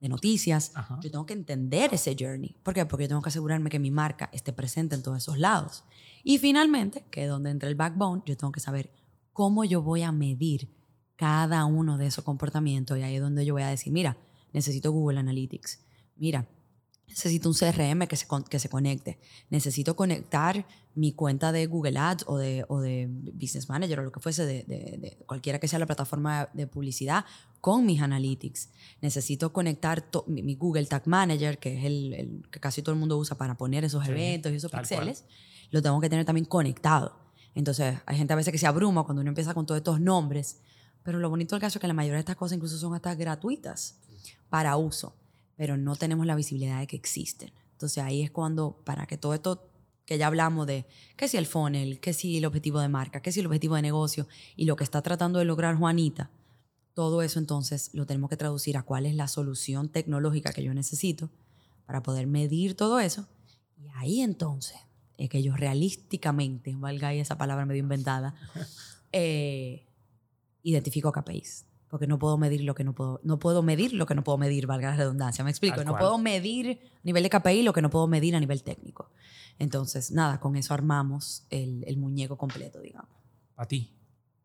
de 0.06 0.10
noticias. 0.10 0.72
Yo 1.02 1.10
tengo 1.10 1.26
que 1.26 1.34
entender 1.34 1.94
ese 1.94 2.16
journey. 2.18 2.56
¿Por 2.62 2.74
qué? 2.74 2.86
Porque 2.86 3.06
yo 3.06 3.10
tengo 3.10 3.22
que 3.22 3.30
asegurarme 3.30 3.70
que 3.70 3.80
mi 3.80 3.90
marca 3.90 4.30
esté 4.32 4.54
presente 4.54 4.96
en 4.96 5.02
todos 5.02 5.18
esos 5.18 5.40
lados. 5.40 5.84
Y 6.24 6.38
finalmente, 6.38 7.04
que 7.10 7.24
es 7.24 7.30
donde 7.30 7.50
entra 7.50 7.68
el 7.70 7.76
backbone, 7.76 8.22
yo 8.26 8.38
tengo 8.38 8.52
que 8.52 8.60
saber 8.60 8.92
cómo 9.34 9.64
yo 9.64 9.82
voy 9.82 10.04
a 10.04 10.12
medir 10.12 10.70
cada 11.16 11.66
uno 11.66 11.98
de 11.98 12.06
esos 12.06 12.24
comportamientos. 12.24 12.98
Y 12.98 13.02
ahí 13.02 13.16
es 13.16 13.22
donde 13.22 13.46
yo 13.46 13.56
voy 13.56 13.64
a 13.64 13.68
decir, 13.68 13.92
mira, 13.92 14.18
necesito 14.54 14.92
Google 14.92 15.20
Analytics. 15.20 15.84
Mira, 16.18 16.48
necesito 17.08 17.50
un 17.50 17.56
CRM 17.56 18.08
que 18.08 18.16
se, 18.16 18.28
que 18.50 18.60
se 18.60 18.70
conecte. 18.70 19.20
Necesito 19.50 19.96
conectar 19.96 20.66
mi 20.96 21.12
cuenta 21.12 21.52
de 21.52 21.66
Google 21.68 21.98
Ads 21.98 22.26
o 22.28 22.38
de, 22.38 22.66
o 22.68 22.80
de 22.80 23.08
Business 23.34 23.70
Manager 23.70 24.00
o 24.00 24.04
lo 24.04 24.12
que 24.12 24.20
fuese, 24.20 24.46
de, 24.46 24.64
de, 24.64 25.18
cualquiera 25.26 25.60
que 25.60 25.68
sea 25.68 25.78
la 25.80 25.86
plataforma 25.86 26.50
de 26.54 26.68
publicidad, 26.68 27.26
con 27.62 27.86
mis 27.86 28.02
analytics. 28.02 28.70
Necesito 29.02 29.52
conectar 29.52 30.08
mi, 30.28 30.56
Google 30.56 30.86
Tag 30.86 31.08
Manager, 31.08 31.58
que 31.58 31.78
es 31.78 31.86
el, 31.86 32.14
el, 32.14 32.50
que 32.52 32.60
casi 32.60 32.82
todo 32.82 32.94
el 32.94 33.00
mundo 33.00 33.18
usa 33.18 33.38
para 33.38 33.58
poner 33.58 33.84
esos 33.84 34.08
eventos 34.08 34.52
y 34.52 34.56
esos 34.56 34.72
pixeles. 34.72 35.26
Lo 35.72 35.82
tengo 35.82 36.00
que 36.00 36.10
tener 36.10 36.26
también 36.26 36.46
conectado. 36.46 37.18
Entonces, 37.56 37.98
hay 38.06 38.18
gente 38.18 38.34
a 38.34 38.36
veces 38.36 38.52
que 38.52 38.58
se 38.58 38.68
abruma 38.68 39.04
cuando 39.04 39.22
uno 39.22 39.30
empieza 39.30 39.54
con 39.54 39.66
todos 39.66 39.80
estos 39.80 40.00
nombres, 40.00 40.60
pero 41.04 41.20
lo 41.20 41.30
bonito 41.30 41.56
del 41.56 41.62
caso 41.62 41.78
es 41.78 41.82
que 41.82 41.88
la 41.88 41.94
mayoría 41.94 42.16
de 42.16 42.22
estas 42.22 42.36
cosas 42.36 42.56
incluso 42.56 42.78
son 42.78 42.94
hasta 42.94 43.16
gratuitas 43.16 44.00
para 44.50 44.76
uso, 44.76 45.16
pero 45.56 45.78
no 45.78 45.96
tenemos 45.96 46.26
la 46.26 46.36
visibilidad 46.36 46.80
de 46.80 46.88
que 46.88 46.96
existen. 46.96 47.52
Entonces, 47.72 48.04
ahí 48.04 48.22
es 48.22 48.32
cuando, 48.32 48.82
para 48.86 49.06
que 49.06 49.18
todo 49.18 49.34
esto 49.34 49.70
que 50.06 50.18
ya 50.18 50.28
hablamos 50.28 50.68
de 50.68 50.86
qué 51.18 51.28
si 51.28 51.38
el 51.38 51.48
funnel, 51.48 52.00
qué 52.00 52.14
si 52.14 52.38
el 52.38 52.46
objetivo 52.46 52.80
de 52.80 52.90
marca, 52.90 53.22
qué 53.22 53.32
si 53.32 53.40
el 53.40 53.48
objetivo 53.48 53.76
de 53.76 53.82
negocio 53.82 54.28
y 54.56 54.66
lo 54.66 54.76
que 54.76 54.84
está 54.84 55.02
tratando 55.02 55.40
de 55.40 55.46
lograr 55.46 55.76
Juanita, 55.76 56.30
todo 56.94 57.22
eso 57.22 57.40
entonces 57.40 57.90
lo 57.94 58.06
tenemos 58.06 58.30
que 58.30 58.38
traducir 58.38 58.78
a 58.78 58.84
cuál 58.84 59.06
es 59.06 59.16
la 59.16 59.28
solución 59.28 59.90
tecnológica 59.90 60.54
que 60.54 60.64
yo 60.64 60.74
necesito 60.74 61.30
para 61.86 62.04
poder 62.04 62.28
medir 62.28 62.76
todo 62.76 63.00
eso. 63.00 63.28
Y 63.78 63.88
ahí 63.96 64.22
entonces 64.22 64.78
es 65.18 65.30
que 65.30 65.44
yo 65.44 65.56
realísticamente, 65.56 66.76
valga 66.76 67.10
ahí 67.10 67.20
esa 67.20 67.38
palabra 67.38 67.66
medio 67.66 67.82
inventada, 67.82 68.36
eh, 69.12 69.88
identifico 70.64 71.12
KPIs. 71.12 71.66
Porque 71.96 72.08
no 72.08 72.20
puedo 72.20 72.38
medir 72.38 72.60
lo 72.60 72.76
que 72.76 72.84
no 72.84 72.94
puedo, 72.94 73.22
no 73.24 73.40
puedo 73.40 73.64
medir 73.64 73.94
lo 73.94 74.06
que 74.06 74.16
no 74.16 74.22
puedo 74.22 74.38
medir, 74.38 74.68
valga 74.68 74.90
la 74.90 74.98
redundancia. 74.98 75.46
Me 75.46 75.50
explico. 75.50 75.82
no 75.86 75.98
puedo 75.98 76.18
medir 76.18 76.82
a 76.94 77.00
nivel 77.04 77.24
de 77.24 77.30
KPI 77.30 77.64
lo 77.64 77.72
que 77.72 77.82
no 77.82 77.90
puedo 77.90 78.06
medir 78.06 78.36
a 78.36 78.40
nivel 78.42 78.64
técnico. 78.64 79.12
Entonces, 79.60 80.12
nada, 80.12 80.42
con 80.42 80.58
eso 80.58 80.74
armamos 80.74 81.48
el, 81.50 81.96
muñeco 81.96 82.38
completo, 82.38 82.82
digamos. 82.82 83.10
A 83.56 83.66
ti, 83.66 83.96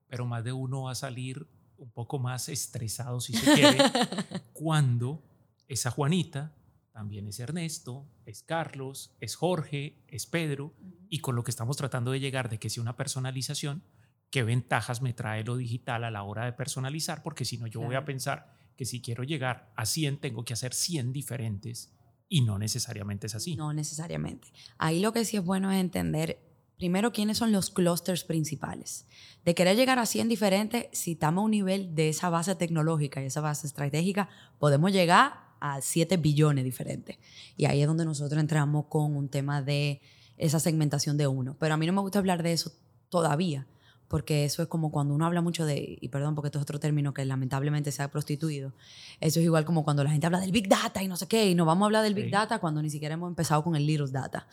pero 0.06 0.26
más 0.26 0.44
de 0.44 0.52
uno 0.52 0.82
va 0.82 0.92
a 0.92 0.94
salir 0.94 1.44
un 1.76 1.90
poco 1.90 2.20
más 2.20 2.48
estresado, 2.48 3.20
si 3.20 3.32
se 3.32 3.52
quiere, 3.52 3.78
cuando 4.52 5.20
esa 5.66 5.90
Juanita 5.90 6.54
también 6.92 7.26
es 7.26 7.40
Ernesto, 7.40 8.06
es 8.26 8.44
Carlos, 8.44 9.10
es 9.18 9.34
Jorge, 9.34 9.96
es 10.06 10.24
Pedro, 10.26 10.72
y 11.08 11.18
con 11.18 11.34
lo 11.34 11.42
que 11.42 11.50
estamos 11.50 11.76
tratando 11.76 12.12
de 12.12 12.20
llegar 12.20 12.48
de 12.48 12.60
que 12.60 12.70
sea 12.70 12.80
una 12.80 12.96
personalización, 12.96 13.82
¿qué 14.30 14.42
ventajas 14.42 15.02
me 15.02 15.12
trae 15.12 15.44
lo 15.44 15.56
digital 15.56 16.04
a 16.04 16.10
la 16.10 16.22
hora 16.22 16.44
de 16.44 16.52
personalizar? 16.52 17.22
Porque 17.22 17.44
si 17.44 17.58
no, 17.58 17.66
yo 17.66 17.80
voy 17.80 17.96
a 17.96 18.04
pensar 18.04 18.54
que 18.76 18.84
si 18.84 19.00
quiero 19.00 19.24
llegar 19.24 19.72
a 19.76 19.84
100, 19.84 20.18
tengo 20.18 20.44
que 20.44 20.54
hacer 20.54 20.72
100 20.72 21.12
diferentes 21.12 21.92
y 22.28 22.42
no 22.42 22.58
necesariamente 22.58 23.26
es 23.26 23.34
así. 23.34 23.56
No 23.56 23.72
necesariamente. 23.72 24.52
Ahí 24.78 25.00
lo 25.00 25.12
que 25.12 25.24
sí 25.24 25.36
es 25.36 25.44
bueno 25.44 25.70
es 25.70 25.80
entender 25.80 26.38
primero, 26.80 27.12
¿quiénes 27.12 27.36
son 27.36 27.52
los 27.52 27.68
clusters 27.68 28.24
principales? 28.24 29.06
De 29.44 29.54
querer 29.54 29.76
llegar 29.76 29.98
a 29.98 30.06
100 30.06 30.30
diferentes, 30.30 30.86
si 30.92 31.12
estamos 31.12 31.42
a 31.42 31.44
un 31.44 31.50
nivel 31.50 31.94
de 31.94 32.08
esa 32.08 32.30
base 32.30 32.54
tecnológica 32.54 33.22
y 33.22 33.26
esa 33.26 33.42
base 33.42 33.66
estratégica, 33.66 34.30
podemos 34.58 34.90
llegar 34.90 35.50
a 35.60 35.82
7 35.82 36.16
billones 36.16 36.64
diferentes. 36.64 37.18
Y 37.58 37.66
ahí 37.66 37.82
es 37.82 37.86
donde 37.86 38.06
nosotros 38.06 38.40
entramos 38.40 38.86
con 38.86 39.14
un 39.14 39.28
tema 39.28 39.60
de 39.60 40.00
esa 40.38 40.58
segmentación 40.58 41.18
de 41.18 41.26
uno. 41.26 41.54
Pero 41.58 41.74
a 41.74 41.76
mí 41.76 41.86
no 41.86 41.92
me 41.92 42.00
gusta 42.00 42.18
hablar 42.18 42.42
de 42.42 42.54
eso 42.54 42.72
todavía, 43.10 43.66
porque 44.10 44.44
eso 44.44 44.60
es 44.60 44.68
como 44.68 44.90
cuando 44.90 45.14
uno 45.14 45.24
habla 45.24 45.40
mucho 45.40 45.64
de, 45.64 45.96
y 46.00 46.08
perdón 46.08 46.34
porque 46.34 46.48
esto 46.48 46.58
es 46.58 46.62
otro 46.64 46.80
término 46.80 47.14
que 47.14 47.24
lamentablemente 47.24 47.92
se 47.92 48.02
ha 48.02 48.10
prostituido, 48.10 48.74
eso 49.20 49.38
es 49.38 49.44
igual 49.44 49.64
como 49.64 49.84
cuando 49.84 50.02
la 50.02 50.10
gente 50.10 50.26
habla 50.26 50.40
del 50.40 50.50
Big 50.50 50.68
Data 50.68 51.00
y 51.00 51.06
no 51.06 51.16
sé 51.16 51.28
qué, 51.28 51.48
y 51.48 51.54
no 51.54 51.64
vamos 51.64 51.82
a 51.82 51.86
hablar 51.86 52.02
del 52.02 52.14
Big 52.14 52.28
Data 52.28 52.58
cuando 52.58 52.82
ni 52.82 52.90
siquiera 52.90 53.14
hemos 53.14 53.28
empezado 53.28 53.62
con 53.62 53.76
el 53.76 53.86
Little 53.86 54.10
Data. 54.10 54.48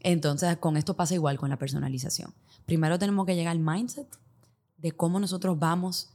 Entonces, 0.00 0.56
con 0.56 0.78
esto 0.78 0.96
pasa 0.96 1.12
igual 1.12 1.36
con 1.36 1.50
la 1.50 1.58
personalización. 1.58 2.32
Primero 2.64 2.98
tenemos 2.98 3.26
que 3.26 3.34
llegar 3.34 3.52
al 3.52 3.58
mindset 3.58 4.08
de 4.78 4.92
cómo 4.92 5.20
nosotros 5.20 5.58
vamos 5.58 6.14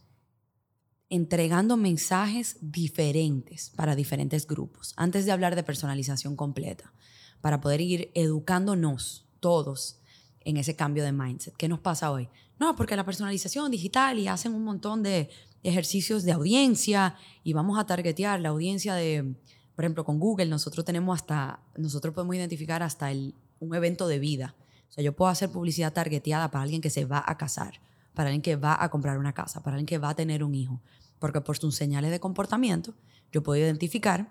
entregando 1.11 1.77
mensajes 1.77 2.57
diferentes 2.61 3.69
para 3.75 3.95
diferentes 3.95 4.47
grupos, 4.47 4.95
antes 4.97 5.27
de 5.27 5.31
hablar 5.31 5.55
de 5.55 5.61
personalización 5.61 6.35
completa, 6.35 6.93
para 7.41 7.61
poder 7.61 7.79
ir 7.81 8.11
educándonos 8.15 9.27
todos 9.39 10.00
en 10.45 10.57
ese 10.57 10.75
cambio 10.75 11.03
de 11.03 11.11
mindset. 11.11 11.55
¿Qué 11.55 11.67
nos 11.67 11.79
pasa 11.79 12.11
hoy? 12.11 12.29
No, 12.59 12.75
porque 12.75 12.95
la 12.95 13.05
personalización 13.05 13.71
digital 13.71 14.19
y 14.19 14.27
hacen 14.27 14.53
un 14.53 14.63
montón 14.63 15.03
de 15.03 15.29
ejercicios 15.63 16.23
de 16.23 16.31
audiencia 16.31 17.15
y 17.43 17.53
vamos 17.53 17.79
a 17.79 17.85
targetear 17.85 18.39
la 18.39 18.49
audiencia 18.49 18.95
de, 18.95 19.35
por 19.75 19.85
ejemplo, 19.85 20.05
con 20.05 20.19
Google, 20.19 20.47
nosotros 20.47 20.85
tenemos 20.85 21.19
hasta, 21.19 21.59
nosotros 21.77 22.13
podemos 22.13 22.35
identificar 22.35 22.83
hasta 22.83 23.11
el, 23.11 23.35
un 23.59 23.75
evento 23.75 24.07
de 24.07 24.19
vida. 24.19 24.55
O 24.89 24.93
sea, 24.93 25.03
yo 25.03 25.15
puedo 25.15 25.29
hacer 25.29 25.49
publicidad 25.49 25.93
targeteada 25.93 26.51
para 26.51 26.63
alguien 26.63 26.81
que 26.81 26.89
se 26.89 27.05
va 27.05 27.23
a 27.25 27.37
casar, 27.37 27.79
para 28.13 28.29
alguien 28.29 28.41
que 28.41 28.55
va 28.55 28.77
a 28.83 28.89
comprar 28.89 29.17
una 29.17 29.33
casa, 29.33 29.63
para 29.63 29.75
alguien 29.75 29.85
que 29.85 29.97
va 29.97 30.09
a 30.09 30.15
tener 30.15 30.43
un 30.43 30.53
hijo. 30.53 30.81
Porque 31.19 31.41
por 31.41 31.57
sus 31.57 31.75
señales 31.75 32.11
de 32.11 32.19
comportamiento, 32.19 32.93
yo 33.31 33.41
puedo 33.41 33.61
identificar 33.61 34.29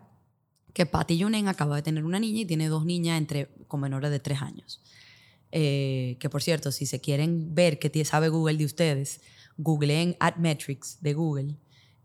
que 0.74 0.86
Patty 0.86 1.18
Yunen 1.18 1.48
acaba 1.48 1.76
de 1.76 1.82
tener 1.82 2.04
una 2.04 2.20
niña 2.20 2.40
y 2.42 2.44
tiene 2.44 2.68
dos 2.68 2.84
niñas 2.84 3.18
entre, 3.18 3.48
con 3.66 3.80
menores 3.80 4.10
de 4.10 4.20
tres 4.20 4.42
años. 4.42 4.82
Eh, 5.52 6.16
que 6.20 6.30
por 6.30 6.42
cierto, 6.42 6.70
si 6.70 6.86
se 6.86 7.00
quieren 7.00 7.54
ver 7.54 7.78
qué 7.78 8.04
sabe 8.04 8.28
Google 8.28 8.56
de 8.56 8.64
ustedes, 8.64 9.20
googleen 9.56 10.16
AdMetrics 10.20 10.98
de 11.00 11.12
Google 11.14 11.56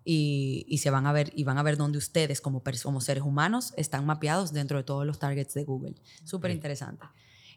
y, 0.03 0.65
y, 0.67 0.79
se 0.79 0.89
van 0.89 1.05
a 1.05 1.11
ver 1.11 1.31
y 1.35 1.43
van 1.43 1.57
a 1.57 1.63
ver 1.63 1.77
dónde 1.77 1.97
ustedes 1.97 2.41
como, 2.41 2.63
como 2.83 3.01
seres 3.01 3.23
humanos 3.23 3.73
están 3.77 4.05
mapeados 4.05 4.51
dentro 4.51 4.77
de 4.77 4.83
todos 4.83 5.05
los 5.05 5.19
targets 5.19 5.53
de 5.53 5.63
Google. 5.63 5.95
Súper 6.23 6.51
interesante. 6.51 7.05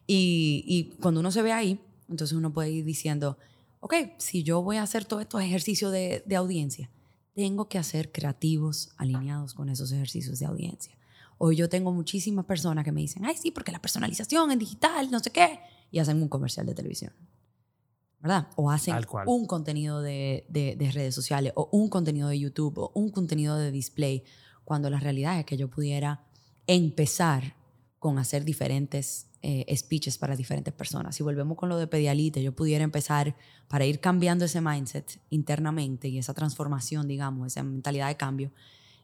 Y, 0.07 0.65
y, 0.67 0.97
cuando 1.01 1.21
uno 1.21 1.31
se 1.31 1.43
ve 1.43 1.53
ahí, 1.53 1.81
entonces 2.09 2.37
uno 2.37 2.53
puede 2.53 2.71
ir 2.71 2.85
diciendo, 2.85 3.39
ok, 3.81 3.95
si 4.19 4.43
yo 4.43 4.63
voy 4.63 4.77
a 4.77 4.83
hacer 4.83 5.05
todos 5.05 5.23
estos 5.23 5.43
ejercicios 5.43 5.93
de, 5.93 6.23
de 6.25 6.37
audiencia, 6.37 6.91
tengo 7.35 7.69
que 7.69 7.79
hacer 7.79 8.13
creativos 8.13 8.91
alineados 8.97 9.55
con 9.55 9.69
esos 9.69 9.93
ejercicios 9.93 10.39
de 10.39 10.47
audiencia. 10.47 10.97
Hoy 11.39 11.57
yo 11.57 11.69
tengo 11.69 11.93
muchísimas 11.93 12.47
personas 12.47 12.85
que 12.85 12.93
me 12.93 13.01
dicen, 13.01 13.25
ay, 13.25 13.37
sí, 13.37 13.51
porque 13.51 13.73
la 13.73 13.81
personalización 13.81 14.51
en 14.51 14.59
digital, 14.59 15.11
no 15.11 15.21
sé 15.21 15.31
qué 15.31 15.61
y 15.91 15.99
hacen 15.99 16.21
un 16.23 16.29
comercial 16.29 16.67
de 16.67 16.75
televisión. 16.75 17.13
¿Verdad? 18.21 18.49
O 18.57 18.71
hacen 18.71 18.97
un 19.27 19.47
contenido 19.47 20.03
de, 20.03 20.45
de, 20.49 20.91
redes 20.91 21.15
sociales, 21.15 21.53
o 21.55 21.69
un 21.71 21.89
contenido 21.89 22.29
de 22.29 22.39
YouTube, 22.39 22.79
o 22.79 22.91
un 22.95 23.11
contenido 23.11 23.57
de 23.57 23.71
display, 23.71 24.25
cuando 24.65 24.91
la 24.91 24.99
realidad 24.99 25.39
es 25.39 25.45
que 25.45 25.57
yo 25.57 25.69
pudiera 25.69 26.25
empezar 26.67 27.55
con 28.01 28.19
hacer 28.19 28.45
diferentes 28.45 29.29
eh, 29.41 29.65
speeches 29.77 30.19
para 30.19 30.35
diferentes 30.35 30.75
personas. 30.75 31.15
Si 31.15 31.23
volvemos 31.23 31.57
con 31.57 31.69
lo 31.69 31.79
de 31.79 31.87
Pedialite, 31.87 32.43
yo 32.43 32.53
pudiera 32.53 32.83
empezar 32.83 33.37
para 33.69 33.87
ir 33.87 34.01
cambiando 34.01 34.47
ese 34.47 34.61
mindset 34.61 35.21
internamente 35.31 36.09
y 36.09 36.19
esa 36.19 36.35
transformación, 36.35 37.07
digamos, 37.07 37.47
esa 37.47 37.63
mentalidad 37.63 38.09
de 38.09 38.17
cambio, 38.17 38.51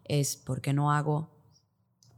es 0.04 0.36
porque 0.36 0.72
no 0.72 0.90
hago 0.90 1.30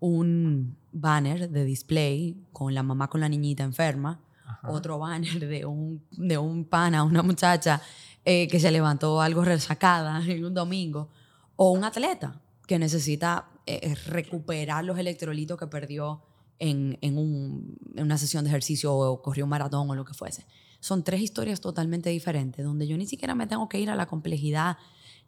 un 0.01 0.79
banner 0.93 1.51
de 1.51 1.65
display 1.65 2.47
con 2.53 2.75
la 2.75 2.83
mamá 2.83 3.09
con 3.09 3.21
la 3.21 3.29
niñita 3.29 3.65
enferma 3.65 4.21
otro 4.65 4.99
banner 4.99 5.47
de 5.49 5.65
un, 5.65 6.05
de 6.11 6.39
un 6.39 6.65
pana, 6.65 7.03
una 7.03 7.23
muchacha 7.23 7.81
eh, 8.25 8.49
que 8.49 8.61
se 8.61 8.71
levantó 8.71 9.21
algo 9.21 9.45
resacada 9.45 10.23
en 10.27 10.45
un 10.45 10.55
domingo, 10.55 11.11
o 11.57 11.71
un 11.71 11.85
atleta 11.85 12.41
que 12.67 12.79
necesita 12.79 13.49
eh, 13.67 13.95
recuperar 14.07 14.85
los 14.85 14.99
electrolitos 14.99 15.59
que 15.59 15.67
perdió 15.67 16.23
en, 16.59 16.99
en, 17.01 17.19
un, 17.19 17.79
en, 17.95 18.05
una 18.05 18.19
sesión 18.19 18.45
de 18.45 18.51
ejercicio 18.51 18.95
o 18.95 19.23
corrió 19.23 19.45
un 19.45 19.51
maratón 19.51 19.89
o 19.89 19.95
lo 19.95 20.05
que 20.05 20.15
fuese. 20.15 20.47
Son 20.81 21.03
tres 21.03 21.21
historias 21.21 21.61
totalmente 21.61 22.11
diferentes, 22.11 22.65
donde 22.65 22.87
yo 22.87 22.97
ni 22.97 23.07
siquiera 23.07 23.35
me 23.35 23.47
tengo 23.47 23.69
que 23.69 23.79
ir 23.81 23.91
a 23.91 23.97
la 23.97 24.07
complejidad 24.07 24.77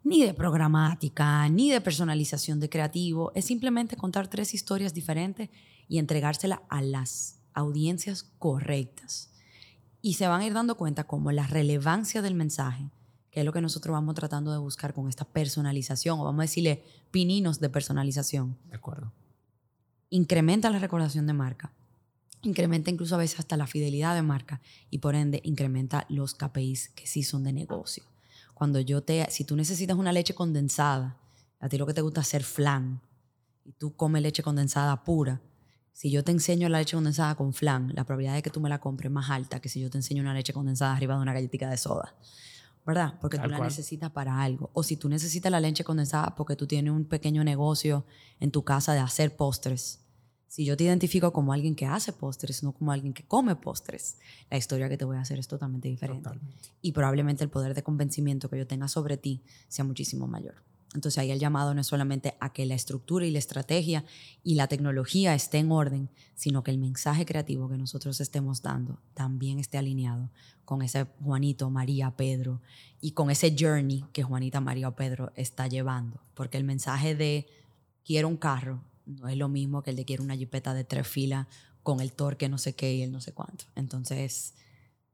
ni 0.03 0.23
de 0.23 0.33
programática, 0.33 1.47
ni 1.49 1.71
de 1.71 1.81
personalización 1.81 2.59
de 2.59 2.69
creativo. 2.69 3.31
Es 3.35 3.45
simplemente 3.45 3.97
contar 3.97 4.27
tres 4.27 4.53
historias 4.53 4.93
diferentes 4.93 5.49
y 5.87 5.97
entregársela 5.97 6.61
a 6.69 6.81
las 6.81 7.38
audiencias 7.59 8.23
correctas. 8.23 9.31
Y 10.01 10.13
se 10.13 10.27
van 10.27 10.41
a 10.41 10.45
ir 10.45 10.53
dando 10.53 10.75
cuenta 10.75 11.05
como 11.05 11.31
la 11.31 11.45
relevancia 11.45 12.21
del 12.21 12.35
mensaje, 12.35 12.89
que 13.31 13.41
es 13.41 13.45
lo 13.45 13.53
que 13.53 13.61
nosotros 13.61 13.93
vamos 13.93 14.15
tratando 14.15 14.51
de 14.51 14.57
buscar 14.57 14.93
con 14.93 15.07
esta 15.09 15.25
personalización, 15.25 16.19
o 16.19 16.23
vamos 16.23 16.39
a 16.39 16.43
decirle 16.43 16.83
pininos 17.11 17.59
de 17.59 17.69
personalización. 17.69 18.57
De 18.69 18.75
acuerdo. 18.75 19.13
Incrementa 20.09 20.69
la 20.69 20.79
recordación 20.79 21.27
de 21.27 21.33
marca, 21.33 21.71
incrementa 22.41 22.89
incluso 22.89 23.15
a 23.15 23.19
veces 23.19 23.39
hasta 23.39 23.57
la 23.57 23.67
fidelidad 23.67 24.15
de 24.15 24.21
marca 24.21 24.61
y 24.89 24.99
por 24.99 25.15
ende 25.15 25.41
incrementa 25.43 26.05
los 26.09 26.33
KPIs 26.33 26.89
que 26.89 27.05
sí 27.05 27.23
son 27.23 27.43
de 27.43 27.53
negocio. 27.53 28.03
Cuando 28.53 28.79
yo 28.79 29.03
te, 29.03 29.27
si 29.29 29.43
tú 29.43 29.55
necesitas 29.55 29.97
una 29.97 30.11
leche 30.11 30.33
condensada, 30.33 31.17
a 31.59 31.69
ti 31.69 31.77
lo 31.77 31.85
que 31.85 31.93
te 31.93 32.01
gusta 32.01 32.21
es 32.21 32.27
hacer 32.27 32.43
flan 32.43 33.01
y 33.63 33.73
tú 33.73 33.95
comes 33.95 34.21
leche 34.21 34.43
condensada 34.43 35.03
pura, 35.03 35.41
si 35.93 36.09
yo 36.11 36.23
te 36.23 36.31
enseño 36.31 36.69
la 36.69 36.79
leche 36.79 36.95
condensada 36.95 37.35
con 37.35 37.53
flan, 37.53 37.91
la 37.93 38.05
probabilidad 38.05 38.35
de 38.35 38.41
que 38.41 38.49
tú 38.49 38.61
me 38.61 38.69
la 38.69 38.79
compres 38.79 39.09
es 39.09 39.13
más 39.13 39.29
alta 39.29 39.59
que 39.59 39.69
si 39.69 39.79
yo 39.81 39.89
te 39.89 39.97
enseño 39.97 40.21
una 40.21 40.33
leche 40.33 40.53
condensada 40.53 40.95
arriba 40.95 41.15
de 41.15 41.21
una 41.21 41.33
galletita 41.33 41.69
de 41.69 41.77
soda. 41.77 42.15
¿Verdad? 42.85 43.15
Porque 43.21 43.37
tú 43.37 43.47
la 43.49 43.59
necesitas 43.59 44.09
para 44.09 44.41
algo. 44.41 44.71
O 44.73 44.81
si 44.81 44.95
tú 44.95 45.09
necesitas 45.09 45.51
la 45.51 45.59
leche 45.59 45.83
condensada 45.83 46.33
porque 46.35 46.55
tú 46.55 46.65
tienes 46.65 46.91
un 46.91 47.05
pequeño 47.05 47.43
negocio 47.43 48.05
en 48.39 48.49
tu 48.49 48.63
casa 48.63 48.93
de 48.93 48.99
hacer 48.99 49.35
postres. 49.35 49.99
Si 50.47 50.65
yo 50.65 50.75
te 50.75 50.85
identifico 50.85 51.31
como 51.31 51.53
alguien 51.53 51.75
que 51.75 51.85
hace 51.85 52.11
postres, 52.11 52.63
no 52.63 52.71
como 52.71 52.91
alguien 52.91 53.13
que 53.13 53.23
come 53.23 53.55
postres, 53.55 54.17
la 54.49 54.57
historia 54.57 54.89
que 54.89 54.97
te 54.97 55.05
voy 55.05 55.17
a 55.17 55.21
hacer 55.21 55.37
es 55.37 55.47
totalmente 55.47 55.87
diferente. 55.87 56.31
Y 56.81 56.91
probablemente 56.91 57.43
el 57.43 57.51
poder 57.51 57.75
de 57.75 57.83
convencimiento 57.83 58.49
que 58.49 58.57
yo 58.57 58.65
tenga 58.65 58.87
sobre 58.87 59.17
ti 59.17 59.43
sea 59.67 59.85
muchísimo 59.85 60.25
mayor. 60.25 60.63
Entonces 60.95 61.19
ahí 61.19 61.29
el 61.29 61.39
llamado 61.39 61.73
no 61.73 61.81
es 61.81 61.87
solamente 61.87 62.35
a 62.39 62.51
que 62.51 62.65
la 62.65 62.73
estructura 62.73 63.25
y 63.25 63.31
la 63.31 63.39
estrategia 63.39 64.05
y 64.43 64.55
la 64.55 64.67
tecnología 64.67 65.35
esté 65.35 65.59
en 65.59 65.71
orden, 65.71 66.09
sino 66.33 66.63
que 66.63 66.71
el 66.71 66.79
mensaje 66.79 67.25
creativo 67.25 67.69
que 67.69 67.77
nosotros 67.77 68.19
estemos 68.21 68.63
dando 68.63 68.99
también 69.13 69.59
esté 69.59 69.77
alineado 69.77 70.31
con 70.65 70.81
ese 70.81 71.05
Juanito, 71.23 71.69
María, 71.69 72.11
Pedro 72.11 72.61
y 73.01 73.11
con 73.11 73.29
ese 73.29 73.55
journey 73.57 74.03
que 74.13 74.23
Juanita, 74.23 74.61
María 74.61 74.87
o 74.87 74.95
Pedro 74.95 75.31
está 75.35 75.67
llevando. 75.67 76.21
Porque 76.33 76.57
el 76.57 76.63
mensaje 76.63 77.15
de 77.15 77.47
quiero 78.03 78.27
un 78.27 78.37
carro 78.37 78.83
no 79.05 79.27
es 79.27 79.37
lo 79.37 79.49
mismo 79.49 79.83
que 79.83 79.91
el 79.91 79.95
de 79.95 80.05
quiero 80.05 80.23
una 80.23 80.35
jipeta 80.35 80.73
de 80.73 80.83
tres 80.83 81.07
filas 81.07 81.47
con 81.83 82.01
el 82.01 82.13
torque 82.13 82.49
no 82.49 82.57
sé 82.57 82.75
qué 82.75 82.93
y 82.95 83.01
el 83.03 83.11
no 83.11 83.21
sé 83.21 83.33
cuánto. 83.33 83.65
Entonces, 83.75 84.55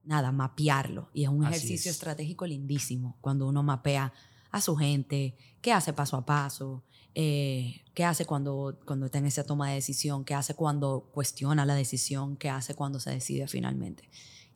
nada, 0.03 0.31
mapearlo. 0.31 1.09
Y 1.13 1.23
es 1.23 1.29
un 1.29 1.45
ejercicio 1.45 1.91
estratégico 1.91 2.45
lindísimo 2.45 3.17
cuando 3.21 3.47
uno 3.47 3.63
mapea 3.63 4.13
a 4.55 4.61
su 4.61 4.77
gente, 4.77 5.35
qué 5.59 5.73
hace 5.73 5.91
paso 5.91 6.15
a 6.15 6.25
paso, 6.25 6.85
eh, 7.13 7.83
qué 7.93 8.05
hace 8.05 8.25
cuando, 8.25 8.79
cuando 8.85 9.07
está 9.07 9.17
en 9.17 9.25
esa 9.25 9.43
toma 9.43 9.67
de 9.67 9.75
decisión, 9.75 10.23
qué 10.23 10.33
hace 10.33 10.53
cuando 10.53 11.09
cuestiona 11.13 11.65
la 11.65 11.75
decisión, 11.75 12.37
qué 12.37 12.49
hace 12.49 12.73
cuando 12.73 13.01
se 13.01 13.11
decide 13.11 13.49
finalmente. 13.49 14.09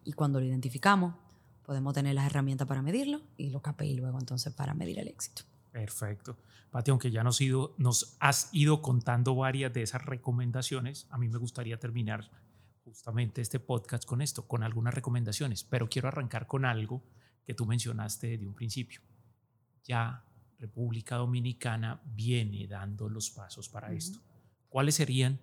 Y 0.05 0.13
cuando 0.13 0.39
lo 0.39 0.45
identificamos, 0.45 1.15
podemos 1.65 1.93
tener 1.93 2.15
las 2.15 2.27
herramientas 2.27 2.65
para 2.65 2.81
medirlo 2.81 3.19
y 3.35 3.49
los 3.49 3.61
KPI 3.61 3.95
luego 3.95 4.17
entonces 4.19 4.53
para 4.53 4.73
medir 4.73 4.99
el 4.99 5.09
éxito. 5.09 5.41
Perfecto. 5.69 6.37
Pati, 6.71 6.91
aunque 6.91 7.11
ya 7.11 7.21
nos, 7.21 7.41
ido, 7.41 7.75
nos 7.77 8.15
has 8.21 8.47
ido 8.53 8.81
contando 8.81 9.35
varias 9.35 9.73
de 9.73 9.81
esas 9.81 10.05
recomendaciones, 10.05 11.07
a 11.09 11.17
mí 11.17 11.27
me 11.27 11.39
gustaría 11.39 11.77
terminar 11.77 12.31
justamente 12.85 13.41
este 13.41 13.59
podcast 13.59 14.05
con 14.05 14.21
esto, 14.21 14.47
con 14.47 14.63
algunas 14.63 14.93
recomendaciones, 14.93 15.65
pero 15.65 15.89
quiero 15.89 16.07
arrancar 16.07 16.47
con 16.47 16.63
algo 16.63 17.03
que 17.45 17.53
tú 17.53 17.65
mencionaste 17.65 18.37
de 18.37 18.47
un 18.47 18.55
principio 18.55 19.01
ya 19.89 20.23
República 20.59 21.15
Dominicana 21.15 21.99
viene 22.05 22.67
dando 22.67 23.09
los 23.09 23.31
pasos 23.31 23.67
para 23.69 23.91
esto. 23.91 24.19
¿Cuáles 24.69 24.95
serían 24.95 25.39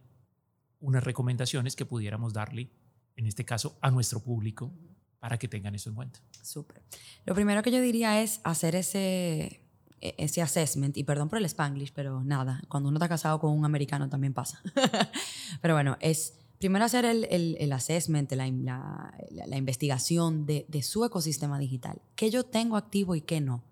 unas 0.80 1.03
recomendaciones 1.03 1.74
que 1.74 1.84
pudiéramos 1.84 2.32
darle, 2.32 2.70
en 3.16 3.26
este 3.26 3.44
caso, 3.44 3.76
a 3.80 3.90
nuestro 3.90 4.20
público 4.20 4.72
para 5.18 5.36
que 5.36 5.49
tengan 5.49 5.74
eso 5.74 5.90
en 5.90 5.97
cuenta? 5.97 6.20
Súper. 6.42 6.82
Lo 7.24 7.34
primero 7.34 7.62
que 7.62 7.72
yo 7.72 7.80
diría 7.80 8.22
es 8.22 8.40
hacer 8.44 8.76
ese, 8.76 9.66
e, 10.01 10.14
ese 10.16 10.42
assessment, 10.42 10.97
y 10.97 11.03
perdón 11.03 11.28
por 11.28 11.38
el 11.38 11.44
spanglish, 11.47 11.92
pero 11.92 12.22
nada, 12.22 12.62
cuando 12.68 12.88
uno 12.88 12.99
está 12.99 13.09
casado 13.09 13.40
con 13.40 13.51
un 13.51 13.64
americano 13.64 14.09
también 14.09 14.32
pasa. 14.32 14.62
pero 15.61 15.74
bueno, 15.74 15.97
es 16.01 16.38
primero 16.61 16.84
hacer 16.84 17.05
el, 17.05 17.24
el, 17.59 17.72
assessment, 17.72 18.30
la, 18.32 19.12
la, 19.30 19.57
investigación 19.57 20.47
de, 20.47 20.66
de, 20.68 20.82
su 20.82 21.05
ecosistema 21.05 21.59
digital. 21.59 22.01
¿Qué 22.14 22.30
yo 22.30 22.44
tengo 22.44 22.76
activo 22.76 23.16
y 23.16 23.22
qué 23.22 23.40
no? 23.40 23.64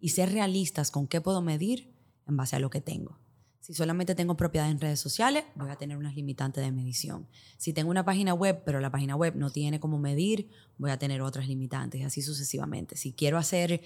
Y 0.00 0.10
ser 0.10 0.32
realistas 0.32 0.90
con 0.90 1.06
qué 1.06 1.20
puedo 1.20 1.42
medir 1.42 1.94
en 2.26 2.36
base 2.36 2.56
a 2.56 2.58
lo 2.58 2.70
que 2.70 2.80
tengo. 2.80 3.18
Si 3.66 3.74
solamente 3.74 4.14
tengo 4.14 4.36
propiedad 4.36 4.70
en 4.70 4.78
redes 4.78 5.00
sociales, 5.00 5.44
voy 5.56 5.70
a 5.70 5.76
tener 5.76 5.96
unas 5.96 6.14
limitantes 6.14 6.62
de 6.62 6.70
medición. 6.70 7.26
Si 7.56 7.72
tengo 7.72 7.90
una 7.90 8.04
página 8.04 8.32
web, 8.32 8.62
pero 8.64 8.78
la 8.78 8.92
página 8.92 9.16
web 9.16 9.34
no 9.34 9.50
tiene 9.50 9.80
cómo 9.80 9.98
medir, 9.98 10.50
voy 10.78 10.92
a 10.92 11.00
tener 11.00 11.20
otras 11.20 11.48
limitantes, 11.48 12.00
y 12.00 12.04
así 12.04 12.22
sucesivamente. 12.22 12.96
Si 12.96 13.12
quiero 13.12 13.38
hacer 13.38 13.82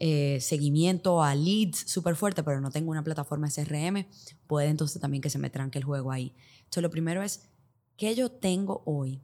eh, 0.00 0.40
seguimiento 0.40 1.22
a 1.22 1.36
leads 1.36 1.78
súper 1.78 2.16
fuerte, 2.16 2.42
pero 2.42 2.60
no 2.60 2.72
tengo 2.72 2.90
una 2.90 3.04
plataforma 3.04 3.48
SRM, 3.48 4.06
puede 4.48 4.66
entonces 4.66 5.00
también 5.00 5.20
que 5.20 5.30
se 5.30 5.38
me 5.38 5.48
tranque 5.48 5.78
el 5.78 5.84
juego 5.84 6.10
ahí. 6.10 6.34
Entonces, 6.60 6.82
lo 6.82 6.90
primero 6.90 7.22
es, 7.22 7.48
¿qué 7.96 8.16
yo 8.16 8.32
tengo 8.32 8.82
hoy 8.84 9.22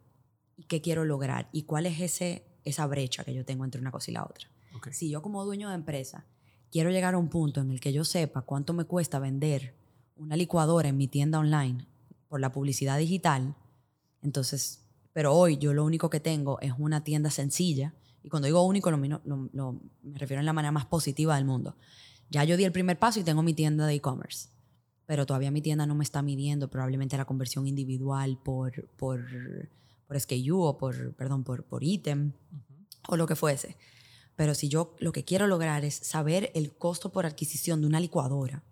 y 0.57 0.65
qué 0.65 0.81
quiero 0.81 1.05
lograr? 1.05 1.49
¿Y 1.51 1.63
cuál 1.63 1.87
es 1.87 2.01
ese, 2.01 2.47
esa 2.63 2.87
brecha 2.87 3.25
que 3.25 3.35
yo 3.35 3.45
tengo 3.45 3.65
entre 3.65 3.81
una 3.81 3.91
cosa 3.91 4.13
y 4.13 4.15
la 4.15 4.23
otra? 4.23 4.49
Si 4.93 5.11
yo 5.11 5.23
como 5.23 5.45
dueño 5.45 5.69
de 5.69 5.75
empresa 5.75 6.27
quiero 6.71 6.91
llegar 6.91 7.15
a 7.15 7.19
un 7.19 7.29
punto 7.29 7.61
en 7.61 7.71
el 7.71 7.81
que 7.81 7.93
yo 7.93 8.05
sepa 8.05 8.43
cuánto 8.43 8.73
me 8.73 8.85
cuesta 8.85 9.19
vender 9.19 9.75
una 10.17 10.37
licuadora 10.37 10.89
en 10.89 10.97
mi 10.97 11.09
tienda 11.09 11.39
online 11.39 11.87
por 12.29 12.41
la 12.41 12.53
publicidad 12.53 12.99
digital, 12.99 13.55
entonces, 14.23 14.85
pero 15.13 15.35
hoy 15.35 15.59
yo 15.59 15.73
lo 15.73 15.85
único 15.85 16.11
que 16.11 16.21
tengo 16.21 16.61
es 16.61 16.73
una 16.79 17.05
tienda 17.05 17.31
sencilla, 17.31 17.95
y 18.23 18.29
cuando 18.29 18.47
digo 18.47 18.63
único 18.63 18.91
lo, 18.91 18.99
me 18.99 20.19
refiero 20.19 20.41
en 20.41 20.47
la 20.47 20.53
manera 20.53 20.73
más 20.73 20.87
positiva 20.87 21.37
del 21.37 21.45
mundo. 21.45 21.77
Ya 22.29 22.43
yo 22.43 22.57
di 22.57 22.65
el 22.65 22.73
primer 22.73 22.99
paso 22.99 23.21
y 23.21 23.23
tengo 23.23 23.43
mi 23.43 23.55
tienda 23.55 23.87
de 23.87 23.95
e-commerce, 23.95 24.49
pero 25.07 25.27
todavía 25.27 25.53
mi 25.53 25.63
tienda 25.63 25.87
no 25.87 25.95
me 25.95 26.03
está 26.03 26.23
midiendo 26.23 26.69
probablemente 26.69 27.17
la 27.17 27.25
conversión 27.25 27.69
individual 27.69 28.39
por, 28.45 28.89
por, 28.97 29.25
por 30.09 30.21
SKU 30.21 30.61
o 30.61 30.77
por, 30.77 31.15
perdón, 31.15 31.45
por, 31.45 31.65
por 31.65 31.85
ítem 31.85 32.33
o 33.09 33.17
lo 33.17 33.29
que 33.29 33.37
fuese. 33.37 33.77
Pero 34.37 34.55
si 34.55 34.69
yo 34.69 34.95
lo 34.99 35.13
que 35.13 35.25
quiero 35.25 35.47
lograr 35.47 35.85
es 35.85 35.95
saber 35.95 36.53
el 36.55 36.77
costo 36.77 37.11
por 37.11 37.27
adquisición 37.27 37.81
de 37.81 37.87
una 37.87 38.01
licuadora, 38.01 38.63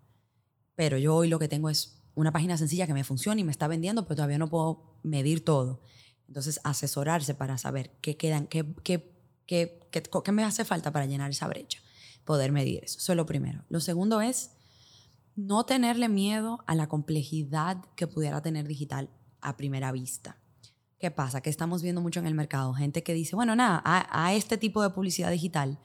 pero 0.75 0.97
yo 0.97 1.15
hoy 1.15 1.27
lo 1.27 1.39
que 1.39 1.47
tengo 1.47 1.69
es 1.69 2.03
una 2.13 2.31
página 2.31 2.57
sencilla 2.57 2.87
que 2.87 2.93
me 2.93 3.03
funciona 3.03 3.41
y 3.41 3.43
me 3.43 3.51
está 3.51 3.67
vendiendo, 3.67 4.03
pero 4.03 4.17
todavía 4.17 4.37
no 4.37 4.49
puedo 4.49 4.99
medir 5.03 5.43
todo. 5.43 5.81
Entonces, 6.27 6.59
asesorarse 6.63 7.35
para 7.35 7.57
saber 7.57 7.91
qué 8.01 8.17
quedan, 8.17 8.47
qué, 8.47 8.65
qué, 8.83 9.11
qué, 9.45 9.79
qué, 9.91 10.31
me 10.31 10.43
hace 10.43 10.65
falta 10.65 10.91
para 10.91 11.05
llenar 11.05 11.31
esa 11.31 11.47
brecha. 11.47 11.79
Poder 12.23 12.51
medir 12.51 12.83
eso. 12.83 12.97
Eso 12.97 13.13
es 13.13 13.17
lo 13.17 13.25
primero. 13.25 13.63
Lo 13.69 13.79
segundo 13.79 14.21
es 14.21 14.51
no 15.35 15.65
tenerle 15.65 16.09
miedo 16.09 16.63
a 16.65 16.75
la 16.75 16.87
complejidad 16.87 17.83
que 17.95 18.07
pudiera 18.07 18.41
tener 18.41 18.67
digital 18.67 19.09
a 19.41 19.57
primera 19.57 19.91
vista. 19.91 20.37
¿Qué 20.97 21.11
pasa? 21.11 21.41
Que 21.41 21.49
estamos 21.49 21.81
viendo 21.81 22.01
mucho 22.01 22.19
en 22.19 22.27
el 22.27 22.35
mercado 22.35 22.73
gente 22.73 23.03
que 23.03 23.13
dice, 23.13 23.35
bueno, 23.35 23.55
nada, 23.55 23.81
a, 23.85 24.33
este 24.33 24.57
tipo 24.57 24.81
de 24.81 24.91
publicidad 24.91 25.29
digital 25.29 25.79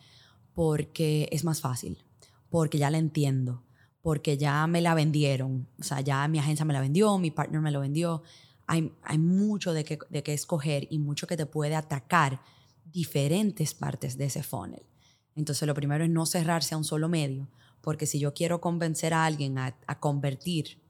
porque 0.55 1.29
es 1.33 1.45
más 1.45 1.61
fácil, 1.61 2.05
porque 2.49 2.79
ya 2.79 2.91
la 2.91 2.99
entiendo, 2.99 3.65
porque 4.03 4.39
ya 4.39 4.67
me 4.69 4.81
la 4.81 4.95
vendieron, 4.95 5.69
o 5.81 5.83
sea, 5.83 6.01
ya 6.01 6.27
mi 6.29 6.39
agencia 6.39 6.65
me 6.65 6.73
la 6.73 6.81
vendió, 6.81 7.19
mi 7.19 7.31
partner 7.31 7.61
me 7.61 7.73
lo 7.73 7.81
vendió. 7.81 8.23
Hay, 8.67 8.93
hay 9.03 9.19
mucho 9.19 9.73
de 9.73 9.85
qué 9.85 9.99
de 10.11 10.23
que 10.23 10.33
escoger 10.33 10.87
y 10.91 10.99
mucho 11.01 11.27
que 11.27 11.37
te 11.37 11.47
puede 11.47 11.75
atacar 11.75 12.41
diferentes 12.85 13.75
partes 13.75 14.17
de 14.17 14.27
ese 14.27 14.45
funnel. 14.45 14.87
Entonces, 15.35 15.67
lo 15.67 15.75
primero 15.75 16.05
es 16.05 16.11
no 16.11 16.25
cerrarse 16.25 16.75
a 16.75 16.79
un 16.79 16.85
solo 16.85 17.09
medio, 17.09 17.49
porque 17.81 18.07
si 18.07 18.21
yo 18.21 18.33
quiero 18.33 18.61
convencer 18.61 19.13
a 19.13 19.25
alguien 19.25 19.59
a 19.59 20.01
convertir, 20.01 20.81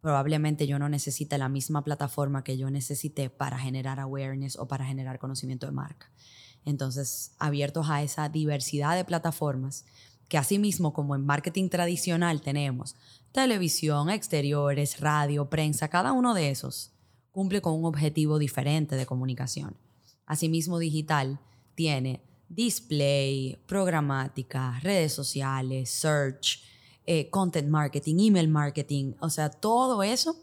probablemente 0.00 0.66
yo 0.66 0.78
no 0.78 0.88
necesite 0.88 1.38
la 1.38 1.48
misma 1.48 1.84
plataforma 1.84 2.44
que 2.44 2.56
yo 2.56 2.70
necesité 2.70 3.30
para 3.30 3.58
generar 3.58 4.00
awareness 4.00 4.56
o 4.56 4.66
para 4.66 4.84
generar 4.84 5.18
conocimiento 5.18 5.66
de 5.66 5.72
marca. 5.72 6.10
Entonces, 6.64 7.32
abiertos 7.38 7.88
a 7.88 8.02
esa 8.02 8.28
diversidad 8.28 8.96
de 8.96 9.04
plataformas, 9.04 9.84
que 10.28 10.38
asimismo 10.38 10.92
como 10.92 11.16
en 11.16 11.26
marketing 11.26 11.68
tradicional 11.68 12.40
tenemos 12.40 12.94
televisión, 13.32 14.10
exteriores, 14.10 15.00
radio, 15.00 15.50
prensa, 15.50 15.88
cada 15.88 16.12
uno 16.12 16.34
de 16.34 16.50
esos 16.50 16.92
cumple 17.32 17.60
con 17.60 17.74
un 17.74 17.84
objetivo 17.84 18.38
diferente 18.38 18.96
de 18.96 19.06
comunicación. 19.06 19.76
Asimismo 20.26 20.78
digital 20.78 21.40
tiene 21.74 22.22
display, 22.48 23.58
programática, 23.66 24.78
redes 24.82 25.12
sociales, 25.12 25.90
search, 25.90 26.62
eh, 27.12 27.28
content 27.28 27.68
marketing, 27.68 28.20
email 28.20 28.46
marketing, 28.46 29.14
o 29.18 29.30
sea, 29.30 29.50
todo 29.50 30.04
eso 30.04 30.36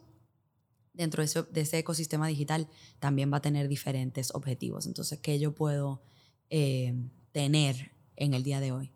dentro 0.93 1.23
de 1.23 1.61
ese, 1.61 1.77
ecosistema 1.77 2.27
digital 2.27 2.67
también 2.99 3.31
va 3.31 3.37
a 3.37 3.41
tener 3.41 3.69
diferentes 3.69 4.35
objetivos. 4.35 4.85
Entonces, 4.85 5.17
¿qué 5.19 5.39
yo 5.39 5.55
puedo 5.55 6.01
eh, 6.49 6.93
tener 7.31 7.93
en 8.17 8.33
el 8.33 8.43
día 8.43 8.59
de 8.59 8.73
hoy? 8.73 8.91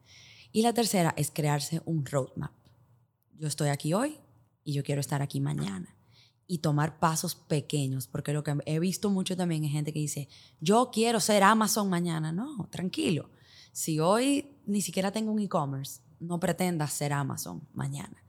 Y 0.51 0.63
la 0.63 0.73
tercera 0.73 1.13
es 1.15 1.31
crearse 1.31 1.81
un 1.85 2.05
roadmap. 2.05 2.51
Yo 3.37 3.47
estoy 3.47 3.69
aquí 3.69 3.93
hoy 3.93 4.17
y 4.65 4.73
yo 4.73 4.83
quiero 4.83 4.99
estar 4.99 5.21
aquí 5.21 5.39
mañana. 5.39 5.95
Y 6.47 6.57
tomar 6.57 6.99
pasos 6.99 7.35
pequeños, 7.35 8.05
porque 8.05 8.33
lo 8.33 8.43
que 8.43 8.53
he 8.65 8.79
visto 8.79 9.09
mucho 9.09 9.37
también 9.37 9.63
es 9.63 9.71
gente 9.71 9.93
que 9.93 9.99
dice, 9.99 10.27
yo 10.59 10.89
quiero 10.91 11.21
ser 11.21 11.41
Amazon 11.41 11.89
mañana. 11.89 12.33
No, 12.33 12.67
tranquilo. 12.69 13.29
Si 13.71 14.01
hoy 14.01 14.57
ni 14.65 14.81
siquiera 14.81 15.13
tengo 15.13 15.31
un 15.31 15.39
e-commerce, 15.39 16.01
no 16.21 16.39
pretendas 16.39 16.93
ser 16.93 17.11
Amazon 17.11 17.67
mañana. 17.73 18.23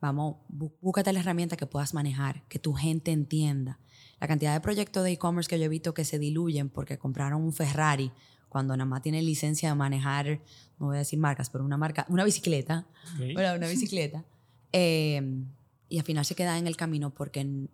Vamos, 0.00 0.36
búscate 0.48 1.12
la 1.12 1.20
herramienta 1.20 1.56
que 1.56 1.66
puedas 1.66 1.94
manejar, 1.94 2.46
que 2.48 2.58
tu 2.58 2.74
gente 2.74 3.12
entienda. 3.12 3.80
La 4.20 4.28
cantidad 4.28 4.52
de 4.52 4.60
proyectos 4.60 5.04
de 5.04 5.12
e-commerce 5.12 5.48
que 5.48 5.58
yo 5.58 5.64
he 5.64 5.68
visto 5.68 5.94
que 5.94 6.04
se 6.04 6.18
diluyen 6.18 6.68
porque 6.68 6.98
compraron 6.98 7.42
un 7.42 7.52
Ferrari 7.52 8.12
cuando 8.48 8.76
nada 8.76 8.88
más 8.88 9.02
tiene 9.02 9.22
licencia 9.22 9.70
de 9.70 9.74
manejar, 9.74 10.40
no 10.78 10.86
voy 10.86 10.96
a 10.96 10.98
decir 11.00 11.18
marcas, 11.18 11.50
pero 11.50 11.64
una 11.64 11.76
marca, 11.76 12.06
una 12.08 12.24
bicicleta, 12.24 12.86
una 13.34 13.68
bicicleta, 13.68 14.24
eh, 14.72 15.44
y 15.88 15.98
al 15.98 16.04
final 16.04 16.24
se 16.24 16.34
queda 16.34 16.58
en 16.58 16.66
el 16.66 16.76
camino 16.76 17.14
porque 17.14 17.68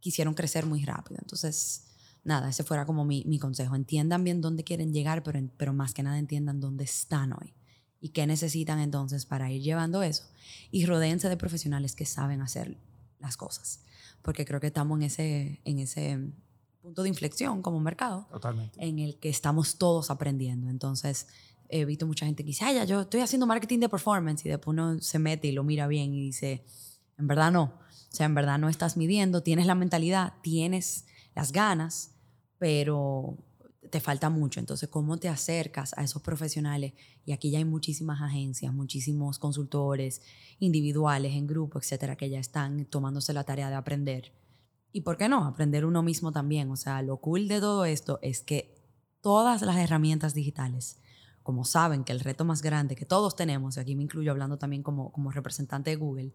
quisieron 0.00 0.34
crecer 0.34 0.66
muy 0.66 0.84
rápido. 0.84 1.18
Entonces, 1.22 1.86
nada, 2.24 2.50
ese 2.50 2.64
fuera 2.64 2.84
como 2.84 3.04
mi, 3.04 3.24
mi 3.26 3.38
consejo. 3.38 3.74
Entiendan 3.74 4.24
bien 4.24 4.40
dónde 4.40 4.64
quieren 4.64 4.92
llegar, 4.92 5.22
pero, 5.22 5.40
pero 5.56 5.72
más 5.72 5.94
que 5.94 6.02
nada 6.02 6.18
entiendan 6.18 6.60
dónde 6.60 6.84
están 6.84 7.32
hoy 7.32 7.54
y 8.02 8.08
qué 8.08 8.26
necesitan 8.26 8.80
entonces 8.80 9.24
para 9.24 9.50
ir 9.50 9.62
llevando 9.62 10.02
eso. 10.02 10.24
Y 10.72 10.84
rodeense 10.84 11.28
de 11.28 11.36
profesionales 11.36 11.94
que 11.94 12.04
saben 12.04 12.42
hacer 12.42 12.76
las 13.20 13.36
cosas, 13.36 13.80
porque 14.20 14.44
creo 14.44 14.60
que 14.60 14.66
estamos 14.66 14.98
en 14.98 15.04
ese, 15.04 15.60
en 15.64 15.78
ese 15.78 16.18
punto 16.82 17.04
de 17.04 17.08
inflexión 17.08 17.62
como 17.62 17.78
mercado 17.78 18.26
Totalmente. 18.30 18.84
en 18.84 18.98
el 18.98 19.16
que 19.18 19.28
estamos 19.28 19.78
todos 19.78 20.10
aprendiendo. 20.10 20.68
Entonces, 20.68 21.28
he 21.68 21.84
visto 21.84 22.04
mucha 22.04 22.26
gente 22.26 22.42
que 22.42 22.48
dice, 22.48 22.64
ay, 22.64 22.74
ya, 22.74 22.84
yo 22.84 23.02
estoy 23.02 23.20
haciendo 23.20 23.46
marketing 23.46 23.78
de 23.78 23.88
performance 23.88 24.44
y 24.44 24.48
después 24.48 24.72
uno 24.72 25.00
se 25.00 25.20
mete 25.20 25.46
y 25.46 25.52
lo 25.52 25.62
mira 25.62 25.86
bien 25.86 26.12
y 26.12 26.20
dice, 26.20 26.64
en 27.16 27.28
verdad 27.28 27.52
no. 27.52 27.62
O 27.62 28.14
sea, 28.14 28.26
en 28.26 28.34
verdad 28.34 28.58
no 28.58 28.68
estás 28.68 28.96
midiendo, 28.96 29.44
tienes 29.44 29.66
la 29.66 29.76
mentalidad, 29.76 30.34
tienes 30.42 31.06
las 31.36 31.52
ganas, 31.52 32.10
pero 32.58 33.38
te 33.92 34.00
falta 34.00 34.28
mucho. 34.30 34.58
Entonces, 34.58 34.88
¿cómo 34.88 35.18
te 35.18 35.28
acercas 35.28 35.94
a 35.96 36.02
esos 36.02 36.22
profesionales? 36.22 36.94
Y 37.24 37.32
aquí 37.32 37.52
ya 37.52 37.58
hay 37.58 37.64
muchísimas 37.64 38.20
agencias, 38.22 38.72
muchísimos 38.72 39.38
consultores 39.38 40.22
individuales, 40.58 41.34
en 41.34 41.46
grupo, 41.46 41.78
etcétera, 41.78 42.16
que 42.16 42.28
ya 42.30 42.40
están 42.40 42.86
tomándose 42.86 43.32
la 43.32 43.44
tarea 43.44 43.68
de 43.68 43.76
aprender 43.76 44.32
y 44.92 45.00
por 45.00 45.16
qué 45.16 45.28
no, 45.28 45.44
aprender 45.44 45.84
uno 45.86 46.02
mismo 46.02 46.32
también. 46.32 46.70
O 46.70 46.76
sea, 46.76 47.02
lo 47.02 47.16
cool 47.16 47.48
de 47.48 47.60
todo 47.60 47.84
esto 47.84 48.18
es 48.22 48.42
que 48.42 48.74
todas 49.20 49.62
las 49.62 49.76
herramientas 49.76 50.34
digitales, 50.34 50.98
como 51.42 51.64
saben 51.64 52.04
que 52.04 52.12
el 52.12 52.20
reto 52.20 52.44
más 52.44 52.62
grande 52.62 52.94
que 52.94 53.06
todos 53.06 53.34
tenemos, 53.34 53.76
y 53.76 53.80
aquí 53.80 53.94
me 53.94 54.02
incluyo 54.02 54.30
hablando 54.30 54.58
también 54.58 54.82
como, 54.82 55.10
como 55.10 55.30
representante 55.30 55.90
de 55.90 55.96
Google, 55.96 56.34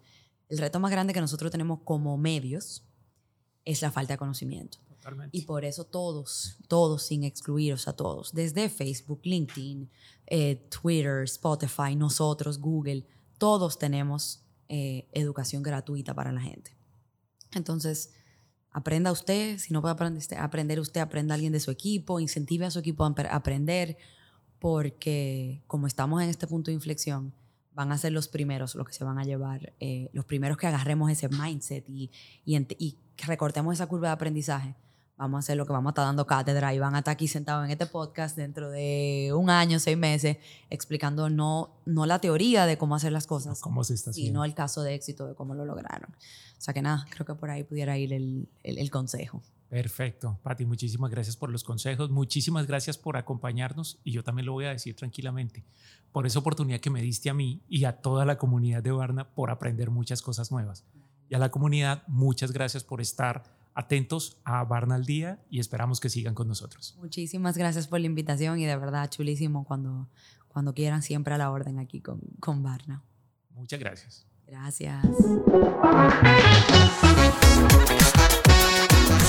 el 0.49 0.58
reto 0.58 0.80
más 0.80 0.91
grande 0.91 1.14
que 1.14 1.22
nosotros 1.22 1.51
tenemos 1.51 1.80
como 1.84 2.18
medios 2.18 2.84
es 3.66 3.82
la 3.82 3.91
falta 3.91 4.14
de 4.14 4.18
conocimiento. 4.18 4.80
Totalmente. 5.08 5.38
Y 5.38 5.43
por 5.43 5.64
eso 5.64 5.86
todos, 5.86 6.58
todos 6.68 7.03
sin 7.03 7.24
excluir, 7.24 7.74
o 7.74 7.78
sea, 7.78 7.93
todos, 7.93 8.34
desde 8.34 8.70
Facebook, 8.70 9.22
LinkedIn, 9.24 9.89
eh, 10.26 10.68
Twitter, 10.70 11.24
Spotify, 11.24 11.95
nosotros, 11.95 12.60
Google, 12.60 13.05
todos 13.38 13.80
tenemos 13.80 14.43
eh, 14.68 15.08
educación 15.14 15.64
gratuita 15.64 16.14
para 16.14 16.32
la 16.32 16.41
gente. 16.41 16.76
Entonces, 17.53 18.12
Aprenda 18.78 19.12
usted, 19.12 19.58
si 19.58 19.74
no 19.74 19.82
puede 19.82 19.93
aprender 19.93 20.80
usted, 20.80 21.01
aprenda 21.01 21.34
a 21.34 21.36
alguien 21.36 21.51
de 21.51 21.60
su 21.60 21.72
equipo, 21.72 22.20
incentive 22.20 22.64
a 22.64 22.70
su 22.70 22.78
equipo 22.78 23.03
a 23.03 23.14
aprender, 23.32 23.97
porque 24.60 25.64
como 25.66 25.88
estamos 25.88 26.22
en 26.22 26.30
este 26.30 26.45
punto 26.45 26.70
de 26.70 26.76
inflexión, 26.76 27.34
van 27.74 27.91
a 27.91 27.97
ser 27.97 28.12
los 28.12 28.28
primeros 28.28 28.76
los 28.76 28.86
que 28.86 28.93
se 28.93 29.03
van 29.03 29.18
a 29.18 29.24
llevar, 29.24 29.74
eh, 29.80 30.12
los 30.14 30.26
primeros 30.26 30.58
que 30.58 30.68
agarremos 30.68 31.10
ese 31.10 31.28
mindset 31.28 31.89
y, 31.89 32.12
y, 32.45 32.55
y 32.78 32.97
recortemos 33.26 33.74
esa 33.74 33.88
curva 33.88 34.10
de 34.10 34.14
aprendizaje, 34.14 34.76
vamos 35.18 35.38
a 35.38 35.39
hacer 35.39 35.57
lo 35.57 35.65
que 35.65 35.74
vamos 35.74 35.89
a 35.89 35.91
estar 35.91 36.05
dando 36.05 36.28
cátedra 36.28 36.74
y 36.74 36.80
van 36.80 36.95
a 36.95 36.99
estar 36.99 37.11
aquí 37.11 37.28
sentados 37.28 37.65
en 37.65 37.72
este 37.72 37.88
podcast 37.88 38.38
dentro 38.38 38.70
de 38.70 39.32
un 39.36 39.49
año, 39.49 39.80
seis 39.80 39.97
meses, 39.97 40.38
explicando 40.70 41.30
no, 41.30 41.82
no 41.86 42.05
la 42.05 42.20
teoría 42.20 42.65
de 42.65 42.78
cómo 42.78 42.95
hacer 42.95 43.11
las 43.11 43.26
cosas, 43.26 43.59
cómo 43.59 43.84
se 43.84 43.95
está 43.95 44.13
sino 44.13 44.45
el 44.45 44.53
caso 44.53 44.84
de 44.84 44.93
éxito 44.93 45.28
de 45.28 45.34
cómo 45.34 45.55
lo 45.55 45.65
lograron. 45.65 46.11
O 46.11 46.61
sea 46.61 46.74
que 46.74 46.82
nada, 46.82 47.05
creo 47.09 47.26
que 47.26 47.34
por 47.34 47.49
ahí 47.49 47.63
pudiera 47.63 47.97
ir 47.97 48.13
el, 48.13 48.47
el, 48.63 48.91
consejo. 48.91 49.41
Perfecto, 49.70 50.39
Pati, 50.43 50.65
muchísimas 50.65 51.09
gracias 51.09 51.36
por 51.36 51.49
los 51.49 51.63
consejos, 51.63 52.09
muchísimas 52.09 52.68
gracias 52.68 52.97
por 52.97 53.18
acompañarnos 53.18 53.99
y 54.03 54.11
yo 54.11 54.24
también 54.24 54.45
lo 54.45 54.53
voy 54.53 54.65
a 54.65 54.70
decir 54.70 54.95
tranquilamente, 54.95 55.65
por 56.11 56.26
esa 56.26 56.39
oportunidad 56.39 56.80
que 56.80 56.89
me 56.89 57.01
diste 57.01 57.30
a 57.30 57.34
mí 57.34 57.61
y 57.68 57.84
a 57.86 58.01
toda 58.01 58.24
la 58.24 58.38
comunidad 58.38 58.82
de 58.82 58.91
Barna 58.91 59.30
por 59.34 59.51
aprender 59.51 59.89
muchas 59.89 60.22
cosas 60.22 60.51
nuevas. 60.51 60.86
Y 61.30 61.36
a 61.36 61.39
la 61.39 61.51
comunidad, 61.51 62.03
muchas 62.07 62.53
gracias 62.53 62.86
por 62.86 63.01
estar 63.01 63.57
atentos 63.78 64.40
a 64.44 64.64
Barna 64.64 64.96
al 64.96 65.06
Día 65.06 65.40
y 65.52 65.60
esperamos 65.60 66.00
que 66.00 66.10
sigan 66.10 66.34
con 66.34 66.48
nosotros. 66.48 66.98
Muchísimas 66.98 67.56
gracias 67.58 67.88
por 67.88 68.00
la 68.00 68.08
invitación 68.08 68.60
y 68.60 68.66
de 68.66 68.76
verdad 68.76 69.08
chulísimo 69.08 69.66
cuando, 69.66 70.10
cuando 70.48 70.74
quieran 70.74 71.04
siempre 71.04 71.36
a 71.36 71.38
la 71.38 71.52
orden 71.52 71.78
aquí 71.78 72.02
con, 72.02 72.20
con 72.40 72.64
Barna. 72.64 73.04
Muchas 73.52 73.80
gracias. 73.80 74.26
Gracias. 74.48 75.06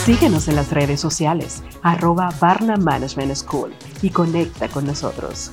Síguenos 0.06 0.48
en 0.48 0.56
las 0.56 0.72
redes 0.72 0.98
sociales, 0.98 1.62
arroba 1.82 2.32
Barna 2.40 2.76
Management 2.78 3.34
School 3.34 3.74
y 4.00 4.08
conecta 4.08 4.68
con 4.68 4.86
nosotros. 4.86 5.52